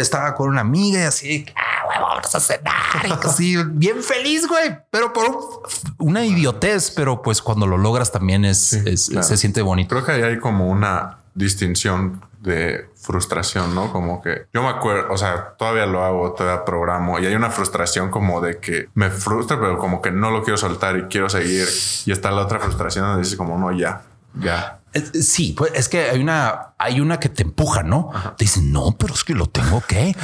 estaba 0.00 0.34
con 0.34 0.48
una 0.48 0.62
amiga 0.62 0.98
y 0.98 1.04
así, 1.04 1.46
ah, 1.54 1.86
güey, 1.86 1.98
vamos 2.00 2.34
a 2.34 2.40
cenar. 2.40 3.06
Y 3.06 3.12
así, 3.12 3.56
bien 3.64 4.02
feliz, 4.02 4.48
güey. 4.48 4.76
Pero 4.90 5.12
por 5.12 5.62
una 5.98 6.26
idiotez, 6.26 6.90
pero 6.90 7.22
pues 7.22 7.40
cuando 7.40 7.68
lo 7.68 7.78
logras 7.78 8.10
también 8.10 8.44
es, 8.44 8.58
se 8.96 9.36
siente 9.36 9.62
bonito. 9.62 9.94
Creo 9.94 10.04
que 10.04 10.10
ahí 10.10 10.22
hay 10.22 10.38
como 10.40 10.66
una 10.66 11.21
distinción 11.34 12.22
de 12.40 12.90
frustración, 12.96 13.74
¿no? 13.74 13.92
Como 13.92 14.20
que 14.20 14.46
yo 14.52 14.62
me 14.62 14.68
acuerdo, 14.68 15.12
o 15.12 15.16
sea, 15.16 15.54
todavía 15.56 15.86
lo 15.86 16.04
hago, 16.04 16.32
todavía 16.32 16.64
programo 16.64 17.18
y 17.20 17.26
hay 17.26 17.34
una 17.34 17.50
frustración 17.50 18.10
como 18.10 18.40
de 18.40 18.58
que 18.58 18.88
me 18.94 19.10
frustra, 19.10 19.60
pero 19.60 19.78
como 19.78 20.02
que 20.02 20.10
no 20.10 20.30
lo 20.30 20.42
quiero 20.42 20.56
soltar 20.56 20.96
y 20.96 21.02
quiero 21.04 21.28
seguir. 21.28 21.68
Y 22.04 22.12
está 22.12 22.30
la 22.32 22.42
otra 22.42 22.58
frustración 22.58 23.04
donde 23.04 23.22
dices 23.22 23.36
como, 23.36 23.56
no, 23.58 23.70
ya, 23.72 24.02
ya. 24.34 24.81
Sí, 25.22 25.54
pues 25.56 25.72
es 25.74 25.88
que 25.88 26.10
hay 26.10 26.20
una, 26.20 26.74
hay 26.78 27.00
una 27.00 27.18
que 27.18 27.30
te 27.30 27.42
empuja, 27.42 27.82
¿no? 27.82 28.10
Te 28.36 28.44
dicen, 28.44 28.72
no, 28.72 28.94
pero 28.98 29.14
es 29.14 29.24
que 29.24 29.34
lo 29.34 29.46
tengo 29.46 29.82
que. 29.88 30.14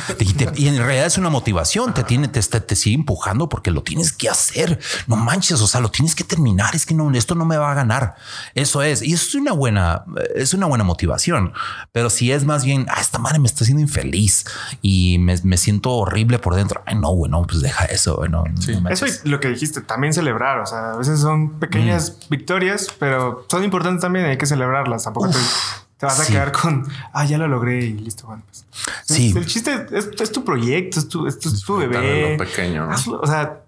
Y, 0.56 0.68
en 0.68 0.76
realidad 0.76 1.06
es 1.06 1.16
una 1.16 1.30
motivación, 1.30 1.94
te 1.94 2.04
tiene, 2.04 2.28
te, 2.28 2.42
te, 2.42 2.76
sigue 2.76 2.96
empujando 2.96 3.48
porque 3.48 3.70
lo 3.70 3.82
tienes 3.82 4.12
que 4.12 4.28
hacer. 4.28 4.78
No 5.06 5.16
manches, 5.16 5.62
o 5.62 5.66
sea, 5.66 5.80
lo 5.80 5.90
tienes 5.90 6.14
que 6.14 6.22
terminar. 6.22 6.76
Es 6.76 6.84
que 6.84 6.94
no, 6.94 7.10
esto 7.12 7.34
no 7.34 7.46
me 7.46 7.56
va 7.56 7.72
a 7.72 7.74
ganar. 7.74 8.16
Eso 8.54 8.82
es. 8.82 9.00
Y 9.00 9.14
eso 9.14 9.28
es 9.28 9.34
una 9.36 9.52
buena, 9.52 10.04
es 10.34 10.52
una 10.52 10.66
buena 10.66 10.84
motivación. 10.84 11.54
Pero 11.92 12.10
si 12.10 12.30
es 12.30 12.44
más 12.44 12.62
bien, 12.62 12.86
ah, 12.90 13.00
esta 13.00 13.18
madre 13.18 13.38
me 13.38 13.46
está 13.46 13.64
haciendo 13.64 13.80
infeliz 13.80 14.44
y 14.82 15.18
me, 15.18 15.56
siento 15.56 15.92
horrible 15.92 16.38
por 16.38 16.56
dentro. 16.56 16.82
Ay, 16.84 16.96
no, 16.96 17.14
bueno, 17.14 17.42
pues 17.46 17.62
deja 17.62 17.86
eso. 17.86 18.16
Bueno, 18.16 18.44
eso 18.90 19.06
es 19.06 19.24
lo 19.24 19.40
que 19.40 19.48
dijiste, 19.48 19.80
también 19.80 20.12
celebrar. 20.12 20.58
O 20.58 20.66
sea, 20.66 20.92
a 20.92 20.96
veces 20.98 21.20
son 21.20 21.58
pequeñas 21.58 22.18
mm. 22.18 22.30
victorias, 22.30 22.88
pero 22.98 23.46
son 23.50 23.64
importantes 23.64 24.02
también. 24.02 24.26
Hay 24.26 24.36
que 24.36 24.44
celebrar 24.44 24.57
celebrarlas. 24.58 25.04
Tampoco 25.04 25.30
te, 25.30 26.06
vas 26.06 26.20
a 26.20 26.26
quedar 26.26 26.52
con, 26.52 26.86
ah, 27.12 27.24
ya 27.24 27.38
lo 27.38 27.48
logré 27.48 27.84
y 27.84 27.92
listo. 27.92 28.26
Bueno, 28.26 28.42
pues. 28.46 28.66
Sí. 29.04 29.32
El 29.36 29.46
chiste 29.46 29.86
es, 29.92 30.32
tu 30.32 30.44
proyecto, 30.44 30.98
es 30.98 31.08
tu, 31.08 31.26
es 31.26 31.38
tu, 31.38 31.76
bebé. 31.76 32.36
pequeño. 32.36 32.88
o 32.90 33.26
sea, 33.26 33.62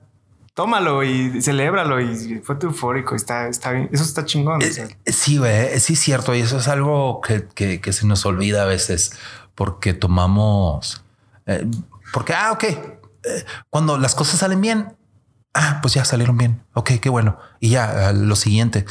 tómalo 0.54 1.02
y 1.02 1.40
celébralo 1.40 2.00
y 2.00 2.40
fue 2.44 2.56
eufórico. 2.62 3.14
Está, 3.14 3.48
está 3.48 3.72
bien. 3.72 3.88
Eso 3.92 4.04
está 4.04 4.24
chingón. 4.24 4.60
sí, 5.06 5.38
güey. 5.38 5.78
Sí, 5.80 5.94
es 5.94 5.98
cierto. 6.00 6.34
Y 6.34 6.40
eso 6.40 6.58
es 6.58 6.68
algo 6.68 7.20
que, 7.20 7.46
que, 7.80 7.92
se 7.92 8.06
nos 8.06 8.26
olvida 8.26 8.62
a 8.62 8.66
veces 8.66 9.12
porque 9.54 9.94
tomamos, 9.94 11.02
eh, 11.46 11.66
porque, 12.12 12.34
ah, 12.34 12.52
ok. 12.52 12.64
Eh, 12.64 13.44
cuando 13.68 13.98
las 13.98 14.14
cosas 14.14 14.40
salen 14.40 14.60
bien, 14.60 14.96
ah, 15.54 15.78
pues 15.82 15.94
ya 15.94 16.04
salieron 16.04 16.38
bien. 16.38 16.62
Ok, 16.74 16.92
qué 17.00 17.10
bueno. 17.10 17.38
Y 17.60 17.70
ya 17.70 18.12
lo 18.12 18.36
siguiente 18.36 18.86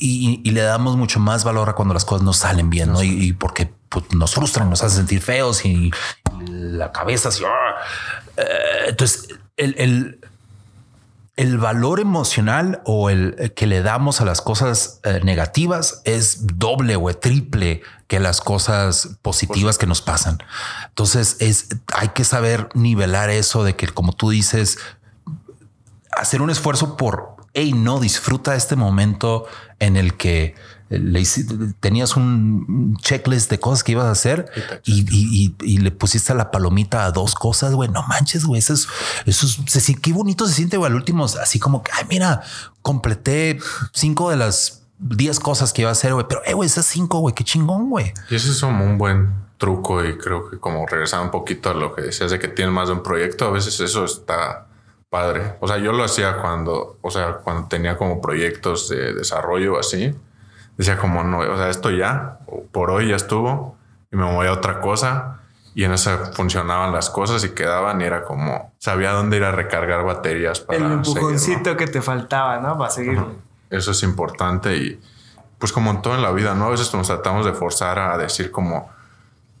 y, 0.00 0.50
le 0.50 0.62
damos 0.62 0.96
mucho 0.96 1.20
más 1.20 1.44
valor 1.44 1.68
a 1.68 1.74
cuando 1.74 1.94
las 1.94 2.04
cosas 2.04 2.24
no 2.24 2.32
salen 2.32 2.70
bien. 2.70 2.92
Y, 3.02 3.34
porque 3.34 3.70
pues, 3.88 4.06
nos 4.14 4.34
frustran, 4.34 4.70
nos 4.70 4.82
hacen 4.82 4.98
sentir 4.98 5.20
feos 5.20 5.64
y, 5.64 5.90
la 6.48 6.90
cabeza 6.90 7.28
así. 7.28 7.44
¡ah! 7.44 7.76
Eh, 8.36 8.86
entonces, 8.88 9.28
el, 9.56 10.18
el, 11.36 11.58
valor 11.58 12.00
emocional 12.00 12.80
o 12.84 13.10
el 13.10 13.52
que 13.54 13.66
le 13.66 13.82
damos 13.82 14.22
a 14.22 14.24
las 14.24 14.40
cosas 14.40 15.00
eh, 15.04 15.20
negativas 15.22 16.00
es 16.04 16.46
doble 16.56 16.96
o 16.96 17.12
triple 17.14 17.82
que 18.08 18.20
las 18.20 18.40
cosas 18.40 19.18
positivas 19.20 19.76
que 19.76 19.86
nos 19.86 20.00
pasan. 20.00 20.38
Entonces, 20.88 21.36
es, 21.40 21.68
hay 21.94 22.08
que 22.08 22.24
saber 22.24 22.70
nivelar 22.74 23.28
eso 23.28 23.64
de 23.64 23.76
que, 23.76 23.86
como 23.88 24.14
tú 24.14 24.30
dices, 24.30 24.78
hacer 26.12 26.40
un 26.40 26.50
esfuerzo 26.50 26.96
por 26.96 27.39
hey, 27.54 27.72
no 27.72 28.00
disfruta 28.00 28.54
este 28.54 28.76
momento 28.76 29.46
en 29.78 29.96
el 29.96 30.16
que 30.16 30.54
le 30.90 31.22
tenías 31.78 32.16
un 32.16 32.96
checklist 33.00 33.48
de 33.48 33.60
cosas 33.60 33.84
que 33.84 33.92
ibas 33.92 34.06
a 34.06 34.10
hacer 34.10 34.50
y, 34.84 35.78
le 35.78 35.90
pusiste 35.92 36.34
la 36.34 36.50
palomita 36.50 37.04
a 37.04 37.12
dos 37.12 37.34
cosas, 37.34 37.74
güey, 37.74 37.88
no 37.88 38.02
manches, 38.02 38.44
güey, 38.44 38.58
eso 38.58 38.74
es, 38.74 38.88
eso 39.24 39.46
es, 39.46 39.96
qué 40.00 40.12
bonito 40.12 40.46
se 40.46 40.54
siente, 40.54 40.76
güey, 40.76 40.90
al 40.90 40.96
último, 40.96 41.24
así 41.24 41.60
como 41.60 41.82
que, 41.82 41.92
ay, 41.94 42.06
mira, 42.08 42.42
completé 42.82 43.58
cinco 43.92 44.30
de 44.30 44.36
las 44.36 44.82
diez 44.98 45.38
cosas 45.38 45.72
que 45.72 45.82
iba 45.82 45.90
a 45.90 45.92
hacer, 45.92 46.12
güey, 46.12 46.26
pero, 46.28 46.42
eh, 46.44 46.54
güey, 46.54 46.66
esas 46.66 46.86
cinco, 46.86 47.20
güey, 47.20 47.34
qué 47.34 47.44
chingón, 47.44 47.88
güey. 47.88 48.12
Y 48.28 48.34
eso 48.34 48.50
es 48.50 48.62
un 48.62 48.98
buen 48.98 49.32
truco 49.58 50.04
y 50.04 50.18
creo 50.18 50.50
que 50.50 50.58
como 50.58 50.86
regresar 50.86 51.20
un 51.20 51.30
poquito 51.30 51.70
a 51.70 51.74
lo 51.74 51.94
que 51.94 52.02
decías 52.02 52.32
de 52.32 52.38
que 52.40 52.48
tienes 52.48 52.74
más 52.74 52.88
de 52.88 52.94
un 52.94 53.02
proyecto, 53.02 53.46
a 53.46 53.50
veces 53.50 53.78
eso 53.78 54.04
está 54.04 54.66
padre. 55.10 55.56
O 55.60 55.68
sea, 55.68 55.78
yo 55.78 55.92
lo 55.92 56.04
hacía 56.04 56.38
cuando, 56.40 56.96
o 57.02 57.10
sea, 57.10 57.38
cuando 57.38 57.68
tenía 57.68 57.98
como 57.98 58.20
proyectos 58.20 58.88
de 58.88 59.12
desarrollo 59.12 59.78
así. 59.78 60.16
Decía 60.76 60.96
como, 60.96 61.22
no, 61.24 61.40
o 61.40 61.56
sea, 61.56 61.68
esto 61.68 61.90
ya, 61.90 62.38
por 62.72 62.90
hoy 62.90 63.08
ya 63.08 63.16
estuvo 63.16 63.76
y 64.10 64.16
me 64.16 64.24
voy 64.32 64.46
a 64.46 64.52
otra 64.52 64.80
cosa. 64.80 65.40
Y 65.74 65.84
en 65.84 65.92
eso 65.92 66.10
funcionaban 66.32 66.92
las 66.92 67.10
cosas 67.10 67.44
y 67.44 67.50
quedaban 67.50 68.00
y 68.00 68.04
era 68.04 68.24
como, 68.24 68.72
sabía 68.78 69.12
dónde 69.12 69.36
ir 69.36 69.44
a 69.44 69.52
recargar 69.52 70.04
baterías 70.04 70.60
para... 70.60 70.78
El 70.78 70.92
empujoncito 70.92 71.76
que 71.76 71.86
te 71.86 72.00
faltaba, 72.00 72.58
¿no? 72.58 72.78
Para 72.78 72.90
seguir. 72.90 73.20
Eso 73.68 73.90
es 73.90 74.02
importante 74.02 74.76
y 74.76 75.00
pues 75.58 75.72
como 75.72 75.90
en 75.90 76.02
todo 76.02 76.14
en 76.14 76.22
la 76.22 76.32
vida, 76.32 76.54
¿no? 76.54 76.66
A 76.66 76.70
veces 76.70 76.92
nos 76.94 77.06
tratamos 77.06 77.44
de 77.44 77.52
forzar 77.52 77.98
a 77.98 78.16
decir 78.16 78.50
como, 78.50 78.90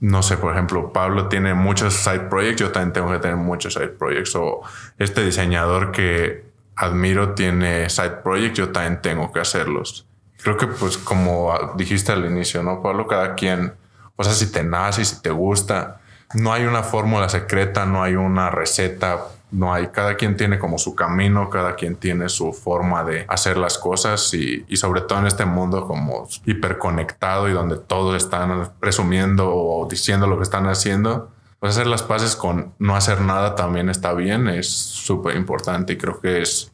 no 0.00 0.22
sé, 0.22 0.38
por 0.38 0.52
ejemplo, 0.52 0.92
Pablo 0.92 1.28
tiene 1.28 1.52
muchos 1.52 1.94
side 1.94 2.20
projects, 2.20 2.60
yo 2.60 2.72
también 2.72 2.92
tengo 2.92 3.12
que 3.12 3.18
tener 3.18 3.36
muchos 3.36 3.74
side 3.74 3.88
projects. 3.88 4.34
O 4.34 4.62
este 4.98 5.22
diseñador 5.22 5.92
que 5.92 6.44
admiro 6.74 7.34
tiene 7.34 7.88
side 7.90 8.22
projects, 8.22 8.56
yo 8.56 8.70
también 8.70 9.02
tengo 9.02 9.30
que 9.30 9.40
hacerlos. 9.40 10.06
Creo 10.42 10.56
que 10.56 10.66
pues 10.66 10.96
como 10.96 11.74
dijiste 11.76 12.12
al 12.12 12.24
inicio, 12.24 12.62
¿no, 12.62 12.82
Pablo? 12.82 13.06
Cada 13.06 13.34
quien, 13.34 13.74
o 14.16 14.24
sea, 14.24 14.32
si 14.32 14.50
te 14.50 14.62
nace, 14.62 15.04
si 15.04 15.20
te 15.20 15.30
gusta, 15.30 16.00
no 16.32 16.52
hay 16.52 16.64
una 16.64 16.82
fórmula 16.82 17.28
secreta, 17.28 17.84
no 17.84 18.02
hay 18.02 18.14
una 18.14 18.48
receta 18.48 19.18
no 19.50 19.72
hay, 19.74 19.88
cada 19.88 20.16
quien 20.16 20.36
tiene 20.36 20.58
como 20.58 20.78
su 20.78 20.94
camino, 20.94 21.50
cada 21.50 21.74
quien 21.74 21.96
tiene 21.96 22.28
su 22.28 22.52
forma 22.52 23.04
de 23.04 23.24
hacer 23.28 23.56
las 23.56 23.78
cosas 23.78 24.32
y, 24.34 24.64
y 24.68 24.76
sobre 24.76 25.02
todo 25.02 25.18
en 25.18 25.26
este 25.26 25.44
mundo 25.44 25.86
como 25.86 26.28
hiperconectado 26.46 27.48
y 27.48 27.52
donde 27.52 27.76
todos 27.76 28.16
están 28.16 28.72
presumiendo 28.78 29.52
o 29.52 29.86
diciendo 29.88 30.26
lo 30.26 30.36
que 30.36 30.44
están 30.44 30.66
haciendo, 30.66 31.30
pues 31.58 31.76
hacer 31.76 31.86
las 31.86 32.02
paces 32.02 32.36
con 32.36 32.74
no 32.78 32.96
hacer 32.96 33.20
nada 33.20 33.54
también 33.54 33.90
está 33.90 34.14
bien, 34.14 34.48
es 34.48 34.68
súper 34.68 35.36
importante 35.36 35.92
y 35.92 35.98
creo 35.98 36.20
que 36.20 36.40
es, 36.40 36.72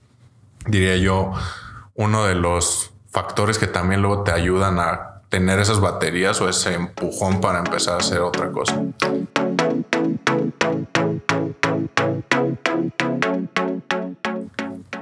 diría 0.67 0.97
yo, 0.97 1.33
uno 1.95 2.25
de 2.25 2.35
los 2.37 2.93
factores 3.11 3.59
que 3.59 3.67
también 3.67 4.03
luego 4.03 4.23
te 4.23 4.33
ayudan 4.33 4.79
a 4.79 5.23
tener 5.29 5.59
esas 5.59 5.81
baterías 5.81 6.41
o 6.41 6.49
ese 6.49 6.75
empujón 6.75 7.41
para 7.41 7.59
empezar 7.59 7.95
a 7.95 7.99
hacer 7.99 8.21
otra 8.21 8.53
cosa. 8.53 8.81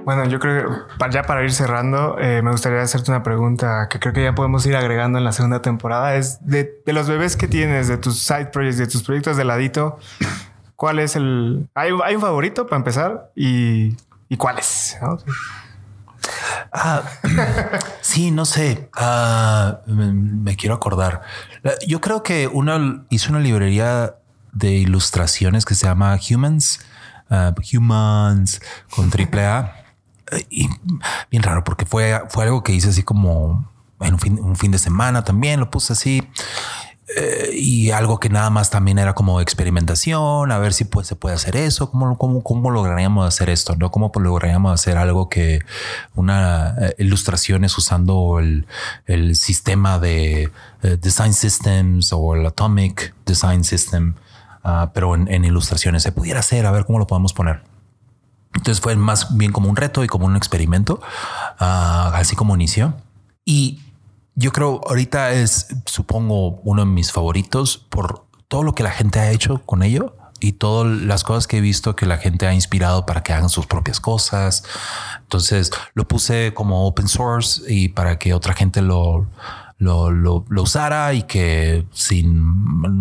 Bueno, 0.04 0.26
yo 0.26 0.38
creo 0.38 0.86
que 0.98 1.10
ya 1.10 1.22
para 1.22 1.42
ir 1.42 1.52
cerrando, 1.52 2.18
eh, 2.18 2.42
me 2.42 2.50
gustaría 2.50 2.82
hacerte 2.82 3.10
una 3.10 3.22
pregunta 3.22 3.88
que 3.90 3.98
creo 3.98 4.12
que 4.12 4.22
ya 4.22 4.34
podemos 4.34 4.66
ir 4.66 4.76
agregando 4.76 5.18
en 5.18 5.24
la 5.24 5.32
segunda 5.32 5.62
temporada. 5.62 6.14
Es 6.16 6.46
de, 6.46 6.82
los 6.86 7.08
bebés 7.08 7.36
que 7.36 7.48
tienes, 7.48 7.88
de 7.88 7.96
tus 7.96 8.20
side 8.20 8.46
projects, 8.46 8.78
de 8.78 8.86
tus 8.86 9.02
proyectos 9.02 9.38
de 9.38 9.44
ladito, 9.44 9.98
¿cuál 10.76 10.98
es 10.98 11.16
el... 11.16 11.68
Hay, 11.74 11.92
un 11.92 12.20
favorito 12.20 12.66
para 12.66 12.76
empezar 12.76 13.30
y, 13.34 13.96
y 14.28 14.36
cuál 14.36 14.58
es? 14.58 14.98
Ah, 16.72 17.02
sí, 18.00 18.30
no 18.30 18.44
sé. 18.44 18.90
Ah, 18.94 19.80
me, 19.86 20.56
quiero 20.56 20.74
acordar. 20.74 21.22
Yo 21.86 22.00
creo 22.00 22.22
que 22.22 22.48
uno 22.48 23.04
hizo 23.08 23.30
una 23.30 23.40
librería 23.40 24.16
de 24.52 24.72
ilustraciones 24.72 25.64
que 25.64 25.74
se 25.74 25.86
llama 25.86 26.18
Humans, 26.18 26.80
uh, 27.30 27.54
Humans 27.76 28.60
con 28.90 29.10
triple 29.10 29.44
A. 29.44 29.84
Y 30.50 30.68
bien 31.30 31.42
raro 31.42 31.64
porque 31.64 31.86
fue, 31.86 32.20
fue 32.28 32.44
algo 32.44 32.62
que 32.62 32.72
hice 32.72 32.88
así 32.88 33.02
como 33.02 33.70
en 34.00 34.14
un 34.14 34.20
fin, 34.20 34.38
un 34.40 34.56
fin 34.56 34.70
de 34.70 34.78
semana 34.78 35.24
también, 35.24 35.60
lo 35.60 35.70
puse 35.70 35.92
así. 35.92 36.22
Eh, 37.16 37.50
y 37.52 37.90
algo 37.90 38.18
que 38.18 38.30
nada 38.30 38.48
más 38.48 38.70
también 38.70 38.98
era 38.98 39.14
como 39.14 39.40
experimentación, 39.42 40.50
a 40.50 40.58
ver 40.58 40.72
si 40.72 40.84
pues, 40.84 41.06
se 41.06 41.14
puede 41.14 41.34
hacer 41.34 41.54
eso, 41.54 41.90
cómo, 41.90 42.16
cómo, 42.16 42.42
cómo 42.42 42.70
lograríamos 42.70 43.28
hacer 43.28 43.50
esto, 43.50 43.76
no 43.76 43.90
cómo 43.90 44.10
lograríamos 44.14 44.72
hacer 44.72 44.96
algo 44.96 45.28
que 45.28 45.60
una 46.14 46.74
eh, 46.80 46.94
ilustraciones 46.98 47.76
usando 47.76 48.38
el, 48.38 48.66
el 49.04 49.36
sistema 49.36 49.98
de 49.98 50.50
eh, 50.82 50.96
design 50.98 51.34
systems 51.34 52.10
o 52.14 52.34
el 52.34 52.46
atomic 52.46 53.14
design 53.26 53.64
system, 53.64 54.14
uh, 54.64 54.88
pero 54.92 55.14
en, 55.14 55.28
en, 55.32 55.44
ilustraciones 55.44 56.02
se 56.02 56.12
pudiera 56.12 56.40
hacer, 56.40 56.66
a 56.66 56.70
ver 56.70 56.84
cómo 56.84 56.98
lo 56.98 57.06
podemos 57.06 57.32
poner. 57.32 57.62
Entonces 58.54 58.80
fue 58.80 58.94
más 58.96 59.36
bien 59.36 59.52
como 59.52 59.68
un 59.68 59.76
reto 59.76 60.04
y 60.04 60.06
como 60.06 60.26
un 60.26 60.36
experimento, 60.36 61.00
uh, 61.60 62.14
así 62.14 62.36
como 62.36 62.54
inició. 62.54 62.94
Y 63.44 63.80
yo 64.34 64.52
creo 64.52 64.80
ahorita 64.86 65.32
es, 65.32 65.68
supongo, 65.86 66.60
uno 66.62 66.84
de 66.84 66.90
mis 66.90 67.12
favoritos 67.12 67.78
por 67.78 68.24
todo 68.48 68.62
lo 68.62 68.74
que 68.74 68.82
la 68.82 68.90
gente 68.90 69.20
ha 69.20 69.30
hecho 69.30 69.62
con 69.64 69.82
ello 69.82 70.16
y 70.40 70.52
todas 70.52 70.86
las 70.86 71.24
cosas 71.24 71.46
que 71.46 71.58
he 71.58 71.60
visto 71.60 71.96
que 71.96 72.06
la 72.06 72.18
gente 72.18 72.46
ha 72.46 72.52
inspirado 72.52 73.06
para 73.06 73.22
que 73.22 73.32
hagan 73.32 73.48
sus 73.48 73.66
propias 73.66 74.00
cosas. 74.00 74.64
Entonces 75.22 75.70
lo 75.94 76.06
puse 76.06 76.52
como 76.54 76.86
open 76.86 77.08
source 77.08 77.62
y 77.72 77.88
para 77.88 78.18
que 78.18 78.34
otra 78.34 78.54
gente 78.54 78.82
lo, 78.82 79.26
lo, 79.78 80.10
lo, 80.10 80.44
usara 80.62 81.12
y 81.14 81.24
que 81.24 81.84
sin 81.92 82.42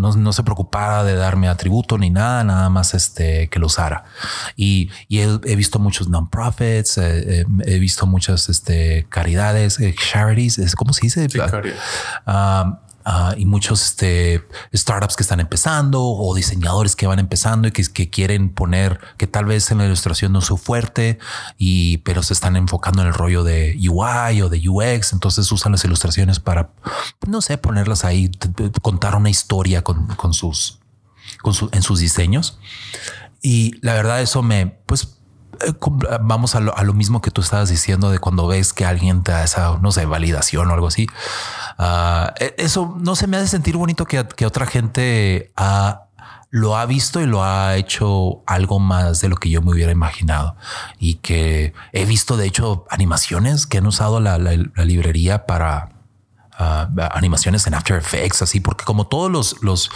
no, 0.01 0.34
se 0.34 0.43
preocupara 0.43 1.03
de 1.03 1.15
darme 1.15 1.47
atributo 1.47 1.97
ni 1.97 2.09
nada, 2.09 2.43
nada 2.43 2.69
más 2.69 2.93
este 2.93 3.47
que 3.49 3.59
lo 3.59 3.67
usara. 3.67 4.05
Y, 4.55 4.89
y 5.07 5.19
he, 5.19 5.55
visto 5.55 5.80
muchos 5.80 6.09
non-profits, 6.09 6.97
eh, 6.97 7.41
eh, 7.41 7.45
he 7.65 7.80
visto 7.80 8.05
muchas 8.05 8.49
este, 8.49 9.05
caridades, 9.09 9.80
eh, 9.80 9.95
charities, 9.95 10.76
¿cómo 10.76 10.93
se 10.93 11.01
dice? 11.01 11.30
Sí, 11.30 11.39
Ah, 13.06 13.36
y 13.38 13.45
muchos 13.45 13.82
este, 13.84 14.47
startups 14.74 15.18
que 15.18 15.24
están 15.24 15.41
empezando 15.41 16.01
o 16.01 16.34
diseñadores 16.34 16.95
que 16.95 17.06
van 17.06 17.20
empezando 17.20 17.68
y 17.68 17.72
que, 17.72 18.10
quieren 18.10 18.49
poner 18.49 18.99
que 19.18 19.28
tal 19.28 19.43
vez 19.43 19.70
en 19.72 19.80
la 19.80 19.86
ilustración 19.86 20.32
no 20.32 20.39
es 20.39 20.45
su 20.45 20.56
fuerte 20.56 21.20
y 21.58 21.97
pero 21.99 22.24
se 22.24 22.32
están 22.32 22.56
enfocando 22.56 23.01
en 23.01 23.10
el 23.10 23.14
rollo 23.14 23.43
de 23.43 23.78
UI 23.78 24.41
o 24.41 24.47
de 24.47 24.70
UX. 24.70 25.12
Entonces 25.12 25.51
usan 25.51 25.74
las 25.74 25.84
ilustraciones 25.84 26.39
para, 26.39 26.70
no 27.28 27.41
sé, 27.41 27.58
ponerlas 27.58 28.06
ahí, 28.06 28.32
contar 28.82 29.16
una 29.18 29.30
historia 29.30 29.84
con, 29.84 30.34
sus, 30.34 30.80
en 31.72 31.82
sus 31.82 31.99
diseños. 31.99 32.58
Y 33.41 33.76
la 33.82 33.95
verdad, 33.95 34.22
eso 34.22 34.41
me, 34.41 34.68
pues, 34.86 35.18
eh, 35.60 35.74
vamos 36.22 36.56
a 36.56 36.62
lo, 36.62 36.78
a 36.78 36.84
lo, 36.84 36.93
mismo 36.93 37.22
que 37.22 37.32
tú 37.32 37.41
estabas 37.41 37.68
diciendo 37.70 38.10
de 38.10 38.20
cuando 38.20 38.47
ves 38.47 38.72
que 38.72 38.86
alguien 38.86 39.24
te 39.24 39.34
da 39.34 39.43
esa, 39.43 39.78
no 39.82 39.91
sé, 39.91 40.06
validación 40.06 40.70
o 40.72 40.74
algo 40.74 40.88
así. 40.88 41.08
Ah, 41.78 42.34
e, 42.39 42.55
eso 42.57 42.95
no 42.99 43.15
se 43.15 43.28
me 43.28 43.38
hace 43.38 43.47
sentir 43.47 43.78
bonito 43.78 44.05
que, 44.05 44.45
otra 44.45 44.65
gente 44.65 45.51
lo 46.49 46.78
ha 46.78 46.86
visto 46.86 47.19
y 47.19 47.26
lo 47.26 47.43
ha 47.43 47.76
hecho 47.78 48.43
algo 48.45 48.80
más 48.80 49.21
de 49.21 49.30
lo 49.30 49.38
que 49.38 49.49
yo 49.49 49.61
me 49.61 49.71
hubiera 49.71 49.91
imaginado. 49.91 50.55
Y 50.99 51.15
que 51.15 51.74
he 51.91 52.05
visto, 52.05 52.38
de 52.38 52.45
hecho, 52.45 52.86
animaciones 52.89 53.65
que 53.65 53.80
han 53.80 53.88
usado 53.88 54.19
la, 54.19 54.38
librería 54.38 55.45
para 55.45 55.89
ah, 56.57 56.89
animaciones 57.13 57.65
en 57.65 57.74
After 57.74 57.97
Effects, 57.97 58.43
así, 58.43 58.59
porque 58.59 58.86
como 58.86 59.07
todos 59.07 59.32
los, 59.32 59.63
los 59.63 59.89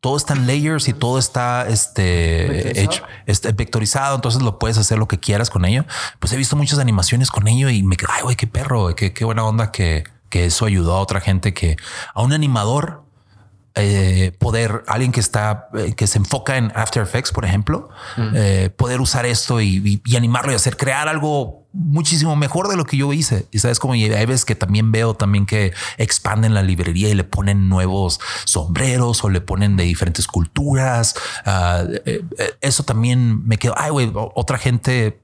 todo 0.00 0.16
está 0.16 0.34
en 0.34 0.46
layers 0.46 0.88
y 0.88 0.92
todo 0.92 1.18
está 1.18 1.66
este 1.66 2.82
hecho, 2.82 3.04
este, 3.26 3.52
vectorizado. 3.52 4.14
Entonces 4.14 4.42
lo 4.42 4.58
puedes 4.58 4.78
hacer 4.78 4.98
lo 4.98 5.08
que 5.08 5.18
quieras 5.18 5.50
con 5.50 5.64
ello. 5.64 5.84
Pues 6.18 6.32
he 6.32 6.36
visto 6.36 6.56
muchas 6.56 6.78
animaciones 6.78 7.30
con 7.30 7.48
ello 7.48 7.70
y 7.70 7.82
me 7.82 7.96
quedo, 7.96 8.10
ay, 8.12 8.22
güey, 8.22 8.36
qué 8.36 8.46
perro, 8.46 8.94
qué, 8.94 9.12
qué 9.12 9.24
buena 9.24 9.44
onda 9.44 9.72
que, 9.72 10.04
que 10.32 10.46
eso 10.46 10.64
ayudó 10.64 10.94
a 10.96 11.00
otra 11.00 11.20
gente 11.20 11.52
que 11.52 11.76
a 12.14 12.22
un 12.22 12.32
animador 12.32 13.02
eh, 13.74 14.32
poder 14.38 14.82
alguien 14.86 15.12
que 15.12 15.20
está 15.20 15.68
eh, 15.74 15.92
que 15.94 16.06
se 16.06 16.18
enfoca 16.18 16.56
en 16.56 16.72
After 16.74 17.02
Effects, 17.02 17.32
por 17.32 17.44
ejemplo, 17.44 17.90
eh, 18.34 18.70
poder 18.74 19.02
usar 19.02 19.26
esto 19.26 19.60
y, 19.60 20.02
animarlo 20.16 20.52
y 20.52 20.54
hacer 20.54 20.78
crear 20.78 21.06
algo 21.06 21.66
muchísimo 21.74 22.34
mejor 22.34 22.68
de 22.68 22.76
lo 22.76 22.86
que 22.86 22.96
yo 22.96 23.12
hice. 23.12 23.46
Y 23.50 23.58
sabes 23.58 23.78
como 23.78 23.92
hay 23.92 24.08
veces 24.08 24.46
que 24.46 24.54
también 24.54 24.90
veo 24.90 25.12
también 25.14 25.44
que 25.44 25.72
expanden 25.98 26.54
la 26.54 26.62
librería 26.62 27.10
y 27.10 27.14
le 27.14 27.24
ponen 27.24 27.68
nuevos 27.68 28.20
sombreros 28.44 29.22
o 29.24 29.28
le 29.28 29.42
ponen 29.42 29.76
de 29.76 29.84
diferentes 29.84 30.26
culturas. 30.26 31.14
Ah, 31.44 31.84
eso 32.62 32.84
también 32.84 33.46
me 33.46 33.58
quedo. 33.58 33.74
Ay, 33.76 33.90
güey, 33.90 34.10
otra 34.14 34.56
gente 34.56 35.22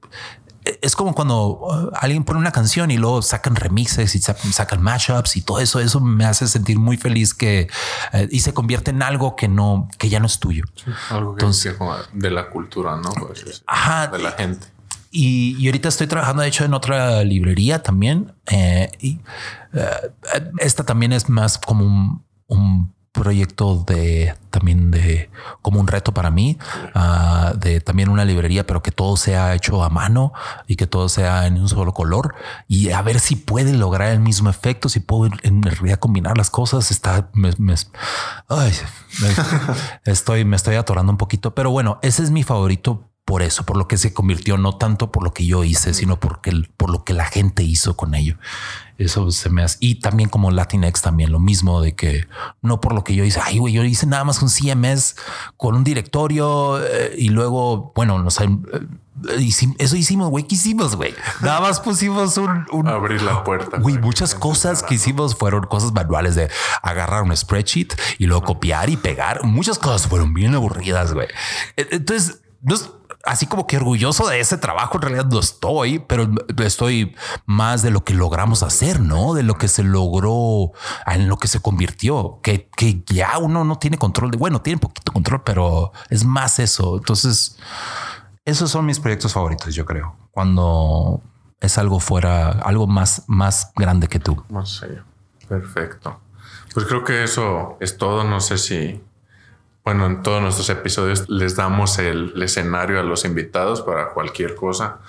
es 0.81 0.95
como 0.95 1.13
cuando 1.13 1.59
uh, 1.59 1.91
alguien 1.93 2.23
pone 2.23 2.39
una 2.39 2.51
canción 2.51 2.91
y 2.91 2.97
luego 2.97 3.21
sacan 3.21 3.55
remixes 3.55 4.15
y 4.15 4.19
sacan 4.19 4.81
mashups 4.81 5.37
y 5.37 5.41
todo 5.41 5.59
eso. 5.59 5.79
Eso 5.79 5.99
me 5.99 6.25
hace 6.25 6.47
sentir 6.47 6.79
muy 6.79 6.97
feliz 6.97 7.33
que 7.33 7.67
eh, 8.13 8.27
y 8.31 8.39
se 8.39 8.53
convierte 8.53 8.91
en 8.91 9.01
algo 9.01 9.35
que 9.35 9.47
no, 9.47 9.87
que 9.97 10.09
ya 10.09 10.19
no 10.19 10.25
es 10.25 10.39
tuyo. 10.39 10.63
algo 11.09 11.35
que 11.35 11.41
Entonces, 11.41 11.75
de 12.13 12.31
la 12.31 12.49
cultura, 12.49 12.97
no? 12.97 13.11
Pues, 13.13 13.63
ajá, 13.65 14.07
de 14.07 14.19
la 14.19 14.31
gente. 14.31 14.67
Y, 15.11 15.65
ahorita 15.65 15.89
estoy 15.89 16.07
trabajando, 16.07 16.43
de 16.43 16.49
hecho, 16.49 16.65
en 16.65 16.73
otra 16.73 17.23
librería 17.23 17.81
también. 17.81 18.33
Eh, 18.45 18.91
y 18.99 19.19
eh, 19.73 20.11
esta 20.59 20.83
también 20.83 21.13
es 21.13 21.29
más 21.29 21.57
como 21.57 21.85
un, 21.85 22.25
un 22.47 22.93
proyecto 23.11 23.83
de 23.87 24.35
también 24.49 24.91
de 24.91 25.29
como 25.61 25.79
un 25.79 25.87
reto 25.87 26.13
para 26.13 26.31
mí, 26.31 26.57
uh, 26.95 27.57
de 27.57 27.81
también 27.81 28.09
una 28.09 28.25
librería, 28.25 28.65
pero 28.65 28.81
que 28.81 28.91
todo 28.91 29.17
sea 29.17 29.53
hecho 29.55 29.83
a 29.83 29.89
mano 29.89 30.33
y 30.67 30.75
que 30.75 30.87
todo 30.87 31.09
sea 31.09 31.47
en 31.47 31.59
un 31.59 31.69
solo 31.69 31.93
color 31.93 32.35
y 32.67 32.91
a 32.91 33.01
ver 33.01 33.19
si 33.19 33.35
puede 33.35 33.73
lograr 33.73 34.11
el 34.11 34.19
mismo 34.19 34.49
efecto, 34.49 34.89
si 34.89 34.99
puedo 34.99 35.31
en 35.43 35.63
realidad 35.63 35.99
combinar 35.99 36.37
las 36.37 36.49
cosas. 36.49 36.91
Está, 36.91 37.29
me, 37.33 37.51
ay, 38.47 38.73
estoy, 40.05 40.45
me 40.45 40.55
estoy 40.55 40.75
atorando 40.75 41.11
un 41.11 41.17
poquito, 41.17 41.53
pero 41.53 41.71
bueno, 41.71 41.99
ese 42.01 42.23
es 42.23 42.31
mi 42.31 42.43
favorito 42.43 43.08
por 43.29 43.43
eso, 43.43 43.63
por 43.63 43.77
lo 43.77 43.87
que 43.87 43.99
se 43.99 44.11
convirtió, 44.11 44.57
no 44.57 44.77
tanto 44.77 45.11
por 45.11 45.23
lo 45.23 45.35
que 45.35 45.45
yo 45.45 45.63
hice, 45.63 45.93
sino 45.93 46.19
porque 46.19 46.51
por 46.77 46.89
lo 46.89 47.03
que 47.03 47.13
la 47.13 47.25
gente 47.25 47.61
hizo 47.61 47.95
con 47.95 48.15
ello. 48.15 48.37
Eso 48.97 49.29
se 49.29 49.51
me 49.51 49.61
hace. 49.61 49.77
Y 49.81 49.99
también 49.99 50.29
como 50.29 50.49
Latinx 50.49 51.03
también 51.03 51.31
lo 51.31 51.39
mismo 51.39 51.79
de 51.79 51.93
que 51.93 52.27
no 52.63 52.81
por 52.81 52.95
lo 52.95 53.03
que 53.03 53.13
yo 53.13 53.23
hice. 53.23 53.39
Ay, 53.43 53.59
güey, 53.59 53.71
yo 53.71 53.83
hice 53.83 54.07
nada 54.07 54.23
más 54.23 54.41
un 54.41 54.49
CMS 54.49 55.15
con 55.57 55.75
un 55.75 55.83
directorio 55.83 56.83
eh, 56.83 57.13
y 57.19 57.29
luego, 57.29 57.93
bueno, 57.95 58.17
no 58.17 58.31
sé. 58.31 58.45
Eh, 58.45 59.49
eso 59.77 59.95
hicimos, 59.95 60.31
güey. 60.31 60.47
¿Qué 60.47 60.55
hicimos, 60.55 60.95
güey? 60.95 61.13
Nada 61.41 61.61
más 61.61 61.79
pusimos 61.79 62.35
un, 62.37 62.87
abrir 62.87 63.21
la 63.21 63.43
puerta. 63.43 63.77
Güey, 63.77 63.99
muchas 63.99 64.33
cosas 64.33 64.81
que 64.81 64.95
hicimos 64.95 65.35
fueron 65.35 65.67
cosas 65.67 65.91
manuales 65.91 66.33
de 66.33 66.49
agarrar 66.81 67.21
un 67.21 67.37
spreadsheet 67.37 67.93
y 68.17 68.25
luego 68.25 68.41
copiar 68.43 68.89
y 68.89 68.97
pegar. 68.97 69.43
Muchas 69.43 69.77
cosas 69.77 70.07
fueron 70.07 70.33
bien 70.33 70.55
aburridas, 70.55 71.13
güey. 71.13 71.27
E, 71.77 71.87
entonces, 71.91 72.41
no 72.63 72.98
así 73.29 73.45
como 73.45 73.67
que 73.67 73.77
orgulloso 73.77 74.27
de 74.27 74.39
ese 74.39 74.57
trabajo. 74.57 74.97
En 74.97 75.01
realidad 75.03 75.25
no 75.25 75.39
estoy, 75.39 75.99
pero 75.99 76.29
estoy 76.57 77.15
más 77.45 77.83
de 77.83 77.91
lo 77.91 78.03
que 78.03 78.13
logramos 78.13 78.63
hacer, 78.63 78.99
no 78.99 79.35
de 79.35 79.43
lo 79.43 79.55
que 79.55 79.67
se 79.67 79.83
logró, 79.83 80.71
en 81.05 81.29
lo 81.29 81.37
que 81.37 81.47
se 81.47 81.59
convirtió, 81.61 82.39
que, 82.41 82.69
que 82.75 83.03
ya 83.05 83.37
uno 83.37 83.63
no 83.63 83.77
tiene 83.77 83.97
control 83.97 84.31
de 84.31 84.37
bueno, 84.37 84.61
tiene 84.61 84.79
poquito 84.79 85.11
control, 85.11 85.43
pero 85.43 85.91
es 86.09 86.25
más 86.25 86.57
eso. 86.57 86.97
Entonces, 86.97 87.57
esos 88.45 88.71
son 88.71 88.85
mis 88.85 88.99
proyectos 88.99 89.33
favoritos, 89.33 89.75
yo 89.75 89.85
creo. 89.85 90.15
Cuando 90.31 91.21
es 91.61 91.77
algo 91.77 91.99
fuera, 91.99 92.49
algo 92.49 92.87
más, 92.87 93.23
más 93.27 93.71
grande 93.75 94.07
que 94.07 94.19
tú. 94.19 94.43
Perfecto. 95.47 96.19
Pues 96.73 96.85
creo 96.85 97.03
que 97.03 97.23
eso 97.23 97.77
es 97.79 97.97
todo. 97.97 98.23
No 98.23 98.39
sé 98.39 98.57
si, 98.57 99.03
bueno, 99.83 100.05
en 100.05 100.21
todos 100.21 100.41
nuestros 100.41 100.69
episodios 100.69 101.29
les 101.29 101.55
damos 101.55 101.97
el, 101.99 102.33
escenario 102.41 102.99
a 102.99 103.03
los 103.03 103.25
invitados 103.25 103.81
para 103.81 104.09
cualquier 104.09 104.55
cosa. 104.55 104.99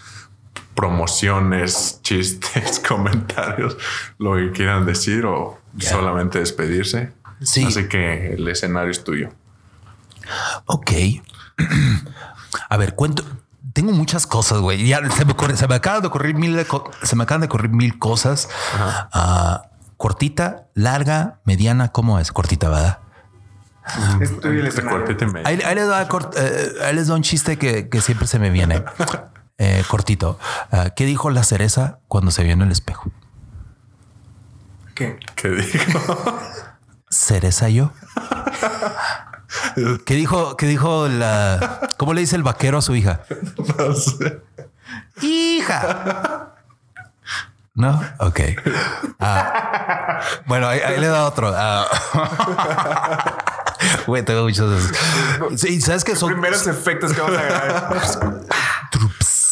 Promociones, 0.74 2.00
chistes, 2.02 2.80
comentarios, 2.88 3.76
lo 4.18 4.36
que 4.36 4.52
quieran 4.52 4.86
decir 4.86 5.26
o 5.26 5.58
solamente 5.78 6.38
despedirse. 6.38 7.12
Sí. 7.42 7.64
Así 7.64 7.88
que 7.88 8.34
el 8.34 8.46
escenario 8.48 8.90
es 8.90 9.02
tuyo. 9.02 9.30
Ok. 10.66 10.90
A 12.68 12.76
ver, 12.76 12.94
cuento. 12.94 13.24
Tengo 13.72 13.92
muchas 13.92 14.26
cosas, 14.26 14.58
güey. 14.60 14.86
Ya 14.86 14.98
se 15.10 15.24
me, 15.24 15.56
se 15.56 15.68
me 15.68 15.74
acaban 15.76 16.02
de 16.02 16.08
ocurrir 16.08 16.34
mil, 16.34 16.58
se 17.02 17.16
me 17.16 17.22
acaban 17.22 17.40
de 17.40 17.46
ocurrir 17.46 17.70
mil 17.70 17.98
cosas. 17.98 18.48
Uh, 19.14 19.58
cortita, 19.96 20.66
larga, 20.74 21.40
mediana. 21.44 21.88
¿Cómo 21.88 22.18
es? 22.18 22.32
Cortita, 22.32 22.68
¿verdad? 22.68 22.98
Ahí, 25.45 25.61
ahí, 25.64 25.74
les 25.74 25.88
da, 25.88 26.03
eh, 26.36 26.72
ahí, 26.84 26.95
les 26.95 27.09
da, 27.09 27.14
un 27.14 27.22
chiste 27.22 27.59
que, 27.59 27.88
que 27.88 28.01
siempre 28.01 28.26
se 28.26 28.38
me 28.38 28.51
viene. 28.51 28.84
Eh, 29.62 29.84
cortito. 29.88 30.38
Uh, 30.72 30.88
¿Qué 30.97 31.05
dijo 31.05 31.28
la 31.28 31.45
cereza 31.45 31.99
cuando 32.09 32.30
se 32.30 32.43
vio 32.43 32.55
en 32.55 32.62
el 32.62 32.72
espejo? 32.72 33.11
¿Qué? 34.95 35.18
¿Qué 35.36 35.51
dijo? 35.51 36.41
¿Cereza 37.11 37.68
yo? 37.68 37.93
¿Qué 40.07 40.14
dijo? 40.14 40.57
¿Qué 40.57 40.66
dijo 40.66 41.09
la? 41.09 41.91
¿Cómo 41.99 42.14
le 42.14 42.22
dice 42.22 42.36
el 42.36 42.43
vaquero 42.43 42.78
a 42.78 42.82
su 42.82 42.95
hija? 42.95 43.20
No 43.76 43.93
sé. 43.95 44.41
Hija. 45.20 46.55
No, 47.74 48.01
ok. 48.18 48.41
Ah, 49.18 50.20
bueno, 50.47 50.68
ahí, 50.68 50.80
le 50.99 51.09
da 51.09 51.26
otro. 51.26 51.53
Ah. 51.55 51.86
Güey, 54.07 54.24
tengo 54.24 54.45
muchos. 54.45 54.91
Sí, 55.57 55.81
sabes 55.81 56.05
que 56.05 56.16
son 56.16 56.33
primeros 56.33 56.66
efectos 56.66 57.12
que 57.12 57.20
vamos 57.20 57.39
a 57.39 57.43
grabar. 57.43 58.41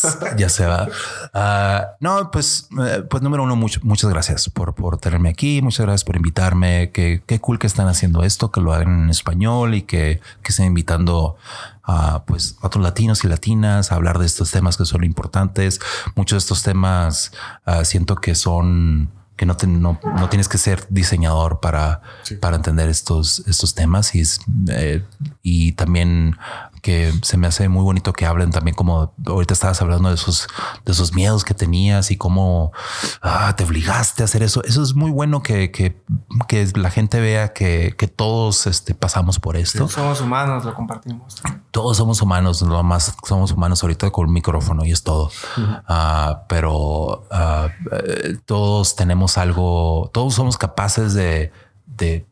ya 0.37 0.49
se 0.49 0.67
va. 0.67 0.89
Ah, 1.35 1.89
no, 2.01 2.31
pues, 2.31 2.69
eh, 2.81 3.03
pues 3.09 3.23
número 3.23 3.43
uno, 3.43 3.57
muchas 3.57 4.11
gracias 4.11 4.49
por, 4.49 4.75
por 4.75 4.99
tenerme 4.99 5.31
aquí. 5.31 5.63
Muchas 5.63 5.87
gracias 5.87 6.05
por 6.05 6.17
invitarme. 6.17 6.91
Qué, 6.93 7.23
qué 7.27 7.41
cool 7.41 7.59
que 7.59 7.67
están 7.67 7.89
haciendo 7.89 8.23
esto, 8.23 8.51
que 8.51 8.61
lo 8.61 8.73
hagan 8.73 9.05
en 9.05 9.11
español 9.11 9.75
y 9.75 9.83
que, 9.83 10.21
que 10.43 10.51
estén 10.51 10.67
invitando 10.67 11.37
a 11.83 12.25
pues 12.27 12.57
otros 12.61 12.85
latinos 12.85 13.25
y 13.25 13.29
latinas 13.29 13.93
a 13.93 13.95
hablar 13.95 14.19
de 14.19 14.27
estos 14.27 14.51
temas 14.51 14.77
que 14.77 14.85
son 14.85 15.05
importantes. 15.05 15.81
Muchos 16.15 16.37
de 16.37 16.39
estos 16.39 16.63
temas 16.63 17.33
ah, 17.65 17.85
siento 17.85 18.17
que 18.17 18.35
son 18.35 19.11
que 19.39 19.47
no, 19.47 19.57
no, 20.03 20.29
tienes 20.29 20.49
que 20.49 20.59
ser 20.59 20.85
diseñador 20.91 21.61
para, 21.61 22.03
para 22.41 22.57
entender 22.57 22.89
estos, 22.91 23.45
estos 23.47 23.75
temas. 23.75 24.15
Y, 24.15 24.25
eh, 24.69 25.05
y 25.43 25.73
también 25.73 26.37
que 26.83 27.13
se 27.23 27.37
me 27.37 27.47
hace 27.47 27.69
muy 27.69 27.83
bonito 27.83 28.13
que 28.13 28.27
hablen 28.27 28.51
también 28.51 28.75
como 28.75 29.15
ahorita 29.27 29.55
estabas 29.55 29.81
hablando 29.83 30.09
de 30.09 30.15
esos, 30.15 30.47
de 30.85 30.93
esos 30.93 31.15
miedos 31.15 31.45
que 31.45 31.55
tenías 31.55 32.11
y 32.11 32.17
cómo 32.17 32.73
ah, 33.23 33.55
te 33.57 33.65
obligaste 33.65 34.23
a 34.23 34.25
hacer 34.25 34.43
eso. 34.43 34.63
Eso 34.65 34.83
es 34.83 34.95
muy 34.95 35.11
bueno 35.11 35.43
que, 35.43 35.71
que, 35.71 36.01
que 36.49 36.71
la 36.75 36.91
gente 36.91 37.21
vea 37.21 37.53
que, 37.53 37.95
que 37.97 38.09
todos 38.09 38.67
este, 38.67 38.95
pasamos 38.95 39.39
por 39.39 39.57
esto. 39.57 39.89
somos 39.89 40.21
humanos, 40.21 40.65
lo 40.65 40.75
compartimos. 40.75 41.37
Todos 41.71 41.97
somos 41.97 42.23
humanos, 42.23 42.63
lo 42.63 42.83
más 42.83 43.15
somos 43.27 43.53
humanos 43.53 43.83
ahorita 43.83 44.11
con 44.11 44.27
el 44.27 44.33
micrófono 44.33 44.85
y 44.85 44.93
es 44.93 45.03
todo. 45.03 45.31
Ah, 45.87 46.45
pero 46.49 47.27
ah, 47.31 47.69
eh, 47.93 48.37
todos 48.47 48.97
tenemos 48.97 49.39
algo, 49.39 50.11
todos 50.13 50.35
somos 50.35 50.57
capaces 50.59 51.15
de, 51.15 51.53
de 51.87 52.27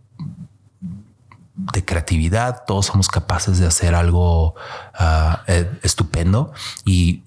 de 1.57 1.85
creatividad, 1.85 2.65
todos 2.67 2.87
somos 2.87 3.09
capaces 3.09 3.59
de 3.59 3.67
hacer 3.67 3.95
algo 3.95 4.55
uh, 5.01 5.53
estupendo 5.83 6.53
y, 6.85 7.23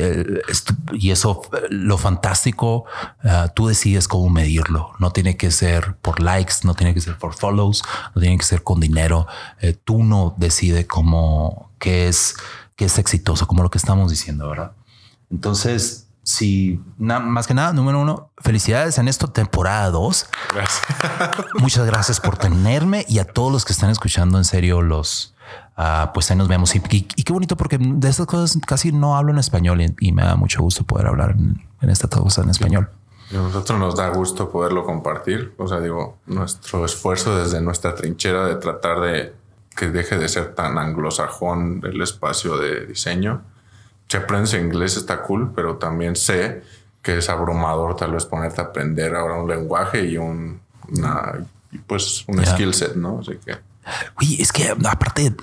uh, 0.00 0.94
y, 0.94 1.10
eso, 1.10 1.42
lo 1.68 1.98
fantástico, 1.98 2.84
uh, 3.24 3.48
tú 3.54 3.66
decides 3.66 4.06
cómo 4.06 4.30
medirlo. 4.30 4.92
No 5.00 5.10
tiene 5.10 5.36
que 5.36 5.50
ser 5.50 5.96
por 5.96 6.20
likes, 6.20 6.54
no 6.62 6.74
tiene 6.74 6.94
que 6.94 7.00
ser 7.00 7.18
por 7.18 7.34
follows, 7.34 7.82
no 8.14 8.20
tiene 8.20 8.38
que 8.38 8.44
ser 8.44 8.62
con 8.62 8.78
dinero. 8.78 9.26
Eh, 9.60 9.72
tú 9.72 10.04
no 10.04 10.34
decides 10.38 10.86
cómo, 10.86 11.72
qué 11.80 12.06
es, 12.06 12.36
qué 12.76 12.84
es 12.84 12.96
exitoso, 12.98 13.48
como 13.48 13.64
lo 13.64 13.70
que 13.70 13.78
estamos 13.78 14.10
diciendo, 14.10 14.48
¿verdad? 14.48 14.72
Entonces, 15.30 16.07
Sí, 16.28 16.78
más 16.98 17.46
que 17.46 17.54
nada, 17.54 17.72
número 17.72 18.02
uno, 18.02 18.32
felicidades 18.36 18.98
en 18.98 19.08
esto, 19.08 19.28
temporada 19.28 19.90
2. 19.90 20.26
Muchas 21.58 21.86
gracias 21.86 22.20
por 22.20 22.36
tenerme 22.36 23.06
y 23.08 23.18
a 23.18 23.24
todos 23.24 23.50
los 23.50 23.64
que 23.64 23.72
están 23.72 23.88
escuchando, 23.88 24.36
en 24.36 24.44
serio, 24.44 24.82
los, 24.82 25.34
uh, 25.78 26.12
pues 26.12 26.30
ahí 26.30 26.36
nos 26.36 26.46
vemos. 26.46 26.74
Y, 26.74 26.80
qué 26.80 27.32
bonito 27.32 27.56
porque 27.56 27.78
de 27.80 28.10
estas 28.10 28.26
cosas 28.26 28.58
casi 28.66 28.92
no 28.92 29.16
hablo 29.16 29.32
en 29.32 29.38
español 29.38 29.80
y, 29.80 30.12
me 30.12 30.22
da 30.22 30.36
mucho 30.36 30.60
gusto 30.60 30.84
poder 30.84 31.06
hablar 31.06 31.30
en, 31.30 31.88
esta 31.88 32.08
cosa 32.08 32.42
en 32.42 32.50
español. 32.50 32.90
a 33.30 33.34
nosotros 33.34 33.78
nos 33.78 33.96
da 33.96 34.10
gusto 34.10 34.50
poderlo 34.50 34.84
compartir. 34.84 35.54
O 35.56 35.66
sea, 35.66 35.80
digo, 35.80 36.18
nuestro 36.26 36.84
esfuerzo 36.84 37.38
desde 37.38 37.62
nuestra 37.62 37.94
trinchera 37.94 38.44
de 38.44 38.56
tratar 38.56 39.00
de 39.00 39.34
que 39.74 39.88
deje 39.88 40.18
de 40.18 40.28
ser 40.28 40.54
tan 40.54 40.76
anglosajón 40.76 41.80
el 41.84 42.02
espacio 42.02 42.58
de 42.58 42.84
diseño 42.84 43.44
si 44.08 44.16
aprendes 44.16 44.54
inglés 44.54 44.96
está 44.96 45.22
cool, 45.22 45.52
pero 45.54 45.76
también 45.76 46.16
sé 46.16 46.62
que 47.02 47.18
es 47.18 47.28
abrumador 47.28 47.96
tal 47.96 48.12
vez 48.12 48.24
ponerte 48.24 48.60
a 48.60 48.64
aprender 48.64 49.14
ahora 49.14 49.34
un 49.34 49.48
lenguaje 49.48 50.04
y 50.04 50.16
un, 50.16 50.60
una, 50.88 51.46
pues 51.86 52.24
un 52.26 52.44
skill 52.44 52.74
set, 52.74 52.96
¿no? 52.96 53.20
Así 53.20 53.38
que... 53.44 53.56
Oye, 54.16 54.42
es 54.42 54.52
que 54.52 54.68
aparte 54.68 55.34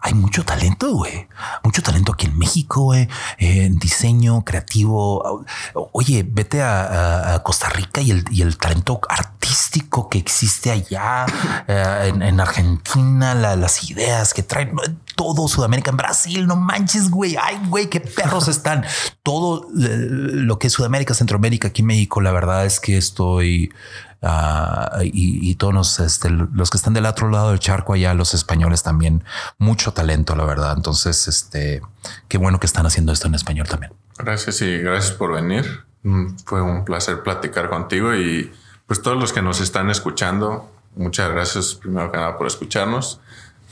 hay 0.00 0.14
mucho 0.14 0.44
talento, 0.44 0.92
güey. 0.92 1.28
Mucho 1.62 1.82
talento 1.82 2.12
aquí 2.12 2.26
en 2.26 2.38
México, 2.38 2.82
güey. 2.82 3.08
en 3.38 3.78
diseño 3.78 4.44
creativo. 4.44 5.44
Oye, 5.92 6.24
vete 6.28 6.62
a, 6.62 7.40
Costa 7.44 7.68
Rica 7.68 8.00
y 8.00 8.10
el, 8.10 8.24
y 8.30 8.42
el, 8.42 8.56
talento 8.56 9.00
artístico 9.08 10.08
que 10.08 10.18
existe 10.18 10.70
allá, 10.70 11.26
eh, 11.66 12.12
en, 12.14 12.40
Argentina, 12.40 13.34
las 13.34 13.90
ideas 13.90 14.32
que 14.34 14.42
traen 14.42 14.74
todo 15.16 15.48
Sudamérica, 15.48 15.90
en 15.90 15.96
Brasil, 15.96 16.46
no 16.46 16.56
manches, 16.56 17.10
güey. 17.10 17.36
Ay, 17.40 17.60
güey, 17.68 17.88
qué 17.88 18.00
perros 18.00 18.48
están. 18.48 18.84
Todo 19.22 19.68
eh, 19.78 20.06
lo 20.08 20.58
que 20.58 20.66
es 20.68 20.72
Sudamérica, 20.72 21.14
Centroamérica, 21.14 21.68
aquí 21.68 21.82
en 21.82 21.88
México, 21.88 22.20
la 22.20 22.32
verdad 22.32 22.66
es 22.66 22.80
que 22.80 22.96
estoy 22.96 23.70
Ah, 24.24 25.00
y, 25.02 25.56
todos 25.56 25.74
los, 25.74 25.98
este, 25.98 26.30
los 26.30 26.70
que 26.70 26.76
están 26.76 26.94
del 26.94 27.06
otro 27.06 27.28
lado 27.28 27.50
del 27.50 27.58
charco 27.58 27.94
allá, 27.94 28.14
los 28.14 28.34
españoles 28.34 28.84
también, 28.84 29.24
mucho 29.58 29.92
talento, 29.92 30.36
la 30.36 30.44
verdad. 30.44 30.74
Entonces, 30.76 31.26
este, 31.26 31.82
qué 32.28 32.38
bueno 32.38 32.60
que 32.60 32.66
están 32.66 32.86
haciendo 32.86 33.12
esto 33.12 33.26
en 33.26 33.34
español 33.34 33.66
también. 33.66 33.92
Gracias 34.16 34.62
y 34.62 34.78
gracias 34.78 35.12
por 35.12 35.32
venir. 35.32 35.84
Mm, 36.04 36.36
fue 36.44 36.62
un 36.62 36.84
placer 36.84 37.24
platicar 37.24 37.68
contigo 37.68 38.14
y 38.14 38.52
pues 38.86 39.02
todos 39.02 39.18
los 39.18 39.32
que 39.32 39.42
nos 39.42 39.60
están 39.60 39.90
escuchando, 39.90 40.70
muchas 40.94 41.28
gracias 41.30 41.74
primero 41.74 42.12
que 42.12 42.18
nada 42.18 42.38
por 42.38 42.46
escucharnos. 42.46 43.20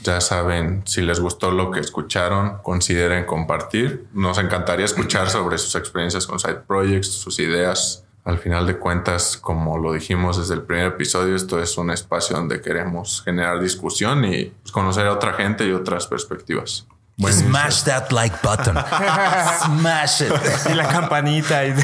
Ya 0.02 0.20
saben, 0.20 0.82
si 0.86 1.02
les 1.02 1.20
gustó 1.20 1.50
lo 1.50 1.70
que 1.70 1.80
escucharon, 1.80 2.58
consideren 2.62 3.26
compartir. 3.26 4.06
Nos 4.12 4.38
encantaría 4.38 4.84
escuchar 4.84 5.28
sobre 5.28 5.58
sus 5.58 5.74
experiencias 5.74 6.26
con 6.26 6.38
Side 6.38 6.62
Projects, 6.66 7.08
sus 7.08 7.38
ideas, 7.38 8.04
al 8.24 8.38
final 8.38 8.66
de 8.66 8.76
cuentas, 8.78 9.36
como 9.36 9.78
lo 9.78 9.92
dijimos 9.92 10.38
desde 10.38 10.54
el 10.54 10.62
primer 10.62 10.86
episodio, 10.86 11.34
esto 11.34 11.60
es 11.60 11.76
un 11.78 11.90
espacio 11.90 12.36
donde 12.36 12.60
queremos 12.60 13.22
generar 13.24 13.60
discusión 13.60 14.24
y 14.24 14.46
pues, 14.46 14.72
conocer 14.72 15.06
a 15.06 15.12
otra 15.12 15.32
gente 15.34 15.66
y 15.66 15.72
otras 15.72 16.06
perspectivas. 16.06 16.86
Smash 17.18 17.82
that 17.84 18.12
like 18.12 18.34
button. 18.42 18.76
Smash 19.80 20.22
it. 20.22 20.32
Y 20.70 20.74
la 20.74 20.88
campanita. 20.88 21.66
Y... 21.66 21.74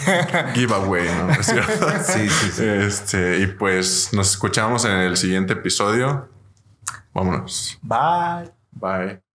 Giveaway, 0.55 1.09
¿no? 1.15 1.35
sí, 1.43 2.29
sí, 2.31 2.51
sí. 2.53 2.65
Este, 2.65 3.41
y 3.41 3.47
pues 3.49 4.11
nos 4.13 4.31
escuchamos 4.31 4.87
en 4.87 4.93
el 4.93 5.17
siguiente 5.19 5.53
episodio. 5.53 6.29
Vámonos. 7.17 7.79
Bye. 7.83 8.53
Bye. 8.73 9.26